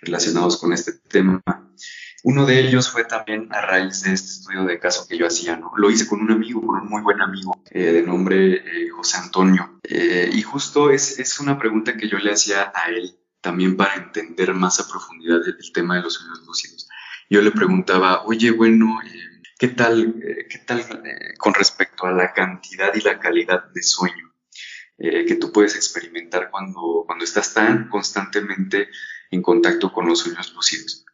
[0.00, 1.42] relacionados con este tema.
[2.22, 5.56] Uno de ellos fue también a raíz de este estudio de caso que yo hacía,
[5.56, 5.72] ¿no?
[5.76, 9.18] Lo hice con un amigo, con un muy buen amigo eh, de nombre eh, José
[9.18, 9.78] Antonio.
[9.82, 13.94] Eh, y justo es, es una pregunta que yo le hacía a él también para
[13.94, 16.88] entender más a profundidad el, tema de los sueños lúcidos.
[17.28, 18.98] Yo le preguntaba, oye, bueno,
[19.58, 20.14] ¿qué tal,
[20.48, 20.84] qué tal
[21.38, 24.34] con respecto a la cantidad y la calidad de sueño
[24.96, 28.88] que tú puedes experimentar cuando, cuando estás tan constantemente
[29.30, 31.04] en contacto con los sueños lúcidos?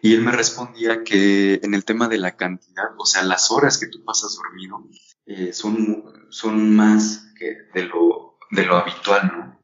[0.00, 3.78] Y él me respondía que en el tema de la cantidad, o sea, las horas
[3.78, 4.88] que tú pasas dormido,
[5.26, 9.57] eh, son, son más que de lo, de lo habitual, ¿no?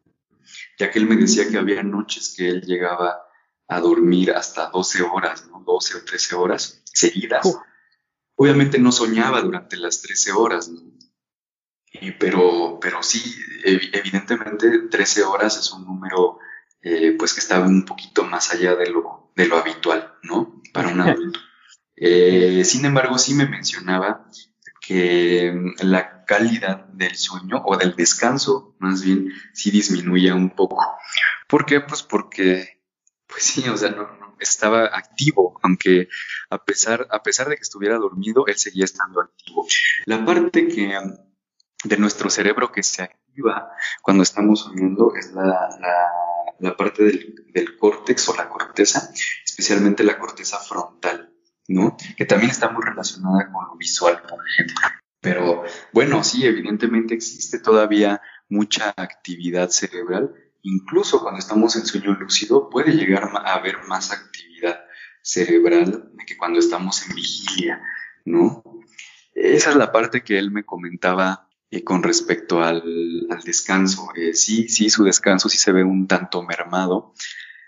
[0.78, 3.22] Ya que él me decía que había noches que él llegaba
[3.68, 5.62] a dormir hasta 12 horas, ¿no?
[5.64, 7.58] 12 o 13 horas seguidas.
[8.36, 10.82] Obviamente no soñaba durante las 13 horas, ¿no?
[11.92, 13.22] Y, pero, pero sí,
[13.64, 16.38] evidentemente 13 horas es un número
[16.82, 20.60] eh, pues que está un poquito más allá de lo, de lo habitual, ¿no?
[20.72, 21.40] Para un adulto.
[21.96, 24.28] Eh, sin embargo, sí me mencionaba
[24.86, 30.78] que mm, la calidad del sueño o del descanso, más bien, sí disminuía un poco.
[31.48, 31.80] ¿Por qué?
[31.80, 32.82] Pues porque,
[33.26, 36.08] pues sí, o sea, no, estaba activo, aunque
[36.50, 39.66] a pesar, a pesar de que estuviera dormido, él seguía estando activo.
[40.06, 43.70] La parte que mm, de nuestro cerebro que se activa
[44.02, 45.68] cuando estamos soñando es la
[46.58, 49.10] la parte del, córtex o la corteza,
[49.44, 51.33] especialmente la corteza frontal,
[51.68, 51.96] ¿no?
[52.16, 54.76] Que también está muy relacionada con lo visual, por ejemplo.
[55.20, 60.34] Pero bueno, sí, evidentemente existe todavía mucha actividad cerebral.
[60.62, 64.80] Incluso cuando estamos en sueño lúcido puede llegar a haber más actividad
[65.22, 67.82] cerebral que cuando estamos en vigilia,
[68.24, 68.62] ¿no?
[69.34, 72.82] Esa es la parte que él me comentaba eh, con respecto al,
[73.44, 74.08] descanso.
[74.14, 77.14] Eh, sí, sí, su descanso sí se ve un tanto mermado.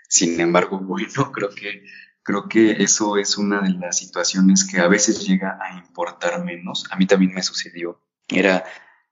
[0.07, 1.83] Sin embargo, bueno, creo que,
[2.27, 6.83] creo que eso es una de las situaciones que a veces llega a importar menos.
[6.91, 8.01] A mí también me sucedió.
[8.27, 8.65] Era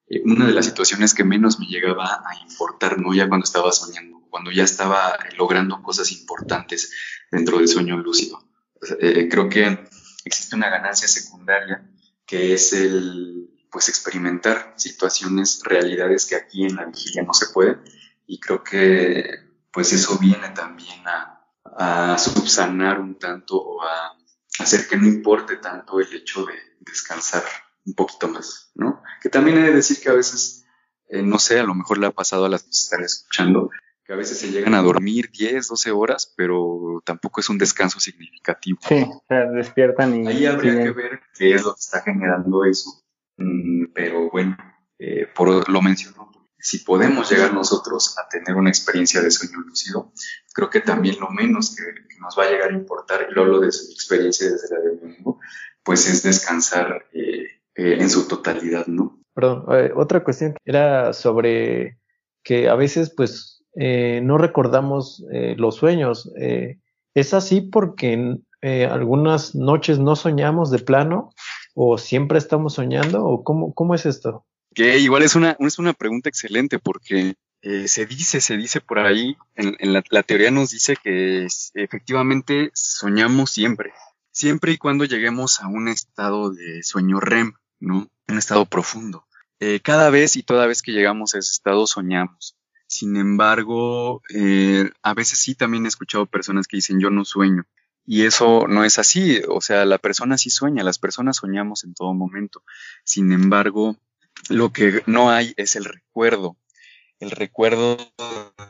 [0.09, 3.13] eh, una de las situaciones que menos me llegaba a importar, ¿no?
[3.13, 6.91] Ya cuando estaba soñando, cuando ya estaba logrando cosas importantes
[7.31, 8.49] dentro del sueño lúcido.
[8.99, 9.87] creo que
[10.25, 11.89] existe una ganancia secundaria
[12.25, 17.77] que es el pues experimentar situaciones, realidades que aquí en la vigilia no se puede
[18.27, 19.23] y creo que
[19.71, 21.34] pues eso viene también a,
[22.17, 24.17] subsanar un tanto o a
[24.59, 27.43] hacer que no importe tanto el hecho de descansar
[27.85, 29.03] un poquito más, ¿no?
[29.21, 30.65] Que también he de decir que a veces,
[31.09, 33.69] eh, no sé, a lo mejor le ha pasado a las que están escuchando,
[34.03, 37.99] que a veces se llegan a dormir 10, 12 horas, pero tampoco es un descanso
[37.99, 38.79] significativo.
[38.87, 40.27] Sí, se despiertan y...
[40.27, 43.05] Ahí habría que ver qué es lo que está generando eso
[43.37, 44.57] Mm, pero bueno,
[44.97, 46.31] eh, por lo menciono,
[46.65, 50.11] si podemos llegar nosotros a tener una experiencia de sueño lúcido,
[50.51, 51.83] creo que también lo menos que,
[52.19, 55.37] nos va a llegar a importar, y lo de su experiencia desde la del mundo,
[55.83, 59.19] pues es descansar eh, eh, en su totalidad, ¿no?
[59.35, 59.65] Perdón,
[59.95, 61.99] otra cuestión era sobre
[62.43, 65.23] que a veces pues no recordamos
[65.57, 66.31] los sueños.
[67.13, 68.37] ¿Es así porque
[68.89, 71.31] algunas noches no soñamos de plano
[71.77, 73.25] ¿O siempre estamos soñando?
[73.25, 74.45] ¿O cómo, cómo es esto?
[74.75, 78.99] Que igual es una, es una pregunta excelente porque eh, se dice, se dice por
[78.99, 83.93] ahí, en, la, teoría nos dice que efectivamente soñamos siempre,
[84.31, 88.07] siempre y cuando lleguemos a un estado de sueño REM, ¿no?
[88.27, 89.25] Un estado profundo.
[89.59, 92.57] Eh, cada vez y toda vez que llegamos a ese estado soñamos.
[92.85, 97.65] Sin embargo, eh, a veces sí también he escuchado personas que dicen yo no sueño.
[98.05, 101.95] Y eso no es así, o sea, la persona sí sueña, las personas soñamos en
[101.95, 102.61] todo momento.
[103.03, 103.97] Sin embargo,
[104.49, 106.57] lo que no hay es el recuerdo,
[107.19, 107.97] el recuerdo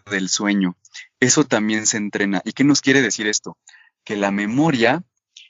[0.09, 0.77] del sueño.
[1.19, 2.41] Eso también se entrena.
[2.45, 3.57] ¿Y qué nos quiere decir esto?
[4.03, 5.03] Que la memoria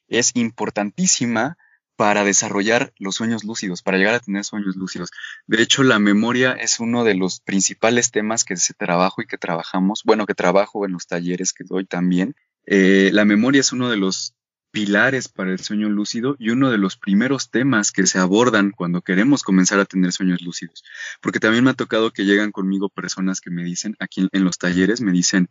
[0.08, 1.58] es importantísima
[1.96, 5.12] para desarrollar los sueños lúcidos, para llegar a tener sueños lúcidos.
[5.48, 9.38] De hecho, la memoria es uno de los principales temas que se trabajo y que
[9.38, 12.36] trabajamos, bueno, que trabajo en los talleres que doy también.
[12.66, 14.36] Eh, la memoria es uno de los
[14.76, 19.02] pilares para el sueño lúcido y uno de los primeros temas que se abordan cuando
[19.02, 20.84] queremos comenzar a tener sueños lúcidos.
[21.22, 24.58] Porque también me ha tocado que llegan conmigo personas que me dicen, aquí en los
[24.58, 25.48] talleres, me dicen,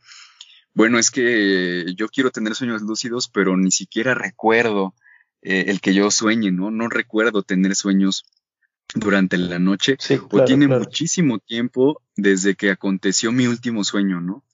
[0.74, 4.94] bueno, es que yo quiero tener sueños lúcidos, pero ni siquiera recuerdo
[5.40, 6.70] eh, el que yo sueñe, ¿no?
[6.70, 8.26] No recuerdo tener sueños
[8.94, 9.96] durante la noche
[10.32, 14.44] o tiene muchísimo tiempo desde que aconteció mi último sueño, ¿no?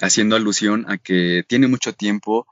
[0.00, 2.46] Haciendo alusión a que tiene mucho tiempo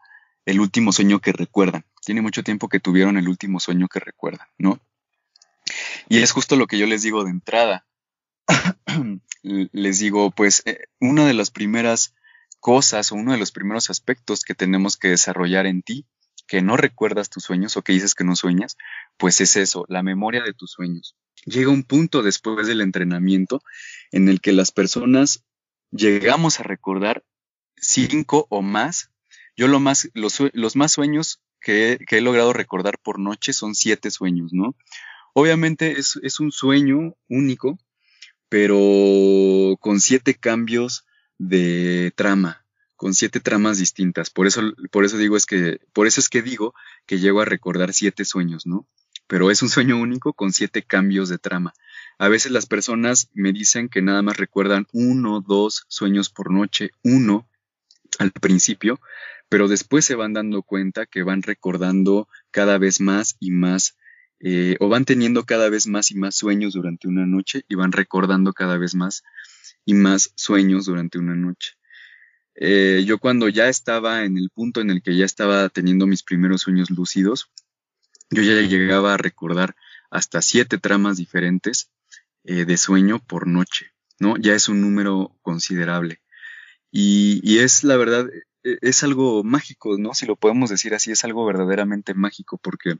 [0.48, 4.46] el último sueño que recuerdan, tiene mucho tiempo que tuvieron el último sueño que recuerdan,
[4.56, 4.80] ¿no?
[6.08, 7.86] Y es justo lo que yo les digo de entrada.
[9.42, 12.14] les digo, pues, eh, una de las primeras
[12.60, 16.06] cosas o uno de los primeros aspectos que tenemos que desarrollar en ti
[16.48, 18.76] que no recuerdas tus sueños o que dices que no sueñas,
[19.18, 21.14] pues es eso, la memoria de tus sueños.
[21.44, 23.62] Llega un punto después del entrenamiento
[24.10, 25.44] en el que las personas
[25.90, 27.22] llegamos a recordar
[27.76, 29.10] cinco o más.
[29.58, 34.76] Yo más, los, más sueños que, he logrado recordar por noche son siete sueños, ¿no?
[35.34, 37.76] Obviamente es, es un sueño único,
[38.48, 41.06] pero con siete cambios
[41.38, 42.64] de trama,
[42.94, 44.30] con siete tramas distintas.
[44.30, 44.62] Por eso,
[44.92, 46.72] por eso digo es que, por eso es que digo
[47.04, 48.86] que llego a recordar siete sueños, ¿no?
[49.26, 51.74] Pero es un sueño único con siete cambios de trama.
[52.18, 56.92] A veces las personas me dicen que nada más recuerdan uno, dos sueños por noche,
[57.02, 57.48] uno
[58.18, 59.00] al principio,
[59.48, 63.96] pero después se van dando cuenta que van recordando cada vez más y más,
[64.40, 67.92] eh, o van teniendo cada vez más y más sueños durante una noche y van
[67.92, 69.22] recordando cada vez más
[69.84, 71.72] y más sueños durante una noche.
[72.54, 76.24] Eh, yo cuando ya estaba en el punto en el que ya estaba teniendo mis
[76.24, 77.50] primeros sueños lúcidos,
[78.30, 79.76] yo ya llegaba a recordar
[80.10, 81.90] hasta siete tramas diferentes
[82.44, 84.36] eh, de sueño por noche, ¿no?
[84.36, 86.20] Ya es un número considerable.
[86.90, 88.26] Y, y, es la verdad,
[88.64, 90.14] e, es algo mágico, ¿no?
[90.14, 92.98] Si lo podemos decir así, es algo verdaderamente mágico porque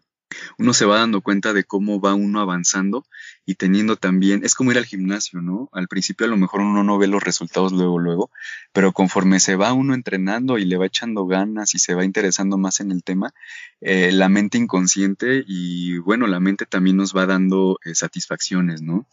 [0.59, 3.05] uno se va dando cuenta de cómo va uno avanzando
[3.47, 5.69] y teniendo también, es como ir al gimnasio, ¿no?
[5.73, 8.31] Al principio a lo mejor uno no ve los resultados luego, luego,
[8.73, 12.59] pero conforme se va uno entrenando y le va echando ganas y se va interesando
[12.59, 13.33] más en el tema,
[13.81, 19.07] eh, la mente inconsciente y bueno, la mente también nos va dando eh, satisfacciones, ¿no?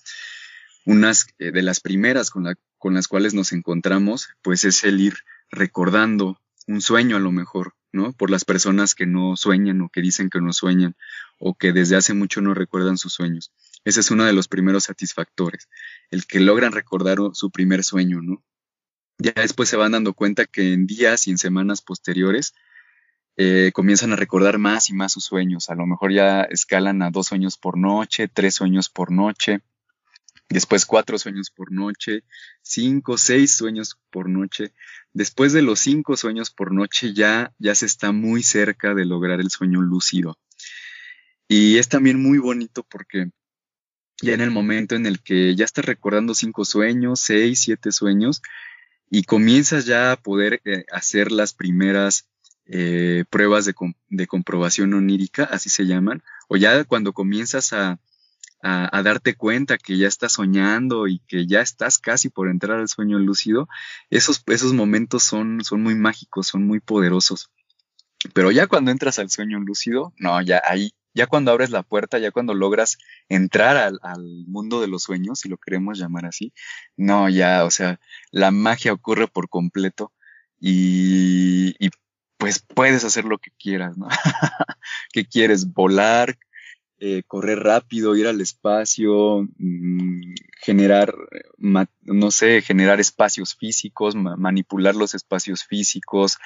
[0.85, 2.45] Unas eh, de las primeras con,
[2.77, 5.15] con las cuales nos encontramos, pues es el ir
[5.49, 8.13] recordando un sueño a lo mejor, ¿no?
[8.13, 10.95] Por las personas que no sueñan o que dicen que no sueñan
[11.39, 13.51] o que desde hace mucho no recuerdan sus sueños.
[13.83, 15.69] Ese es uno de los primeros satisfactores,
[16.09, 18.43] el que logran recordar su primer sueño, ¿no?
[19.17, 22.53] Ya después se van dando cuenta que en días y en semanas posteriores
[23.37, 25.69] eh, comienzan a recordar más y más sus sueños.
[25.69, 29.61] A lo mejor ya escalan a dos sueños por noche, tres sueños por noche,
[30.49, 32.23] después cuatro sueños por noche,
[32.61, 34.73] cinco, seis sueños por noche.
[35.13, 39.39] Después de los cinco sueños por noche ya, ya se está muy cerca de lograr
[39.39, 40.37] el sueño lúcido.
[41.47, 43.29] Y es también muy bonito porque
[44.21, 48.41] ya en el momento en el que ya estás recordando cinco sueños, seis, siete sueños,
[49.09, 52.27] y comienzas ya a poder eh, hacer las primeras
[52.65, 53.75] eh, pruebas de,
[54.09, 57.99] de comprobación onírica, así se llaman, o ya cuando comienzas a,
[58.61, 62.89] a, darte cuenta que ya estás soñando y que ya estás casi por entrar al
[62.89, 63.67] sueño lúcido,
[64.09, 67.51] esos, esos momentos son, son muy mágicos, son muy poderosos.
[68.33, 72.17] Pero ya cuando entras al sueño lúcido, no, ya ahí, ya cuando abres la puerta,
[72.17, 72.97] ya cuando logras
[73.29, 73.99] entrar al,
[74.47, 76.53] mundo de los sueños, si lo queremos llamar así,
[76.97, 77.99] no, ya, o sea,
[78.31, 80.11] la magia ocurre por completo
[80.59, 81.89] y, y
[82.37, 84.07] pues puedes hacer lo que quieras, ¿no?
[85.13, 85.71] ¿Qué quieres?
[85.71, 86.37] Volar,
[86.99, 91.13] eh, correr rápido, ir al espacio, mm, generar,
[91.57, 96.37] no sé, generar espacios físicos, manipular los espacios físicos,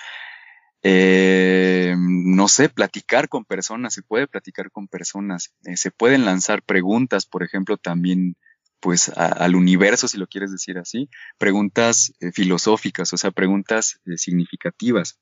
[0.81, 6.63] eh, no sé, platicar con personas, se puede platicar con personas, eh, se pueden lanzar
[6.63, 8.35] preguntas, por ejemplo, también
[8.79, 15.19] pues al universo, si lo quieres decir así, preguntas filosóficas, o sea, preguntas significativas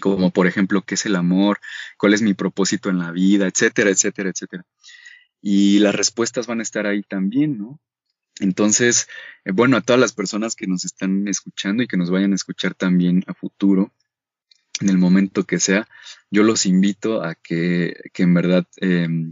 [0.00, 1.60] como por ejemplo, ¿qué es el amor?
[1.96, 3.46] ¿Cuál es mi propósito en la vida?
[3.46, 4.64] Etcétera, etcétera, etcétera.
[5.40, 7.80] Y las respuestas van a estar ahí también, ¿no?
[8.40, 9.08] Entonces,
[9.44, 12.36] eh, bueno, a todas las personas que nos están escuchando y que nos vayan a
[12.36, 13.92] escuchar también a futuro,
[14.80, 15.86] en el momento que sea,
[16.30, 19.30] yo los invito a que, que en verdad em,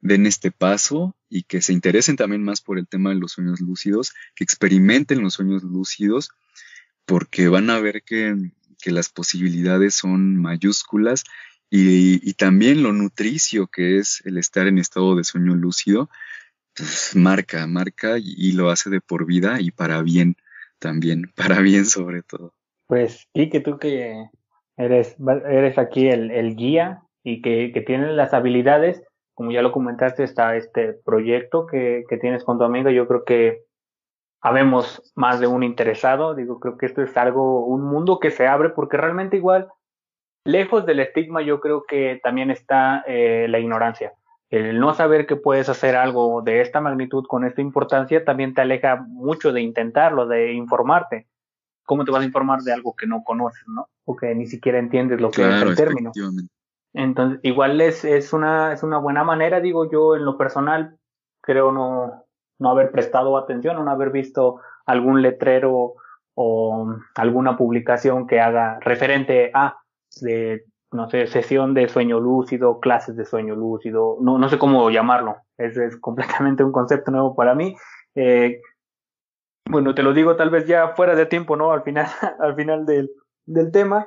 [0.00, 3.60] den este paso y que se interesen también más por el tema de los sueños
[3.60, 6.30] lúcidos, que experimenten los sueños lúcidos,
[7.06, 8.36] porque van a ver que,
[8.80, 11.24] que las posibilidades son mayúsculas
[11.70, 16.08] y, y, también lo nutricio que es el estar en estado de sueño lúcido,
[16.76, 20.36] pues marca, marca y, lo hace de por vida y para bien
[20.78, 22.52] también, para bien sobre todo.
[22.86, 24.28] Pues sí, que tú que
[24.76, 25.16] eres,
[25.48, 29.02] eres aquí el, el guía y que, que tienes las habilidades,
[29.34, 33.24] como ya lo comentaste, está este proyecto que, que tienes con tu amiga, yo creo
[33.24, 33.64] que
[34.44, 38.46] habemos más de un interesado, digo, creo que esto es algo, un mundo que se
[38.46, 39.68] abre porque realmente igual,
[40.44, 44.12] lejos del estigma, yo creo que también está eh, la ignorancia
[44.54, 48.60] el no saber que puedes hacer algo de esta magnitud con esta importancia también te
[48.60, 51.26] aleja mucho de intentarlo, de informarte.
[51.84, 53.88] ¿Cómo te vas a informar de algo que no conoces, no?
[54.04, 56.12] O que ni siquiera entiendes lo que es el término.
[56.92, 60.96] Entonces, igual es, es, una, es una buena manera, digo yo, en lo personal,
[61.40, 62.23] creo no,
[62.58, 65.94] no haber prestado atención, no haber visto algún letrero
[66.34, 69.78] o alguna publicación que haga referente a
[70.20, 70.64] de
[70.94, 75.38] no sé, sesión de sueño lúcido, clases de sueño lúcido, no, no sé cómo llamarlo,
[75.58, 77.74] es, es completamente un concepto nuevo para mí.
[78.14, 78.60] Eh,
[79.68, 81.72] bueno, te lo digo tal vez ya fuera de tiempo, ¿no?
[81.72, 82.06] Al final,
[82.38, 83.10] al final del,
[83.44, 84.06] del tema,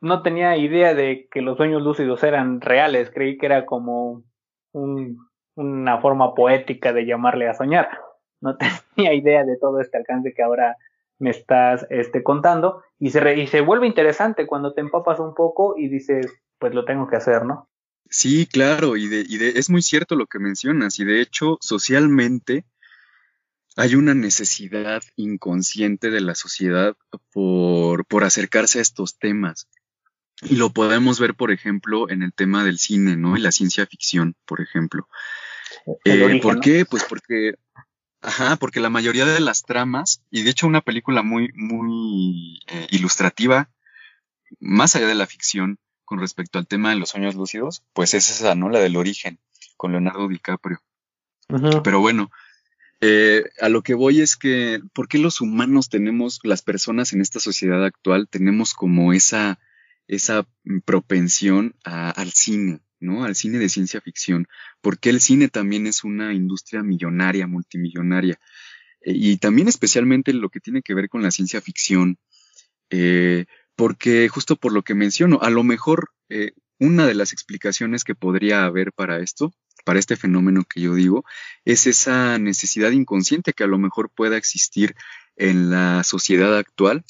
[0.00, 4.22] no tenía idea de que los sueños lúcidos eran reales, creí que era como
[4.72, 5.27] un,
[5.58, 7.88] una forma poética de llamarle a soñar.
[8.40, 8.56] No
[8.94, 10.76] tenía idea de todo este alcance que ahora
[11.18, 15.74] me estás este, contando y se, y se vuelve interesante cuando te empapas un poco
[15.76, 16.26] y dices,
[16.58, 17.68] pues lo tengo que hacer, ¿no?
[18.08, 21.58] Sí, claro, y, de, y de, es muy cierto lo que mencionas, y de hecho,
[21.60, 22.64] socialmente
[23.76, 26.96] hay una necesidad inconsciente de la sociedad
[27.32, 29.68] por, por acercarse a estos temas.
[30.42, 33.36] Y lo podemos ver, por ejemplo, en el tema del cine, ¿no?
[33.36, 35.08] En la ciencia ficción, por ejemplo.
[36.04, 36.84] Eh, ¿Por qué?
[36.84, 37.54] Pues porque
[38.20, 42.88] Ajá, porque la mayoría de las tramas, y de hecho una película muy, muy eh,
[42.90, 43.70] ilustrativa,
[44.58, 48.30] más allá de la ficción, con respecto al tema de los sueños lúcidos, pues es
[48.30, 48.70] esa, ¿no?
[48.70, 49.38] La del origen,
[49.76, 50.80] con Leonardo DiCaprio.
[51.84, 52.30] Pero bueno,
[53.00, 57.20] eh, a lo que voy es que, ¿por qué los humanos tenemos, las personas en
[57.20, 59.60] esta sociedad actual, tenemos como esa,
[60.08, 60.46] esa
[60.84, 62.80] propensión al cine?
[63.00, 63.24] ¿No?
[63.24, 64.46] Al cine de ciencia ficción,
[64.80, 68.38] porque el cine también es una industria millonaria, multimillonaria,
[69.00, 72.18] eh, y también especialmente lo que tiene que ver con la ciencia ficción,
[72.90, 73.46] eh,
[73.76, 78.14] porque justo por lo que menciono, a lo mejor eh, una de las explicaciones que
[78.14, 79.52] podría haber para esto,
[79.84, 81.24] para este fenómeno que yo digo,
[81.64, 84.94] es esa necesidad inconsciente que a lo mejor pueda existir
[85.36, 87.04] en la sociedad actual,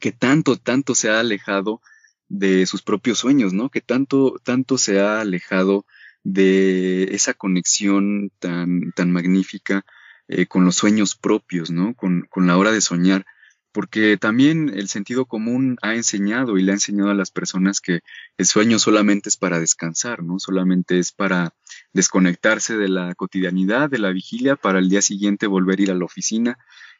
[0.00, 1.80] que tanto, tanto se ha alejado
[2.28, 3.70] de sus propios sueños, ¿no?
[3.70, 5.86] Que tanto, tanto se ha alejado
[6.22, 9.84] de esa conexión tan, tan magnífica
[10.28, 11.94] eh, con los sueños propios, ¿no?
[11.94, 13.26] Con, con la hora de soñar.
[13.72, 18.00] Porque también el sentido común ha enseñado y le ha enseñado a las personas que
[18.38, 20.38] el sueño solamente es para descansar, ¿no?
[20.38, 21.54] Solamente es para
[21.92, 25.94] desconectarse de la cotidianidad, de la vigilia, para el día siguiente volver a ir a
[25.94, 26.56] la oficina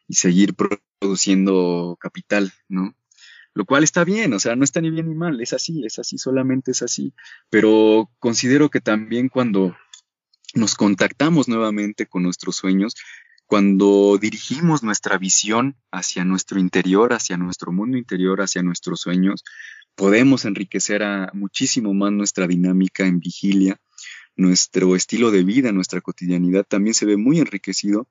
[0.07, 0.53] y seguir
[0.99, 2.93] produciendo capital, ¿no?
[3.55, 5.97] Lo cual está bien, o sea, no está ni bien ni mal, es así, es
[5.97, 7.13] así, solamente es así.
[7.49, 9.75] Pero considero que también cuando
[10.53, 12.95] nos contactamos nuevamente con nuestros sueños,
[13.45, 19.45] cuando dirigimos nuestra visión hacia nuestro interior, hacia nuestro mundo interior, hacia nuestros sueños,
[19.95, 23.79] podemos enriquecer a muchísimo más nuestra dinámica en vigilia,
[24.35, 28.09] nuestro estilo de vida, nuestra cotidianidad también se ve muy enriquecido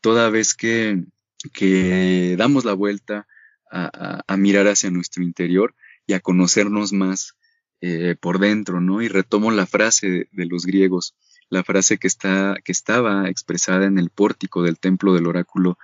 [0.00, 1.04] toda vez que,
[1.52, 3.26] que damos la vuelta
[3.70, 5.74] a, mirar hacia nuestro interior
[6.06, 7.36] y a conocernos más
[7.80, 9.00] eh, por dentro, ¿no?
[9.00, 11.14] Y retomo la frase de, los griegos,
[11.48, 15.78] la frase que, está, que estaba expresada en el pórtico del templo del oráculo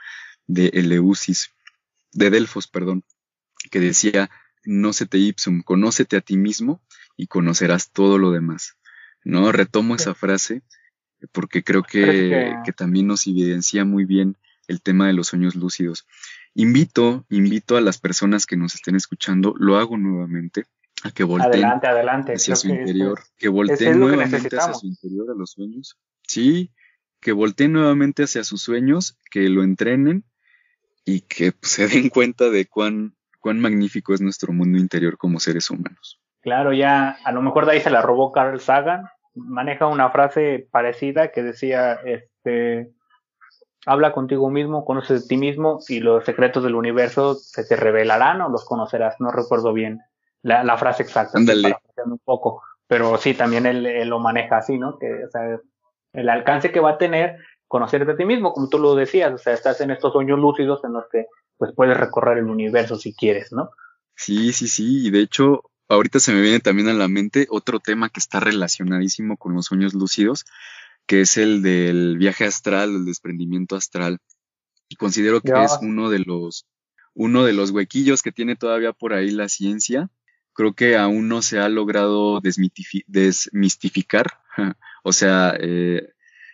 [0.46, 1.50] de Eleusis,
[2.12, 3.04] de Delfos, perdón,
[3.70, 4.30] que decía,
[4.64, 6.82] no se te ipsum, conócete a ti mismo
[7.16, 8.76] y conocerás todo lo demás.
[9.24, 9.50] ¿No?
[9.50, 10.62] Retomo esa frase
[11.32, 14.36] porque creo que, que también nos evidencia muy bien
[14.68, 16.06] el tema de los sueños lúcidos.
[16.58, 20.64] Invito, invito a las personas que nos estén escuchando, lo hago nuevamente,
[21.04, 22.32] a que volteen adelante, adelante.
[22.32, 25.98] hacia su interior, que volteen nuevamente hacia su interior, a los sueños.
[26.22, 26.72] Sí,
[27.20, 30.24] que volteen nuevamente hacia sus sueños, que lo entrenen
[31.04, 35.40] y que pues, se den cuenta de cuán, cuán magnífico es nuestro mundo interior como
[35.40, 36.22] seres humanos.
[36.40, 39.04] Claro, ya a lo mejor de ahí se la robó Carl Sagan,
[39.34, 42.94] maneja una frase parecida que decía, este,
[43.86, 48.40] Habla contigo mismo, conoces de ti mismo y los secretos del universo se te revelarán
[48.40, 50.02] o los conocerás, no recuerdo bien
[50.42, 54.98] la, frase exacta, un poco, pero sí, también él, lo maneja así, ¿no?
[54.98, 55.58] Que, o sea,
[56.12, 57.36] el alcance que va a tener
[57.66, 60.84] conocerte a ti mismo, como tú lo decías, o sea, estás en estos sueños lúcidos
[60.84, 61.26] en los que
[61.56, 63.70] pues puedes recorrer el universo si quieres, ¿no?
[64.14, 67.80] Sí, sí, sí, y de hecho, ahorita se me viene también a la mente otro
[67.80, 70.44] tema que está relacionadísimo con los sueños lúcidos,
[71.06, 74.18] que es el del viaje astral, el desprendimiento astral.
[74.88, 76.66] Y considero que es uno de los
[77.16, 80.10] uno de los huequillos que tiene todavía por ahí la ciencia.
[80.52, 84.26] Creo que aún no se ha logrado desmistificar.
[85.02, 86.10] o sea, eh,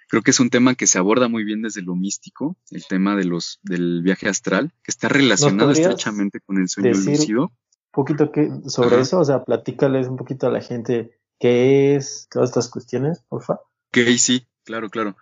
[0.08, 3.16] creo que es un tema que se aborda muy bien desde lo místico, el tema
[3.16, 7.44] de los, del viaje astral, que está relacionado estrechamente con el sueño lúcido.
[7.44, 7.50] Un
[7.92, 12.50] poquito que, sobre eso, o sea, platícales un poquito a la gente qué es, todas
[12.50, 13.54] estas cuestiones, porfa.
[13.54, 13.62] Ok,
[14.19, 15.16] sí, claro, claro.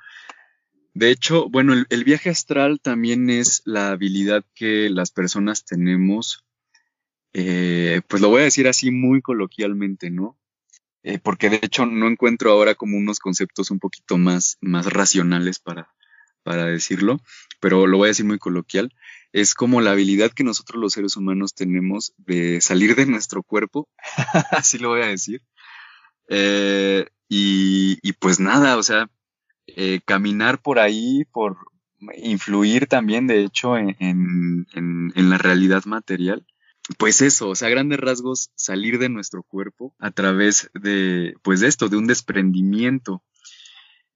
[0.95, 6.45] De hecho, bueno, el, viaje astral también es la habilidad que las personas tenemos,
[7.33, 10.37] eh, pues lo voy a decir así muy coloquialmente, ¿no?
[11.03, 15.59] Eh, porque de hecho no encuentro ahora como unos conceptos un poquito más, más racionales
[15.61, 15.95] para,
[16.43, 17.21] para decirlo,
[17.61, 18.93] pero lo voy a decir muy coloquial.
[19.33, 23.89] Es como la habilidad que nosotros los seres humanos tenemos de salir de nuestro cuerpo,
[24.51, 25.43] así lo voy a decir.
[26.29, 29.09] Eh, y, pues nada, o sea,
[29.69, 31.59] eh, caminar por ahí, por
[32.17, 36.45] influir también, de hecho, en, en, la realidad material.
[36.99, 41.69] Pues eso, o sea, grandes rasgos, salir de nuestro cuerpo a través de, pues de
[41.69, 43.23] esto, de un desprendimiento.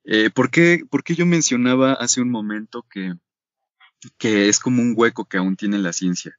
[0.02, 3.14] Eh, ¿por, qué, yo mencionaba hace un momento que,
[4.18, 6.36] que es como un hueco que aún tiene la ciencia?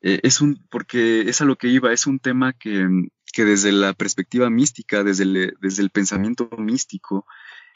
[0.00, 2.88] Eh, es un, porque es a lo que iba, es un tema que,
[3.32, 7.26] que desde la perspectiva mística, desde desde el pensamiento místico,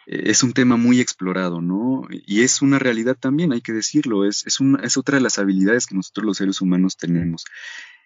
[0.07, 2.07] es un tema muy explorado, ¿no?
[2.11, 5.87] Y es una realidad también, hay que decirlo, es, es, es otra de las habilidades
[5.87, 7.45] que nosotros los seres humanos tenemos.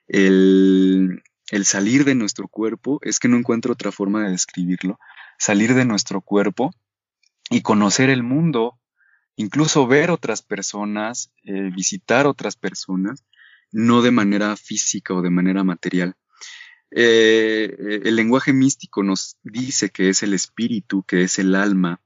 [0.06, 4.98] El, el salir de nuestro cuerpo, es que no encuentro otra forma de describirlo,
[5.38, 6.72] salir de nuestro cuerpo
[7.50, 8.78] y conocer el mundo,
[9.36, 13.24] incluso ver otras personas, eh, visitar otras personas,
[13.72, 16.16] no de manera física o de manera material,
[16.96, 22.00] eh, el lenguaje místico nos dice que es el espíritu, que es el alma,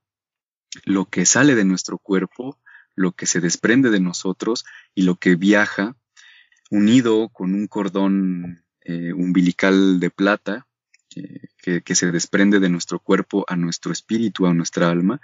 [0.84, 2.58] lo que sale de nuestro cuerpo,
[2.94, 5.96] lo que se desprende de nosotros y lo que viaja
[6.70, 10.66] unido con un cordón eh, umbilical de plata
[11.14, 15.20] eh, que, que, se desprende de nuestro cuerpo a nuestro espíritu, a nuestra alma,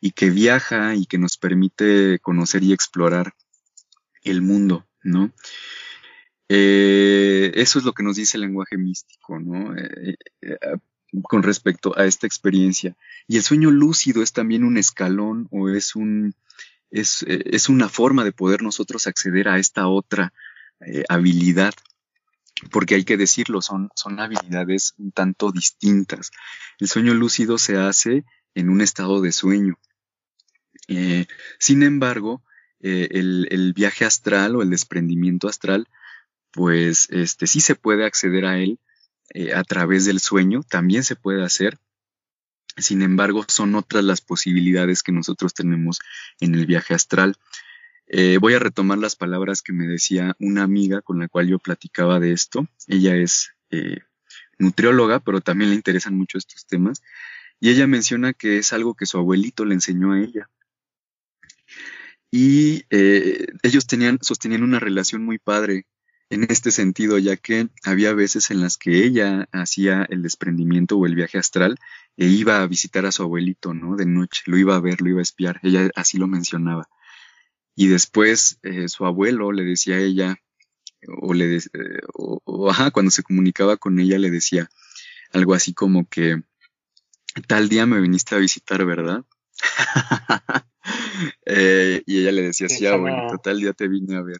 [0.00, 3.34] y que viaja y que nos permite conocer y explorar
[4.24, 5.32] el mundo, ¿no?
[6.48, 9.76] Eh, eso es lo que nos dice el lenguaje místico, ¿no?
[9.76, 10.58] Eh, eh,
[11.22, 12.96] con respecto a esta experiencia.
[13.28, 16.34] Y el sueño lúcido es también un escalón o es un
[16.90, 20.32] es, es una forma de poder nosotros acceder a esta otra
[21.08, 21.74] habilidad.
[22.70, 26.30] Porque hay que decirlo, son, son habilidades un tanto distintas.
[26.78, 29.78] El sueño lúcido se hace en un estado de sueño.
[31.58, 32.42] sin embargo,
[32.80, 35.88] el, el viaje astral o el desprendimiento astral
[36.54, 38.78] pues este, sí se puede acceder a él
[39.30, 41.78] eh, a través del sueño, también se puede hacer.
[42.76, 46.00] Sin embargo, son otras las posibilidades que nosotros tenemos
[46.40, 47.36] en el viaje astral.
[48.06, 51.58] Eh, voy a retomar las palabras que me decía una amiga con la cual yo
[51.58, 52.68] platicaba de esto.
[52.86, 53.98] Ella es eh,
[54.58, 57.02] nutrióloga, pero también le interesan mucho estos temas.
[57.60, 60.48] Y ella menciona que es algo que su abuelito le enseñó a ella.
[62.30, 65.86] Y ellos tenían, sostenían una relación muy padre
[66.30, 71.06] en este sentido, ya que había veces en las que ella hacía el desprendimiento o
[71.06, 71.78] el viaje astral
[72.16, 73.96] e iba a visitar a su abuelito, ¿no?
[73.96, 76.88] De noche, lo iba a ver, lo iba a espiar, ella así lo mencionaba.
[77.76, 80.36] Y después eh, su abuelo le decía a ella,
[81.20, 81.60] o le, eh,
[82.14, 84.70] o, ajá, cuando se comunicaba con ella le decía
[85.32, 86.42] algo así como que,
[87.48, 89.24] tal día me viniste a visitar, ¿verdad?
[91.46, 94.36] Eh, y ella le decía, sí, abuelito, tal día te vine a ver.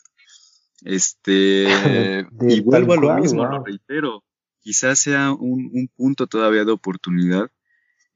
[0.85, 1.65] Este,
[2.49, 4.23] y vuelvo a lo mismo, lo reitero,
[4.61, 7.51] quizás sea un, punto todavía de oportunidad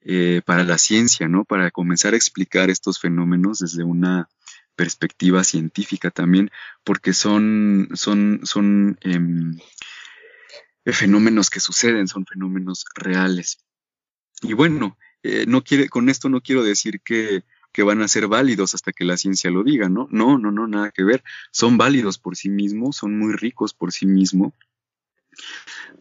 [0.03, 1.45] eh, para la ciencia, ¿no?
[1.45, 4.29] Para comenzar a explicar estos fenómenos desde una
[4.77, 6.51] perspectiva científica también,
[6.85, 9.59] porque son, son, son em,
[10.85, 13.65] fenómenos que suceden, son fenómenos reales.
[14.43, 17.45] Y bueno, eh, no quiere, con esto no quiero decir que
[17.79, 20.09] que van a ser válidos hasta que la ciencia lo diga, ¿no?
[20.11, 21.23] No, no, no, nada que ver.
[21.53, 24.53] Son válidos por sí mismos, son muy ricos por sí mismos,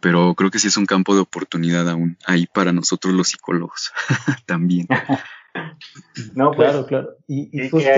[0.00, 3.92] pero creo que sí es un campo de oportunidad aún ahí para nosotros los psicólogos
[4.46, 4.88] también.
[6.34, 7.10] no, pues, claro, claro.
[7.28, 7.88] Y, justo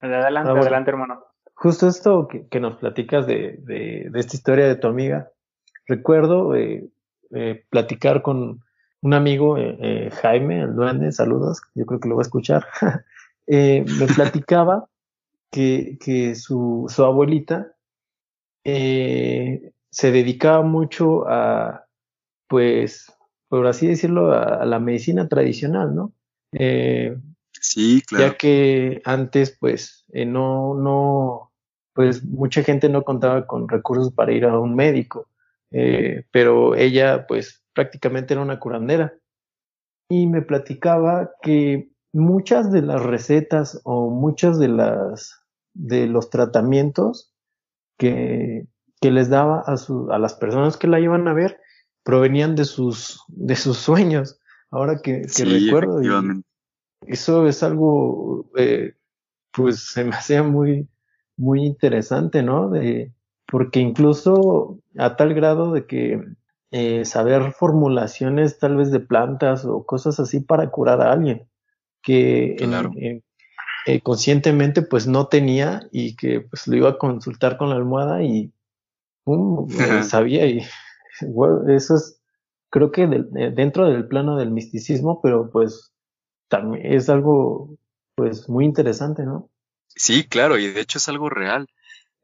[0.00, 1.22] adelante, adelante, hermano.
[1.54, 5.30] Justo esto que, nos platicas de, de, esta historia de tu amiga,
[5.86, 6.90] recuerdo eh,
[7.30, 8.63] eh, platicar con
[9.04, 9.56] un amigo,
[10.22, 12.66] Jaime, el duende, saludos, yo creo que lo va a escuchar,
[13.46, 14.88] me platicaba
[15.50, 17.76] que, que su, su abuelita
[18.64, 21.84] se dedicaba mucho a,
[22.48, 23.12] pues,
[23.48, 26.12] por así decirlo, a, la medicina tradicional, ¿no?
[27.52, 28.24] sí, claro.
[28.24, 31.52] Ya que antes, pues, no, no,
[31.94, 35.28] pues mucha gente no contaba con recursos para ir a un médico,
[35.70, 39.14] eh, pero ella pues prácticamente era una curandera.
[40.08, 45.44] Y me platicaba que muchas de las recetas o muchas de las
[45.74, 47.34] de los tratamientos
[47.98, 48.66] que,
[49.00, 51.60] que les daba a, su, a las personas que la iban a ver
[52.04, 54.38] provenían de sus, de sus sueños.
[54.70, 56.00] Ahora que, que recuerdo,
[57.06, 58.94] eso es algo, eh,
[59.52, 60.88] pues se me hacía muy,
[61.36, 62.70] muy interesante, ¿no?
[62.70, 63.12] De,
[63.46, 66.24] porque incluso a tal grado de que
[66.76, 71.48] eh, saber formulaciones tal vez de plantas o cosas así para curar a alguien
[72.02, 72.56] que
[73.86, 78.24] eh, conscientemente pues no tenía y que pues lo iba a consultar con la almohada
[78.24, 78.52] y
[79.26, 80.58] eh, sabía y
[81.68, 82.20] eso es
[82.70, 85.92] creo que dentro del plano del misticismo pero pues
[86.48, 87.78] también es algo
[88.16, 89.48] pues muy interesante, ¿no?
[89.94, 91.68] Sí, claro, y de hecho es algo real.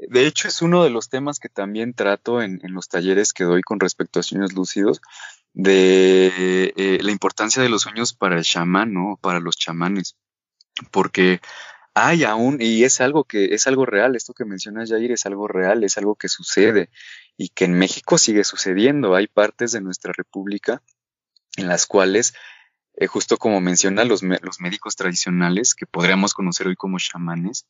[0.08, 3.62] De hecho, es uno de los temas que también trato en, los talleres que doy
[3.62, 5.00] con respecto a sueños lúcidos,
[5.52, 9.18] de eh, la importancia de los sueños para el chamán, ¿no?
[9.20, 10.16] Para los chamanes.
[10.90, 11.40] Porque
[11.94, 15.48] hay aún, y es algo que es algo real, esto que mencionas, Jair, es algo
[15.48, 16.88] real, es algo que sucede
[17.36, 19.14] y que en México sigue sucediendo.
[19.14, 20.82] Hay partes de nuestra república
[21.56, 22.32] en las cuales
[22.94, 27.66] eh, justo como menciona los, los médicos tradicionales, que podríamos conocer hoy como chamanes,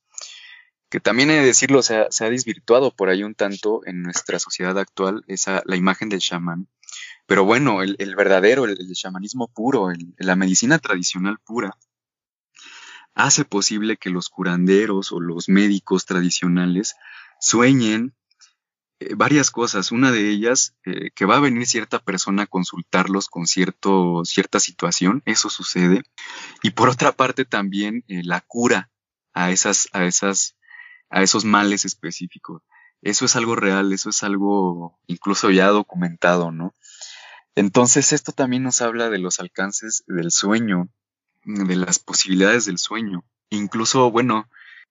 [0.90, 4.02] que también he de decirlo, se ha, se ha desvirtuado por ahí un tanto en
[4.02, 6.68] nuestra sociedad actual esa, la imagen del chamán.
[7.26, 9.88] Pero bueno, el, el verdadero, el, el, chamanismo puro,
[10.18, 11.76] la medicina tradicional pura,
[13.14, 16.96] hace posible que los curanderos o los médicos tradicionales
[17.40, 18.14] sueñen
[19.00, 19.92] eh, varias cosas.
[19.92, 24.60] Una de ellas, eh, que va a venir cierta persona a consultarlos con cierto, cierta
[24.60, 26.02] situación, eso sucede.
[26.62, 28.90] Y por otra parte también eh, la cura
[29.32, 30.56] a esas, a esas,
[31.10, 32.62] a esos males específicos.
[33.02, 36.74] Eso es algo real, eso es algo incluso ya documentado, ¿no?
[37.54, 40.88] Entonces esto también nos habla de los alcances del sueño,
[41.44, 43.24] de las posibilidades del sueño.
[43.50, 44.48] Incluso, bueno,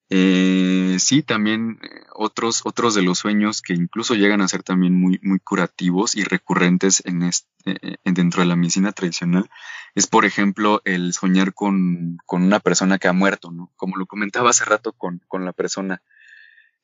[0.10, 5.00] eh, sí, también eh, otros, otros de los sueños que incluso llegan a ser también
[5.00, 9.50] muy, muy curativos y recurrentes en este, dentro de la medicina tradicional
[9.96, 13.72] es, por ejemplo, el soñar con, con, una persona que ha muerto, ¿no?
[13.76, 16.02] Como lo comentaba hace rato con, con la persona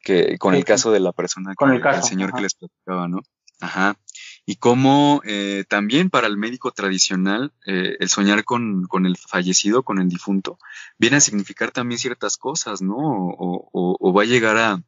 [0.01, 3.21] que, con el caso de la persona, con el, caso, señor que les platicaba, ¿no?
[3.59, 3.95] Ajá
[4.45, 9.83] y cómo eh, también para el médico tradicional eh, el soñar con, con, el fallecido,
[9.83, 10.59] con el difunto,
[10.99, 12.95] viene a significar también ciertas cosas, ¿no?
[12.95, 14.83] O, o, o va a llegar a,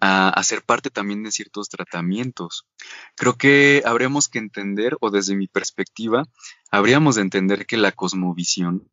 [0.00, 2.66] a, a, ser parte también de ciertos tratamientos.
[3.14, 6.24] Creo que habríamos que entender, o desde mi perspectiva,
[6.70, 8.90] habríamos de entender que la cosmovisión,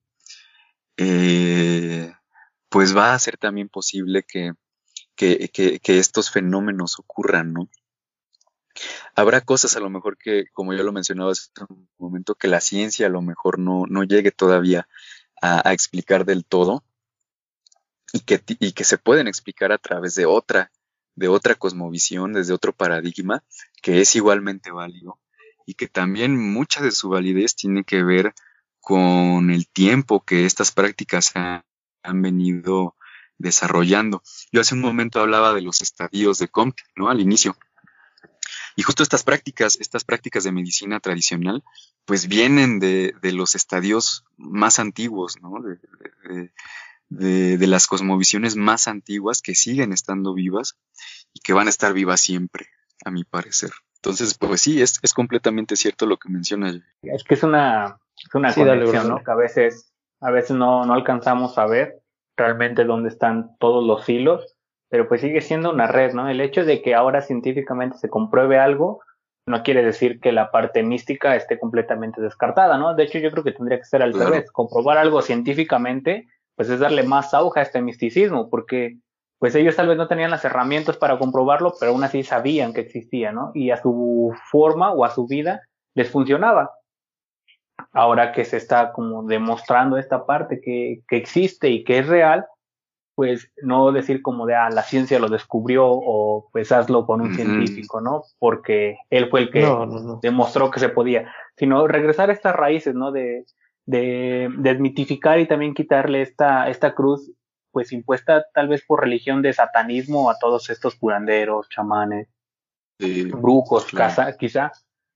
[0.98, 2.12] eh,
[2.68, 4.52] pues va a hacer también posible que,
[5.16, 7.70] que, que, que estos fenómenos ocurran, ¿no?
[9.16, 12.62] Habrá cosas a lo mejor que, como ya lo mencionaba hace un momento, que la
[12.62, 14.88] ciencia a lo mejor no, no llegue todavía
[15.42, 16.84] a, explicar del todo
[18.14, 20.72] y que, y que se pueden explicar a través de otra,
[21.16, 23.44] de otra cosmovisión, desde otro paradigma,
[23.82, 25.20] que es igualmente válido
[25.66, 28.34] y que también mucha de su validez tiene que ver
[28.80, 31.64] con el tiempo que estas prácticas han,
[32.02, 32.96] han venido
[33.38, 34.22] desarrollando.
[34.52, 37.10] Yo hace un momento hablaba de los estadios de Comte, ¿no?
[37.10, 37.56] Al inicio.
[38.76, 41.64] Y justo estas prácticas, estas prácticas de medicina tradicional,
[42.06, 45.62] pues vienen de, de los estadios más antiguos, ¿no?
[45.62, 46.52] De,
[47.10, 50.78] de, de, las cosmovisiones más antiguas que siguen estando vivas
[51.34, 52.68] y que van a estar vivas siempre,
[53.04, 53.72] a mi parecer.
[53.96, 56.80] Entonces, pues sí, es, es completamente cierto lo que menciona.
[57.02, 59.24] Es que es una, es una sí, conexión, ¿no?
[59.24, 59.92] Que a veces,
[60.22, 62.02] a veces no, no alcanzamos a ver
[62.38, 64.56] realmente dónde están todos los hilos
[64.90, 66.28] pero pues sigue siendo una red, ¿no?
[66.28, 69.02] El hecho de que ahora científicamente se compruebe algo
[69.50, 72.94] no quiere decir que la parte mística esté completamente descartada, ¿no?
[72.94, 74.52] De hecho, yo creo que tendría que ser al revés.
[74.52, 78.98] Comprobar algo científicamente, pues es darle más auge a este misticismo, porque
[79.40, 82.82] pues ellos tal vez no tenían las herramientas para comprobarlo, pero aún así sabían que
[82.82, 83.52] existía, ¿no?
[83.56, 85.62] Y a su forma o a su vida
[85.96, 86.72] les funcionaba.
[87.92, 92.46] Ahora que se está como demostrando esta parte que, que existe y que es real,
[93.20, 97.36] pues no decir como de, ah, la ciencia lo descubrió o pues hazlo con un
[97.36, 98.24] científico, ¿no?
[98.40, 99.68] Porque él fue el que
[100.22, 103.12] demostró que se podía, sino regresar a estas raíces, ¿no?
[103.12, 103.44] De,
[103.86, 107.30] de desmitificar y también quitarle esta, esta cruz,
[107.74, 112.30] pues impuesta tal vez por religión de satanismo a todos estos curanderos, chamanes,
[113.34, 113.86] brujos,
[114.40, 114.72] quizá,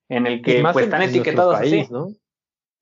[0.09, 1.87] en el que pues están etiquetados así.
[1.89, 2.09] ¿no?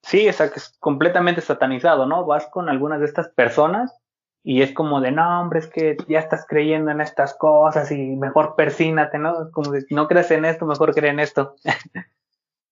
[0.01, 2.25] Sí, es, es completamente satanizado, ¿no?
[2.25, 4.00] Vas con algunas de estas personas
[4.43, 8.15] y es como de, no, hombre, es que ya estás creyendo en estas cosas y
[8.15, 9.51] mejor persínate, ¿no?
[9.51, 11.55] Como de, no crees en esto, mejor cree en esto.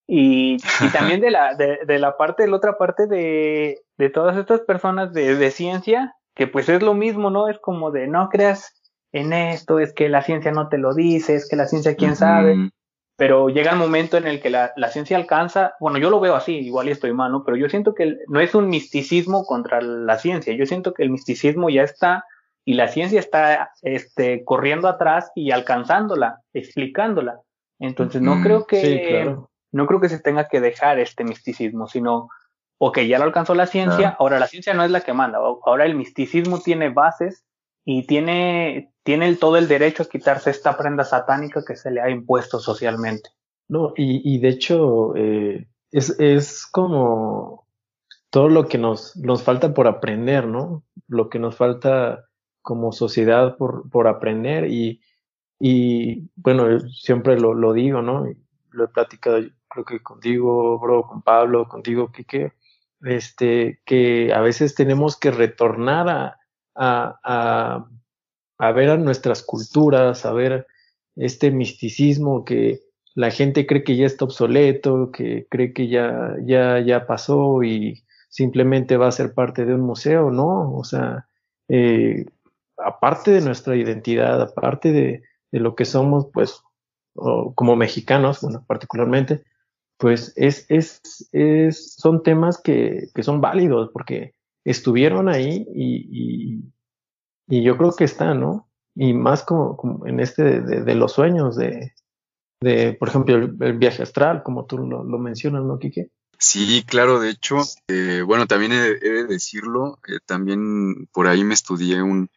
[0.07, 0.59] y, y,
[0.93, 4.61] también de la, de, de, la parte, de la otra parte de, de todas estas
[4.61, 7.47] personas de, de ciencia, que pues es lo mismo, ¿no?
[7.47, 8.75] Es como de, no creas
[9.11, 12.15] en esto, es que la ciencia no te lo dice, es que la ciencia quién
[12.15, 12.71] sabe
[13.19, 16.55] pero llega el momento en el que la, ciencia alcanza, bueno, yo lo veo así,
[16.55, 17.43] igual y estoy mal, ¿no?
[17.43, 21.09] Pero yo siento que no es un misticismo contra la ciencia, yo siento que el
[21.09, 22.23] misticismo ya está
[22.63, 27.41] y la ciencia está este, corriendo atrás y alcanzándola, explicándola.
[27.77, 29.35] Entonces no creo que
[29.71, 32.29] no creo que se tenga que dejar este misticismo, sino
[32.77, 35.85] ok, ya lo alcanzó la ciencia, ahora la ciencia no es la que manda, ahora
[35.85, 37.43] el misticismo tiene bases
[37.83, 42.11] y tiene, tiene todo el derecho a quitarse esta prenda satánica que se le ha
[42.11, 43.31] impuesto socialmente.
[43.67, 47.65] No, y, de hecho eh, es, es como
[48.29, 50.83] todo lo que nos, nos falta por aprender, ¿no?
[51.07, 52.25] Lo que nos falta
[52.61, 55.01] como sociedad por, por aprender y,
[55.59, 58.27] y bueno, siempre lo, lo digo, ¿no?
[58.69, 62.53] Lo he platicado creo que contigo, bro, con Pablo, contigo, Kike,
[63.01, 66.35] este, que a veces tenemos que retornar
[66.75, 67.87] a,
[68.71, 70.67] ver a nuestras culturas, a ver
[71.15, 72.81] este misticismo que
[73.15, 78.03] la gente cree que ya está obsoleto, que cree que ya, ya, ya pasó y
[78.29, 80.73] simplemente va a ser parte de un museo, ¿no?
[80.75, 81.27] O sea,
[81.67, 82.25] eh,
[82.77, 86.61] aparte de nuestra identidad, aparte de, de lo que somos, pues,
[87.13, 89.43] como mexicanos, bueno, particularmente,
[89.97, 94.33] pues es, es, es, son temas que, que son válidos porque
[94.63, 96.63] estuvieron ahí y, y,
[97.49, 98.69] yo creo que están, ¿no?
[98.95, 101.93] Y más como, en este de, los sueños de,
[102.61, 106.11] de por ejemplo, el, viaje astral, como tú lo, mencionas, ¿no, Quique?
[106.37, 107.57] Sí, claro, de hecho,
[107.87, 112.29] eh, bueno, también he, de decirlo, eh, también por ahí me estudié un,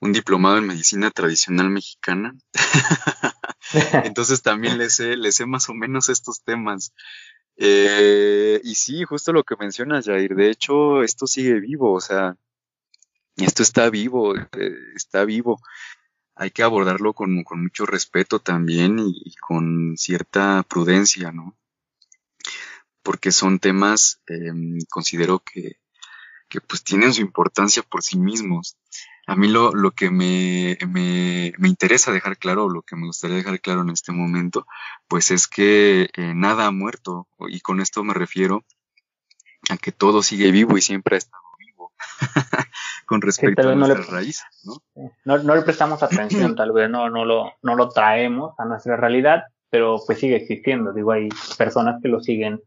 [0.00, 2.34] un diplomado en medicina tradicional mexicana.
[4.04, 6.92] Entonces también le sé, le sé más o menos estos temas.
[7.56, 10.34] Eh, y sí, justo lo que mencionas, Jair.
[10.34, 12.36] De hecho, esto sigue vivo, o sea,
[13.36, 14.46] esto está vivo, eh,
[14.94, 15.60] está vivo.
[16.34, 21.56] Hay que abordarlo con, mucho respeto también y, con cierta prudencia, ¿no?
[23.02, 25.78] Porque son temas, em, considero que,
[26.48, 28.76] que pues tienen su importancia por sí mismos.
[29.26, 33.36] A mí lo, lo que me, me, me, interesa dejar claro, lo que me gustaría
[33.36, 34.66] dejar claro en este momento,
[35.08, 38.64] pues es que eh, nada ha muerto, y con esto me refiero
[39.70, 41.41] a que todo sigue vivo y siempre ha estado
[43.06, 44.74] con respecto a nuestras raíces, ¿no?
[45.24, 45.38] ¿no?
[45.38, 45.54] ¿no?
[45.54, 49.98] le prestamos atención, tal vez no, no, lo, no lo traemos a nuestra realidad, pero
[50.06, 52.60] pues sigue existiendo, digo, hay personas que lo siguen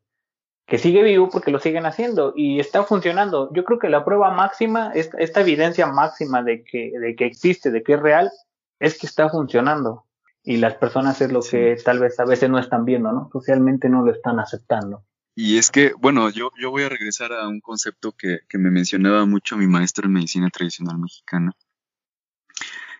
[0.68, 3.52] que sigue vivo porque lo siguen haciendo y está funcionando.
[3.54, 7.70] Yo creo que la prueba máxima, esta, esta evidencia máxima de que, de que existe,
[7.70, 8.32] de que es real,
[8.80, 10.06] es que está funcionando.
[10.44, 13.30] Y las personas es lo que tal vez a veces no están viendo, ¿no?
[13.32, 15.04] Socialmente no lo están aceptando.
[15.36, 18.72] Y es que, bueno, yo, yo voy a regresar a un concepto que, que me
[18.72, 21.52] mencionaba mucho mi maestro en medicina tradicional mexicana,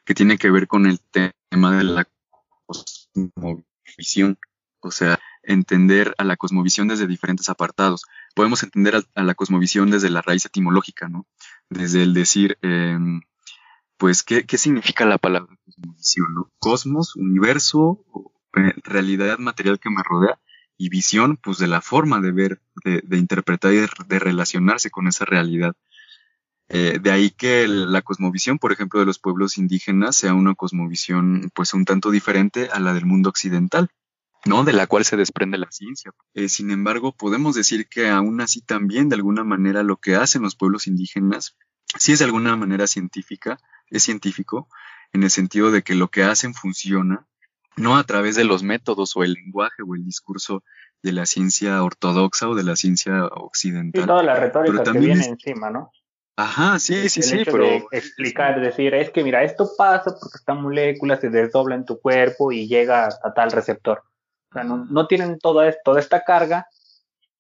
[0.04, 2.08] que tiene que ver con el tema de la
[2.66, 4.38] cosmovisión.
[4.82, 8.04] O sea, entender a la cosmovisión desde diferentes apartados.
[8.36, 11.26] Podemos entender a, la cosmovisión desde la raíz etimológica, ¿no?
[11.70, 13.22] Desde el decir, em,
[13.98, 16.52] pues, ¿qué, ¿qué, significa la palabra cosmovisión, ¿no?
[16.60, 18.04] Cosmos, universo,
[18.58, 20.40] eh, realidad material que me rodea,
[20.78, 25.26] y visión, pues, de la forma de ver, de, interpretar y de, relacionarse con esa
[25.26, 25.76] realidad.
[26.68, 31.52] Eh, de ahí que la cosmovisión, por ejemplo, de los pueblos indígenas sea una cosmovisión,
[31.54, 33.90] pues, un tanto diferente a la del mundo occidental.
[34.46, 34.64] ¿no?
[34.64, 36.12] De la cual se desprende la ciencia.
[36.36, 40.44] Eh, sin embargo, podemos decir que aún así también, de alguna manera, lo que hacen
[40.44, 41.58] los pueblos indígenas,
[41.98, 43.58] sí es de alguna manera científica,
[43.90, 44.68] es científico,
[45.14, 47.28] en el sentido de que lo que hacen funciona,
[47.78, 50.64] no a través de los métodos o el lenguaje o el discurso
[51.04, 54.04] de la ciencia ortodoxa o de la ciencia occidental.
[54.04, 55.92] Y toda la retórica que viene encima, ¿no?
[56.38, 57.64] Ajá, sí, sí, sí, pero...
[57.64, 62.00] De explicar, decir, es que mira, esto pasa porque esta molécula se desdobla en tu
[62.00, 64.04] cuerpo y llega hasta tal receptor
[64.56, 66.68] sea, no, tienen toda, toda esta carga,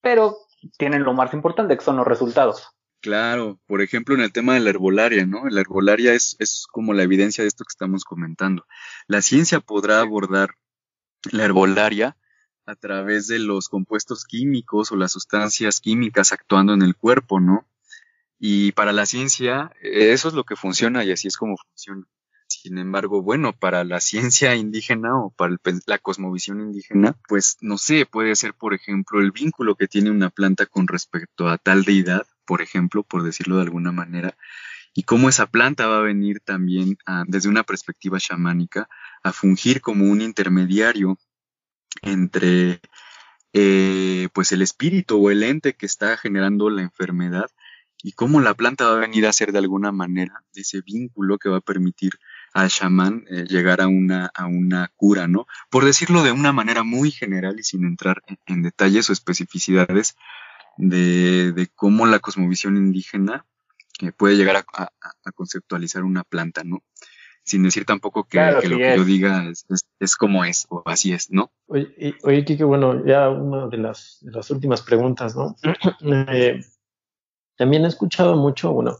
[0.01, 0.37] pero
[0.77, 2.69] tienen lo más importante, que son los resultados.
[3.05, 5.47] Claro, por ejemplo, en el tema de la herbolaria, ¿no?
[5.47, 8.65] La herbolaria es, es como la evidencia de esto que estamos comentando.
[9.05, 10.55] La ciencia podrá abordar
[11.31, 12.17] la herbolaria
[12.65, 17.67] a través de los compuestos químicos o las sustancias químicas actuando en el cuerpo, ¿no?
[18.39, 22.07] Y para la ciencia, eso es lo que funciona y así es como funciona.
[22.47, 28.07] Sin embargo, bueno, para la ciencia indígena o para la cosmovisión indígena, pues no sé,
[28.07, 32.25] puede ser, por ejemplo, el vínculo que tiene una planta con respecto a tal deidad,
[32.45, 34.37] por ejemplo, por decirlo de alguna manera,
[34.93, 36.97] y cómo esa planta va a venir también
[37.27, 38.87] desde una perspectiva chamánica
[39.23, 41.17] a fungir como un intermediario
[42.01, 42.79] entre
[43.51, 47.49] eh, pues el espíritu o el ente que está generando la enfermedad
[48.03, 51.49] y cómo la planta va a venir a ser de alguna manera ese vínculo que
[51.49, 52.11] va a permitir
[52.53, 55.47] al chamán eh, llegar a una, a una cura, ¿no?
[55.69, 60.15] Por decirlo de una manera muy general y sin entrar en, detalles o especificidades
[60.77, 63.45] de, cómo la cosmovisión indígena
[64.01, 64.89] eh, puede llegar a,
[65.33, 66.83] conceptualizar una planta, ¿no?
[67.43, 69.51] Sin decir tampoco que, lo que yo diga
[69.99, 71.51] es, como es o así es, ¿no?
[71.67, 75.55] Oye, oye Kike, bueno, ya una de las, las últimas preguntas, ¿no?
[76.31, 76.61] Eh,
[77.55, 78.97] también he escuchado mucho, bueno,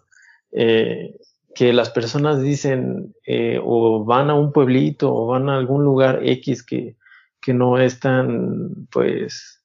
[0.52, 1.18] eh,
[1.56, 6.20] que las personas dicen eh, o van a un pueblito o van a algún lugar
[6.24, 6.98] X que,
[7.42, 9.62] que no es tan, pues,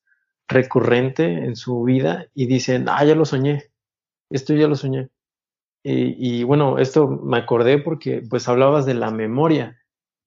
[0.50, 3.70] recurrente en su vida y dicen, ah, ya lo soñé,
[4.30, 5.08] esto ya lo soñé.
[5.82, 9.78] Y, bueno, esto me acordé porque pues hablabas de la memoria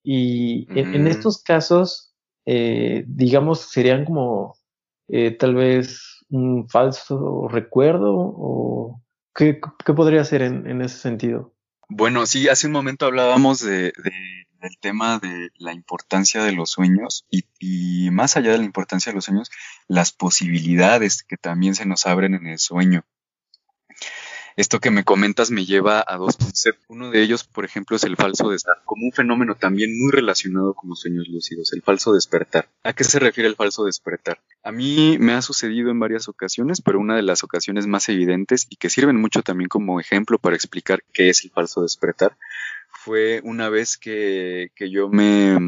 [0.02, 2.12] y en, estos casos,
[2.44, 4.56] eh, digamos, serían como
[5.06, 9.00] eh, tal vez un falso recuerdo o
[9.32, 11.53] qué, qué podría ser en, en ese sentido.
[11.88, 13.92] Bueno, sí, hace un momento hablábamos de,
[14.60, 19.10] del tema de la importancia de los sueños y, y, más allá de la importancia
[19.10, 19.50] de los sueños,
[19.86, 23.04] las posibilidades que también se nos abren en el sueño
[24.56, 26.84] esto que me comentas me lleva a dos conceptos.
[26.88, 30.74] Uno de ellos, por ejemplo, es el falso despertar, como un fenómeno también muy relacionado
[30.74, 32.68] con los sueños lúcidos, el falso despertar.
[32.84, 34.40] ¿A qué se refiere el falso despertar?
[34.62, 38.66] A mí me ha sucedido en varias ocasiones, pero una de las ocasiones más evidentes
[38.70, 42.36] y que sirven mucho también como ejemplo para explicar qué es el falso despertar,
[42.90, 45.58] fue una vez que, que yo me,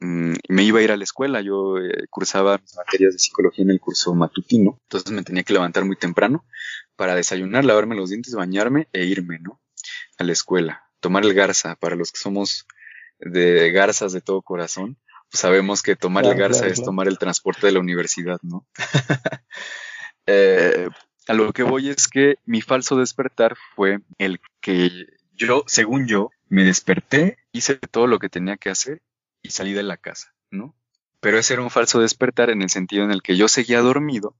[0.00, 3.70] mm, me iba a ir a la escuela, yo eh, cursaba materias de psicología en
[3.70, 6.44] el curso matutino, entonces me tenía que levantar muy temprano
[6.96, 9.60] para desayunar, lavarme los dientes, bañarme e irme, ¿no?
[10.18, 10.84] A la escuela.
[11.00, 12.66] Tomar el garza, para los que somos
[13.18, 14.98] de garzas de todo corazón,
[15.30, 18.66] pues sabemos que tomar el garza es tomar el transporte de la universidad, ¿no?
[20.26, 20.88] Eh,
[21.28, 26.30] a lo que voy es que mi falso despertar fue el que yo, según yo,
[26.48, 29.02] me desperté, hice todo lo que tenía que hacer
[29.42, 30.74] y salí de la casa, ¿no?
[31.20, 34.34] Pero ese era un falso despertar en el sentido en el que yo seguía dormido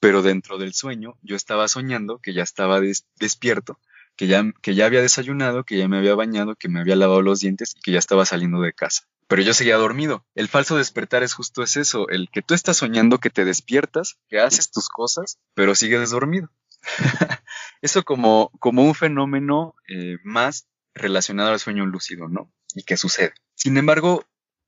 [0.00, 3.78] pero dentro del sueño yo estaba soñando que ya estaba despierto,
[4.16, 7.22] que ya, que ya había desayunado, que ya me había bañado, que me había lavado
[7.22, 9.04] los dientes y que ya estaba saliendo de casa.
[9.28, 10.24] Pero yo seguía dormido.
[10.34, 14.18] El falso despertar es justo es eso, el que tú estás soñando que te despiertas,
[14.28, 16.50] que haces tus cosas, pero sigues dormido.
[17.82, 22.50] eso como, como un fenómeno eh, más relacionado al sueño lúcido, ¿no?
[22.74, 23.34] Y que sucede.
[23.54, 24.24] Sin embargo,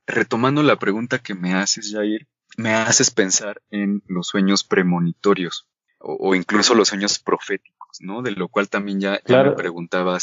[0.07, 2.29] retomando la pregunta que me haces, Jair,
[2.61, 5.67] me haces pensar en los sueños premonitorios
[5.99, 8.23] o, incluso los sueños proféticos, ¿no?
[8.23, 10.17] De lo cual también ya, me preguntaba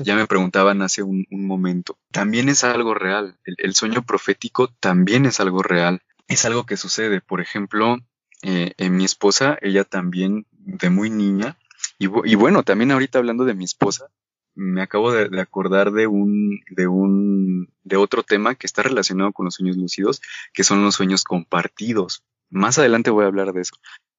[0.00, 1.98] ya me preguntaban hace un, momento.
[2.10, 3.36] También es algo real.
[3.44, 6.02] El, sueño profético también es algo real.
[6.26, 7.20] Es algo que sucede.
[7.20, 7.98] Por ejemplo,
[8.42, 11.56] eh, en mi esposa, ella también de muy niña,
[11.98, 14.06] y, y bueno, también ahorita hablando de mi esposa,
[14.54, 19.44] me acabo de, acordar de un, de un, de otro tema que está relacionado con
[19.44, 20.20] los sueños lúcidos,
[20.52, 22.24] que son los sueños compartidos.
[22.50, 23.76] Más adelante voy a hablar de eso.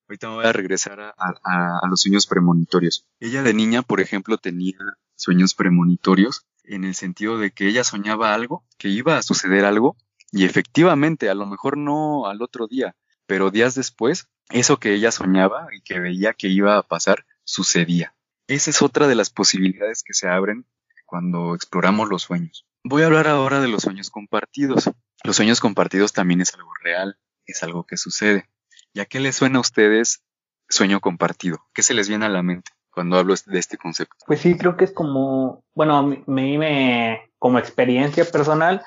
[0.07, 3.05] Ahorita voy a regresar a, a, los sueños premonitorios.
[3.19, 4.77] Ella de niña, por ejemplo, tenía
[5.15, 9.95] sueños premonitorios en el sentido de que ella soñaba algo, que iba a suceder algo,
[10.31, 12.95] y efectivamente, a lo mejor no al otro día,
[13.25, 18.15] pero días después, eso que ella soñaba y que veía que iba a pasar, sucedía.
[18.51, 20.65] Esa es otra de las posibilidades que se abren
[21.05, 22.67] cuando exploramos los sueños.
[22.83, 24.91] Voy a hablar ahora de los sueños compartidos.
[25.23, 28.49] Los sueños compartidos también es algo real, es algo que sucede.
[28.91, 30.25] ¿Y a qué les suena a ustedes
[30.67, 31.59] sueño compartido?
[31.73, 34.17] ¿Qué se les viene a la mente cuando hablo de este concepto?
[34.27, 38.81] Pues sí, creo que es como, bueno, me, me como experiencia personal,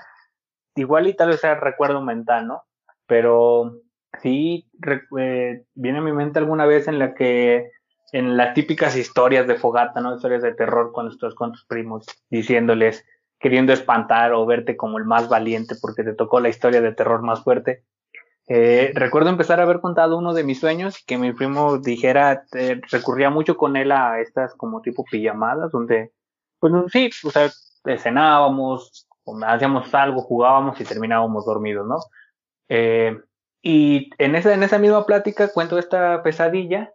[0.74, 2.64] igual y tal vez sea recuerdo mental, ¿no?
[3.06, 3.80] Pero
[4.20, 4.68] sí,
[5.18, 7.70] eh, viene a mi mente alguna vez en la que
[8.12, 10.14] en las típicas historias de fogata, ¿no?
[10.14, 13.04] Historias de terror cuando estás con tus primos diciéndoles,
[13.38, 17.22] queriendo espantar o verte como el más valiente porque te tocó la historia de terror
[17.22, 17.84] más fuerte.
[18.46, 22.44] Eh, recuerdo empezar a haber contado uno de mis sueños que mi primo dijera,
[22.90, 26.12] recurría mucho con él a estas como tipo pijamadas, donde,
[26.58, 27.50] pues sí, o sea,
[27.98, 29.06] cenábamos,
[29.46, 31.98] hacíamos algo, jugábamos y terminábamos dormidos, ¿no?
[32.68, 33.18] Eh,
[33.60, 36.93] y en esa, en esa misma plática cuento esta pesadilla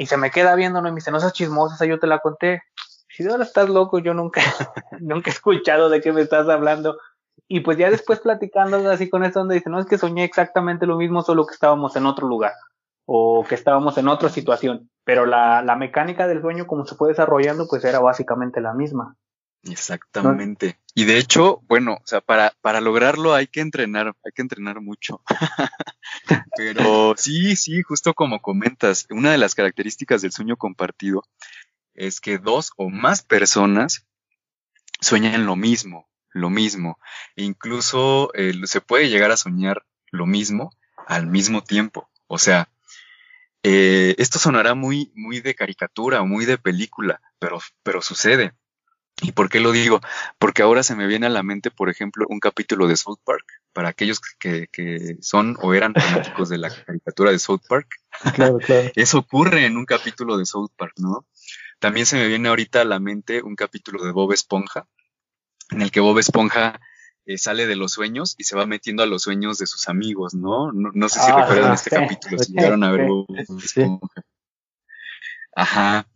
[0.00, 0.78] y se me queda viendo.
[0.78, 2.62] Y me dice, no seas chismosa, yo te la conté.
[3.10, 4.40] Si ahora estás loco, yo nunca,
[4.98, 6.96] nunca he escuchado de qué me estás hablando.
[7.46, 10.86] Y pues ya después platicando así con esto donde dice, no es que soñé exactamente
[10.86, 12.52] lo mismo, solo que estábamos en otro lugar
[13.04, 17.08] o que estábamos en otra situación, pero la, la mecánica del sueño como se fue
[17.08, 19.16] desarrollando pues era básicamente la misma.
[19.64, 20.79] Exactamente.
[20.94, 24.80] Y de hecho, bueno, o sea, para, para lograrlo hay que entrenar, hay que entrenar
[24.80, 25.22] mucho.
[26.56, 31.22] Pero sí, sí, justo como comentas, una de las características del sueño compartido
[31.94, 34.06] es que dos o más personas
[35.00, 36.98] sueñan lo mismo lo mismo.
[37.36, 40.70] incluso eh, se puede llegar a soñar lo mismo
[41.06, 42.08] al mismo tiempo.
[42.26, 42.68] O sea,
[43.62, 48.52] eh, esto sonará muy, muy de caricatura muy de película, pero, pero sucede.
[49.22, 50.00] ¿Y por qué lo digo?
[50.38, 53.44] Porque ahora se me viene a la mente, por ejemplo, un capítulo de South Park.
[53.72, 57.88] Para aquellos que, que son o eran fanáticos de la caricatura de South Park.
[58.34, 58.90] Claro, claro.
[58.96, 61.24] Eso ocurre en un capítulo de South Park, ¿no?
[61.78, 64.86] También se me viene ahorita a la mente un capítulo de Bob Esponja,
[65.70, 66.80] en el que Bob Esponja
[67.24, 70.34] eh, sale de los sueños y se va metiendo a los sueños de sus amigos,
[70.34, 70.72] ¿no?
[70.72, 73.26] No, sé si ah, recuerdan este capítulo, si llegaron a ver Bob
[73.62, 74.22] Esponja.
[75.54, 76.06] Ajá.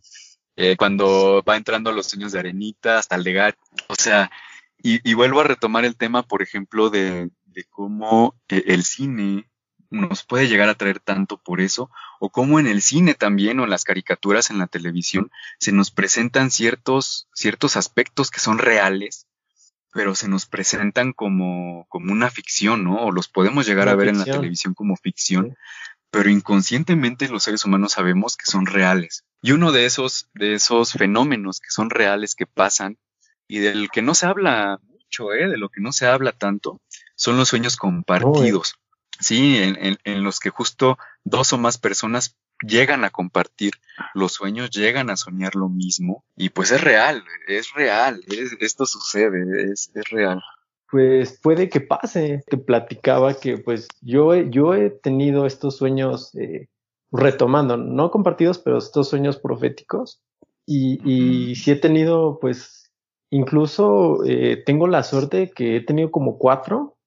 [0.57, 3.55] Eh, cuando va entrando a los sueños de Arenita hasta el de.
[3.87, 4.31] O sea,
[4.77, 7.31] y, vuelvo a retomar el tema, por ejemplo, de,
[7.71, 9.49] cómo eh, el cine
[9.89, 13.63] nos puede llegar a traer tanto por eso, o cómo en el cine también o
[13.63, 19.27] en las caricaturas en la televisión se nos presentan ciertos, ciertos aspectos que son reales,
[19.93, 23.05] pero se nos presentan como, como una ficción, ¿no?
[23.05, 25.55] O los podemos llegar a ver en la televisión como ficción,
[26.11, 29.25] pero inconscientemente los seres humanos sabemos que son reales.
[29.45, 32.97] Y uno de esos, de esos fenómenos que son reales, que pasan,
[33.47, 35.47] y del que no se habla mucho, ¿eh?
[35.47, 36.81] De lo que no se habla tanto,
[37.15, 38.79] son los sueños compartidos.
[39.19, 43.73] Sí, en, en, los que justo dos o más personas llegan a compartir
[44.15, 48.21] los sueños, llegan a soñar lo mismo y pues es real, es real,
[48.59, 50.41] esto sucede, es, es, real.
[50.89, 56.67] Pues puede que pase, te platicaba que pues yo, yo he tenido estos sueños eh,
[57.15, 60.21] retomando, no compartidos, pero estos sueños proféticos
[60.65, 62.91] y, y sí he tenido pues
[63.31, 66.97] incluso eh, tengo la suerte que he tenido como cuatro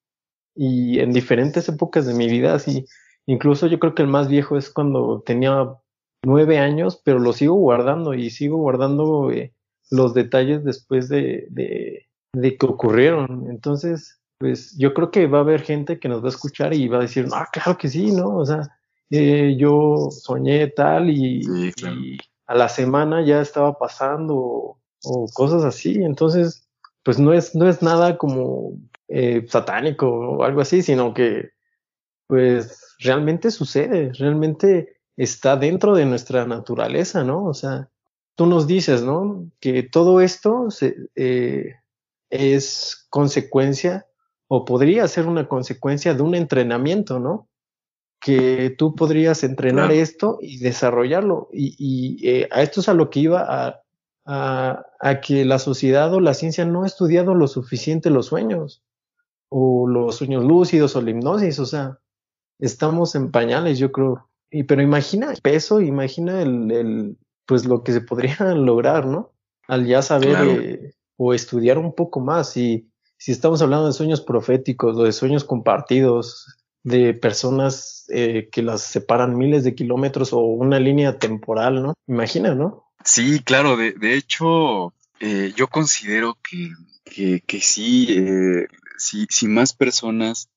[0.55, 2.87] y en diferentes épocas de mi vida así
[3.29, 5.75] Incluso yo creo que el más viejo es cuando tenía
[6.25, 9.53] nueve años, pero lo sigo guardando y sigo guardando eh,
[9.91, 13.51] los detalles después de, de, de, que ocurrieron.
[13.51, 16.89] Entonces, pues yo creo que va a haber gente que nos va a escuchar y
[16.89, 18.35] va a decir, ah, claro que sí, ¿no?
[18.35, 18.63] O sea,
[19.11, 21.43] eh, yo soñé tal y,
[22.47, 26.03] a la semana ya estaba pasando o, cosas así.
[26.03, 26.69] Entonces,
[27.03, 28.79] pues no es, no es nada como
[29.09, 31.51] eh, satánico o algo así, sino que,
[32.27, 37.45] pues realmente sucede, realmente está dentro de nuestra naturaleza, ¿no?
[37.45, 37.91] O sea,
[38.35, 39.51] tú nos dices, ¿no?
[39.61, 40.69] Que todo esto
[41.17, 41.75] eh,
[42.31, 44.07] es consecuencia
[44.47, 47.48] o podría ser una consecuencia de un entrenamiento, ¿no?
[48.21, 51.49] Que tú podrías entrenar esto y desarrollarlo.
[51.53, 53.83] Y, eh, a esto es a lo que iba a,
[54.27, 58.83] a, a, que la sociedad o la ciencia no ha estudiado lo suficiente los sueños,
[59.49, 61.99] o los sueños lúcidos o la hipnosis, o sea,
[62.59, 64.29] estamos en pañales, yo creo.
[64.51, 69.33] Y, pero imagina el peso, imagina el, el, pues lo que se podría lograr, ¿no?
[69.67, 72.57] Al ya saber eh, o estudiar un poco más.
[72.57, 76.47] Y si estamos hablando de sueños proféticos o de sueños compartidos,
[76.83, 81.95] de personas eh, que las separan miles de kilómetros o una línea temporal, ¿no?
[82.07, 82.85] Imagina, ¿no?
[83.05, 86.73] Sí, claro, de, de hecho, eh, yo considero que,
[87.05, 90.49] que, que sí, eh, si, si más personas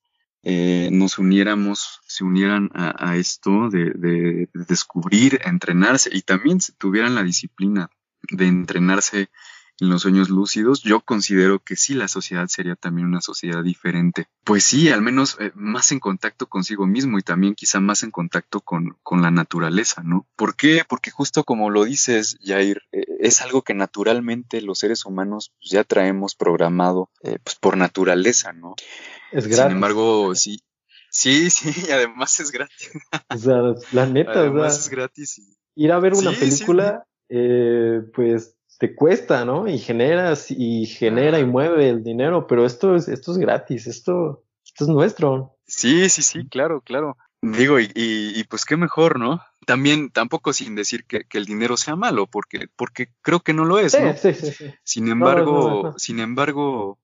[0.44, 7.22] eh, nos uniéramos, se unieran a, esto de, de, descubrir, entrenarse y también tuvieran la
[7.22, 7.90] disciplina
[8.30, 9.30] de entrenarse
[9.82, 14.28] en los sueños lúcidos, yo considero que sí la sociedad sería también una sociedad diferente.
[14.44, 18.12] Pues sí, al menos eh, más en contacto consigo mismo y también quizá más en
[18.12, 20.26] contacto con, con la naturaleza, ¿no?
[20.36, 20.84] ¿Por qué?
[20.88, 25.70] Porque justo como lo dices, Jair, eh, es algo que naturalmente los seres humanos pues,
[25.70, 28.74] ya traemos programado pues por naturaleza, ¿no?
[29.32, 29.64] Es gratis.
[29.64, 30.60] Sin embargo, sí.
[31.10, 32.90] Sí, sí, y además es gratis.
[33.28, 35.42] O sea, la neta, además es gratis.
[35.74, 37.04] Ir a ver una película,
[37.34, 39.68] Eh, pues te cuesta, ¿no?
[39.68, 44.42] Y generas y genera y mueve el dinero, pero esto es, esto es gratis, esto,
[44.64, 45.56] esto es nuestro.
[45.68, 47.16] Sí, sí, sí, claro, claro.
[47.42, 49.40] Digo, y, y, pues qué mejor, ¿no?
[49.66, 53.64] También, tampoco sin decir que, que, el dinero sea malo, porque, porque creo que no
[53.64, 54.16] lo es, ¿no?
[54.16, 54.74] Sí, sí, sí.
[54.82, 56.98] Sin embargo, sin embargo,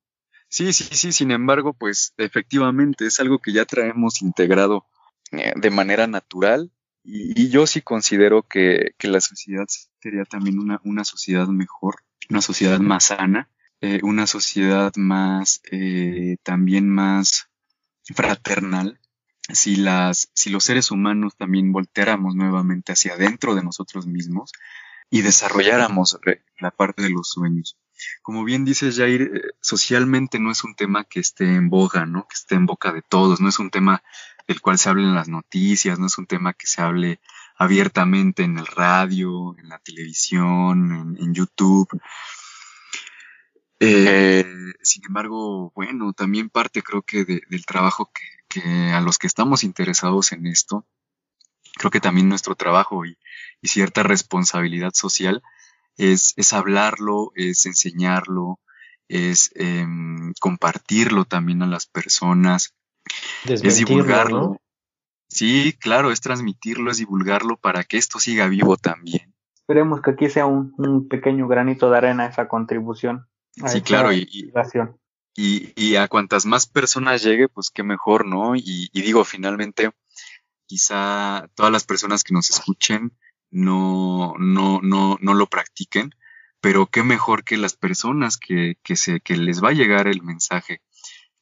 [0.49, 4.85] sí, sí, sí, sin embargo, pues efectivamente es algo que ya traemos integrado
[5.31, 6.73] eh, de manera natural
[7.11, 9.65] y, yo sí considero que, que la sociedad
[10.01, 13.49] sería también una, una sociedad mejor, una sociedad más sana,
[13.81, 17.49] eh, una sociedad más, eh, también más
[18.15, 19.01] fraternal,
[19.51, 24.53] si, las, si los seres humanos también volteáramos nuevamente hacia adentro de nosotros mismos
[25.09, 26.21] y desarrolláramos
[26.59, 27.79] la parte de los sueños.
[28.21, 32.29] Como bien dices, Jair, eh, socialmente no es un tema que esté en boga, ¿no?
[32.29, 34.03] Que esté en boca de todos, no es un tema
[34.49, 37.21] del cual se hable en las noticias, no es un tema que se hable
[37.57, 41.89] abiertamente en el radio, en la televisión, en, YouTube.
[43.79, 48.11] Eh, sin embargo, bueno, también parte creo que de, del trabajo
[48.49, 50.87] que, a los que estamos interesados en esto,
[51.75, 53.19] creo que también nuestro trabajo y,
[53.63, 55.43] cierta responsabilidad social
[55.99, 58.61] es, es, hablarlo, es enseñarlo,
[59.09, 59.85] es eh,
[60.41, 62.78] compartirlo también a las personas,
[63.45, 64.41] es divulgarlo.
[64.41, 64.57] ¿no?
[65.29, 69.35] Sí, claro, es transmitirlo, es divulgarlo para que esto siga vivo también.
[69.57, 73.27] Esperemos que aquí sea un, un pequeño granito de arena esa contribución.
[73.67, 74.53] Sí, claro, y,
[75.35, 78.57] y, y, a cuantas más personas llegue, pues qué mejor, ¿no?
[78.57, 79.91] Y, y, digo, finalmente,
[80.67, 83.13] quizá todas las personas que nos escuchen
[83.51, 86.15] no, no, no, no lo practiquen,
[86.61, 90.23] pero qué mejor que las personas que, que, se, que les va a llegar el
[90.23, 90.81] mensaje,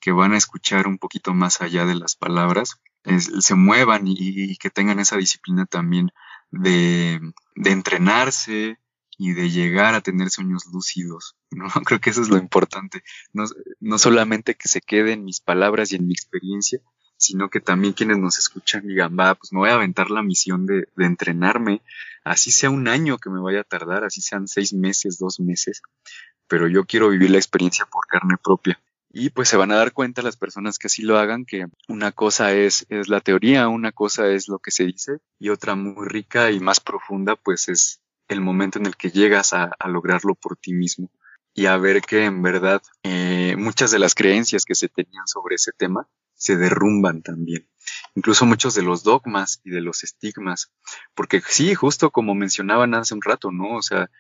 [0.07, 2.77] que van a escuchar un poquito más allá de las palabras,
[3.19, 6.13] se muevan y, que tengan esa disciplina también
[6.53, 7.21] de,
[7.57, 8.79] de entrenarse,
[9.19, 11.35] y de llegar a tener sueños lúcidos.
[11.51, 11.67] ¿no?
[11.85, 13.03] Creo que eso es lo importante.
[13.33, 13.47] No,
[13.81, 16.79] no solamente que se quede en mis palabras y en mi experiencia,
[17.17, 20.67] sino que también quienes nos escuchan digan, va, pues me voy a aventar la misión
[20.67, 21.83] de, de entrenarme,
[22.23, 25.83] así sea un año que me vaya a tardar, así sean seis meses, dos meses,
[26.47, 28.79] pero yo quiero vivir la experiencia por carne propia.
[29.11, 32.13] Y pues se van a dar cuenta las personas que así lo hagan que una
[32.13, 36.07] cosa es, es la teoría, una cosa es lo que se dice y otra muy
[36.07, 40.35] rica y más profunda pues es el momento en el que llegas a, a lograrlo
[40.35, 41.11] por ti mismo
[41.57, 45.55] y a ver que en verdad eh, muchas de las creencias que se tenían sobre
[45.55, 47.67] ese tema se derrumban también.
[48.15, 50.71] Incluso muchos de los dogmas y de los estigmas.
[51.15, 53.77] Porque sí, justo como mencionaban hace un rato, ¿no?
[53.77, 54.11] O sea,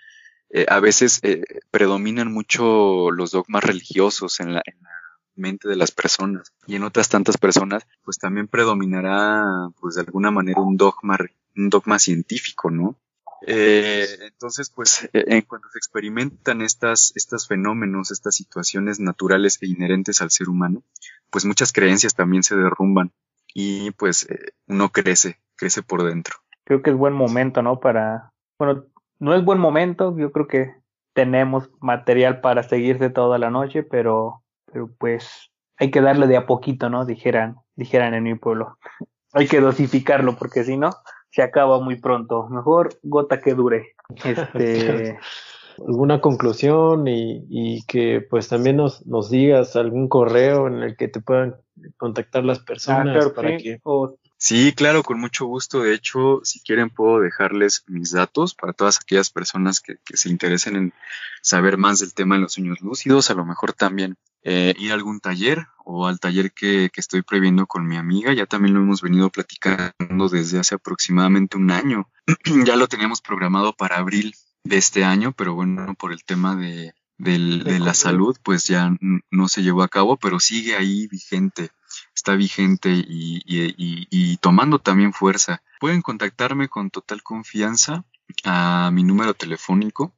[0.51, 4.91] eh, a veces eh, predominan mucho los dogmas religiosos en la, en la
[5.35, 10.31] mente de las personas y en otras tantas personas pues también predominará pues de alguna
[10.31, 11.19] manera un dogma
[11.57, 12.97] un dogma científico no
[13.43, 19.67] eh, entonces, pues, eh, en cuanto se experimentan estas, estos fenómenos, estas situaciones naturales e
[19.67, 20.83] inherentes al ser humano,
[21.31, 23.13] pues muchas creencias también se derrumban
[23.55, 26.37] y pues eh, uno crece, crece por dentro.
[26.65, 27.79] Creo que es buen momento, ¿no?
[27.79, 28.87] Para, bueno,
[29.19, 30.75] no es buen momento, yo creo que
[31.13, 36.47] tenemos material para seguirse toda la noche, pero, pero pues hay que darle de a
[36.47, 37.05] poquito, ¿no?
[37.05, 38.79] Dijeran, dijeran en mi pueblo.
[39.33, 40.91] hay que dosificarlo porque si no,
[41.31, 42.49] se acaba muy pronto.
[42.49, 43.95] Mejor gota que dure.
[44.25, 45.19] Este.
[45.87, 51.09] alguna conclusión y, y, que pues también nos, nos digas algún correo en el que
[51.09, 51.57] te puedan
[51.99, 53.65] contactar las personas ah, claro, para sí.
[53.65, 55.81] que O- Sí, claro, con mucho gusto.
[55.81, 60.29] De hecho, si quieren puedo dejarles mis datos para todas aquellas personas que, que se
[60.29, 60.93] interesen en
[61.43, 64.95] saber más del tema de los sueños lúcidos, a lo mejor también eh, ir a
[64.95, 68.35] algún taller o al taller que, que estoy previendo con mi amiga.
[68.35, 72.11] Ya también lo hemos venido platicando desde hace aproximadamente un año.
[72.67, 74.35] ya lo teníamos programado para abril
[74.65, 78.95] de este año, pero bueno, por el tema de, del- de la salud, pues ya
[79.31, 81.71] no se llevó a cabo, pero sigue ahí vigente
[82.17, 85.63] está vigente y, y- y- tomando también fuerza.
[85.79, 88.05] Pueden contactarme con total confianza
[88.45, 90.13] a mi número telefónico.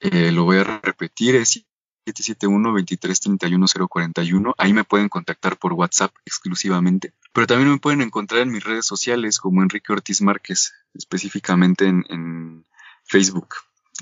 [0.00, 1.64] Eh, lo voy a repetir, es
[2.06, 4.54] 771-2331-041.
[4.56, 7.12] Ahí me pueden contactar por WhatsApp exclusivamente.
[7.32, 12.04] Pero también me pueden encontrar en mis redes sociales como Enrique Ortiz Márquez, específicamente en,
[12.08, 12.66] en
[13.04, 13.48] Facebook.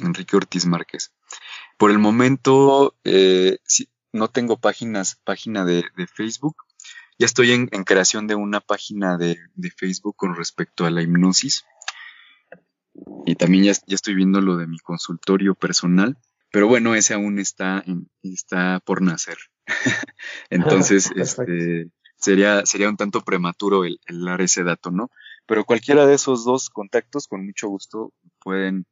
[0.01, 1.13] Enrique Ortiz Márquez.
[1.77, 6.57] Por el momento, eh, sí, no tengo páginas, página de, de Facebook.
[7.19, 11.03] Ya estoy en, en creación de una página de, de Facebook con respecto a la
[11.03, 11.65] hipnosis.
[13.27, 16.17] Y también ya, ya estoy viendo lo de mi consultorio personal.
[16.51, 19.37] Pero bueno, ese aún está, en- está por nacer.
[20.51, 25.11] Entonces, este, sería, sería un tanto prematuro el, el dar ese dato, ¿no?
[25.47, 28.87] Pero cualquiera de esos dos contactos, con mucho gusto, pueden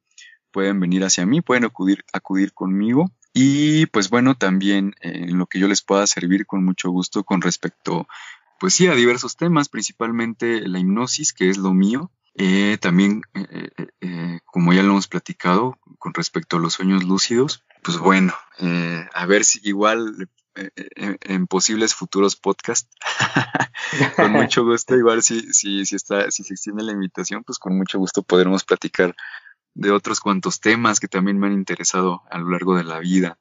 [0.57, 3.11] pueden venir hacia mí, pueden acudir, acudir conmigo.
[3.31, 7.23] Y pues bueno, también eh, en lo que yo les pueda servir con mucho gusto
[7.23, 8.07] con respecto,
[8.59, 12.09] pues sí, a diversos temas, principalmente la hipnosis, que es lo mío.
[12.33, 17.99] Eh, también, eh, como ya lo hemos platicado, con respecto a los sueños lúcidos, pues
[17.99, 18.33] bueno,
[19.13, 20.27] a ver si igual
[20.95, 22.89] en, posibles futuros podcasts.
[24.15, 27.77] con mucho gusto, igual si, si, si, está, si se extiende la invitación, pues con
[27.77, 29.15] mucho gusto podremos platicar
[29.77, 33.37] de otros cuantos temas que también me han interesado a lo largo de la vida.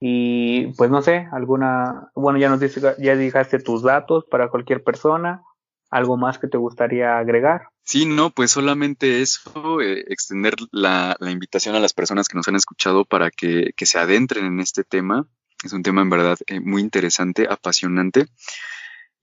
[0.00, 4.84] Y pues no sé, alguna, bueno, ya nos dice, ya dejaste tus datos para cualquier
[4.84, 5.42] persona,
[5.90, 7.68] algo más que te gustaría agregar.
[7.82, 12.46] Sí, no, pues solamente eso, eh, extender la, la, invitación a las personas que nos
[12.46, 15.26] han escuchado para que, que, se adentren en este tema.
[15.64, 18.26] Es un tema en verdad eh, muy interesante, apasionante.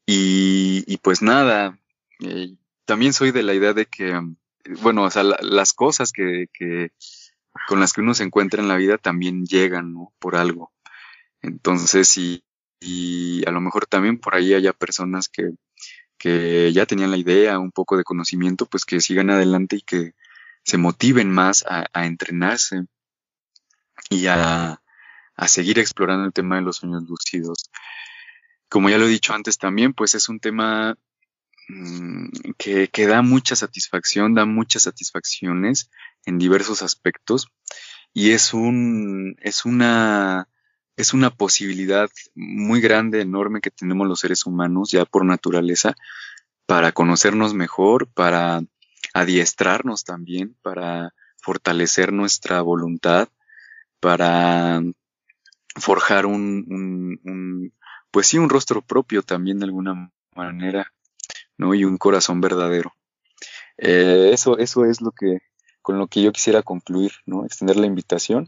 [0.05, 1.77] Y, y pues nada,
[2.19, 2.55] eh,
[2.85, 4.19] también soy de la idea de que
[4.81, 6.91] bueno, o sea, las cosas que, que,
[7.67, 10.13] con las que uno se encuentra en la vida también llegan, ¿no?
[10.19, 10.73] Por algo.
[11.41, 12.43] Entonces, y,
[12.79, 15.51] y a lo mejor también por ahí haya personas que,
[16.17, 20.13] que ya tenían la idea, un poco de conocimiento, pues que sigan adelante y que
[20.63, 22.85] se motiven más a, a entrenarse
[24.09, 24.81] y a,
[25.35, 27.69] a seguir explorando el tema de los sueños lúcidos.
[28.69, 30.97] Como ya lo he dicho antes también, pues es un tema
[32.57, 35.89] que, que, da mucha satisfacción, da muchas satisfacciones
[36.25, 37.47] en diversos aspectos.
[38.13, 40.47] Y es un, es una,
[40.95, 45.95] es una posibilidad muy grande, enorme que tenemos los seres humanos ya por naturaleza
[46.65, 48.61] para conocernos mejor, para
[49.13, 53.29] adiestrarnos también, para fortalecer nuestra voluntad,
[53.99, 54.81] para
[55.75, 57.73] forjar un, un, un
[58.11, 60.91] pues sí, un rostro propio también de alguna manera
[61.57, 61.73] ¿no?
[61.73, 62.93] Y un corazón verdadero.
[63.77, 65.39] Eh, eso, eso es lo que,
[65.81, 67.45] con lo que yo quisiera concluir, ¿no?
[67.45, 68.47] Extender la invitación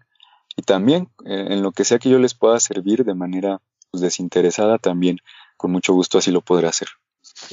[0.55, 3.61] y también eh, en lo que sea que yo les pueda servir de manera
[3.91, 5.17] pues, desinteresada, también
[5.55, 6.87] con mucho gusto así lo podré hacer.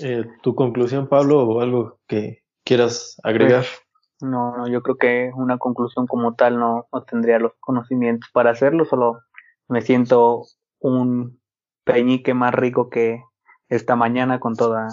[0.03, 3.65] Eh, ¿Tu conclusión, Pablo, o algo que quieras agregar?
[3.65, 8.31] Pues, no, no, yo creo que una conclusión como tal no, no tendría los conocimientos
[8.33, 9.21] para hacerlo, solo
[9.69, 10.45] me siento
[10.79, 11.41] un
[11.85, 13.23] peñique más rico que
[13.69, 14.89] esta mañana con toda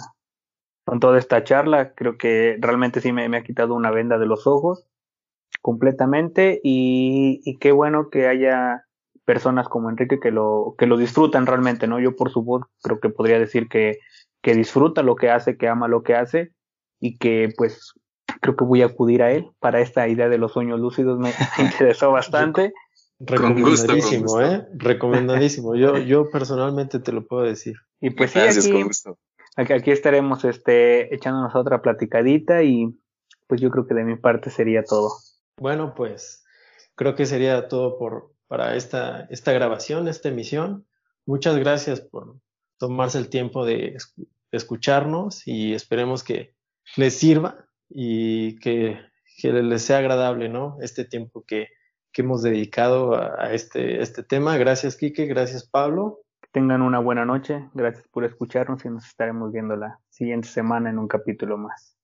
[0.84, 1.94] con toda esta charla.
[1.94, 4.86] Creo que realmente sí me, ha quitado una venda de los ojos
[5.62, 8.86] completamente y, y, qué bueno que haya
[9.26, 12.00] personas como Enrique que lo, que lo disfrutan realmente, ¿no?
[12.00, 14.00] Yo por su voz creo que podría decir que,
[14.42, 16.52] que disfruta lo que hace, que ama lo que hace
[17.00, 17.94] y que pues
[18.42, 21.32] creo que voy a acudir a él para esta idea de los sueños lúcidos, me
[21.60, 22.74] interesó bastante.
[23.20, 24.66] Recomendadísimo, ¿eh?
[24.74, 25.76] Recomendadísimo.
[25.76, 27.76] Yo, yo personalmente te lo puedo decir.
[28.00, 28.84] Y pues sí, aquí,
[29.62, 32.88] Aquí, estaremos este, echándonos otra platicadita y
[33.48, 35.12] pues yo creo que de mi parte sería todo.
[35.58, 36.44] Bueno, pues
[36.96, 40.88] creo que sería todo por, para esta, esta grabación, esta emisión.
[41.26, 42.38] Muchas gracias por
[42.78, 43.98] tomarse el tiempo de,
[44.52, 46.56] escucharnos y esperemos que
[46.98, 49.00] les sirva y que,
[49.44, 50.78] les sea agradable, ¿no?
[50.82, 51.68] Este tiempo que,
[52.12, 54.58] que hemos dedicado a, a este, este tema.
[54.58, 55.26] Gracias, Quique.
[55.28, 56.22] Gracias, Pablo
[56.52, 57.70] tengan una buena noche.
[57.74, 62.01] Gracias por escucharnos y nos estaremos viendo la siguiente semana en un capítulo más.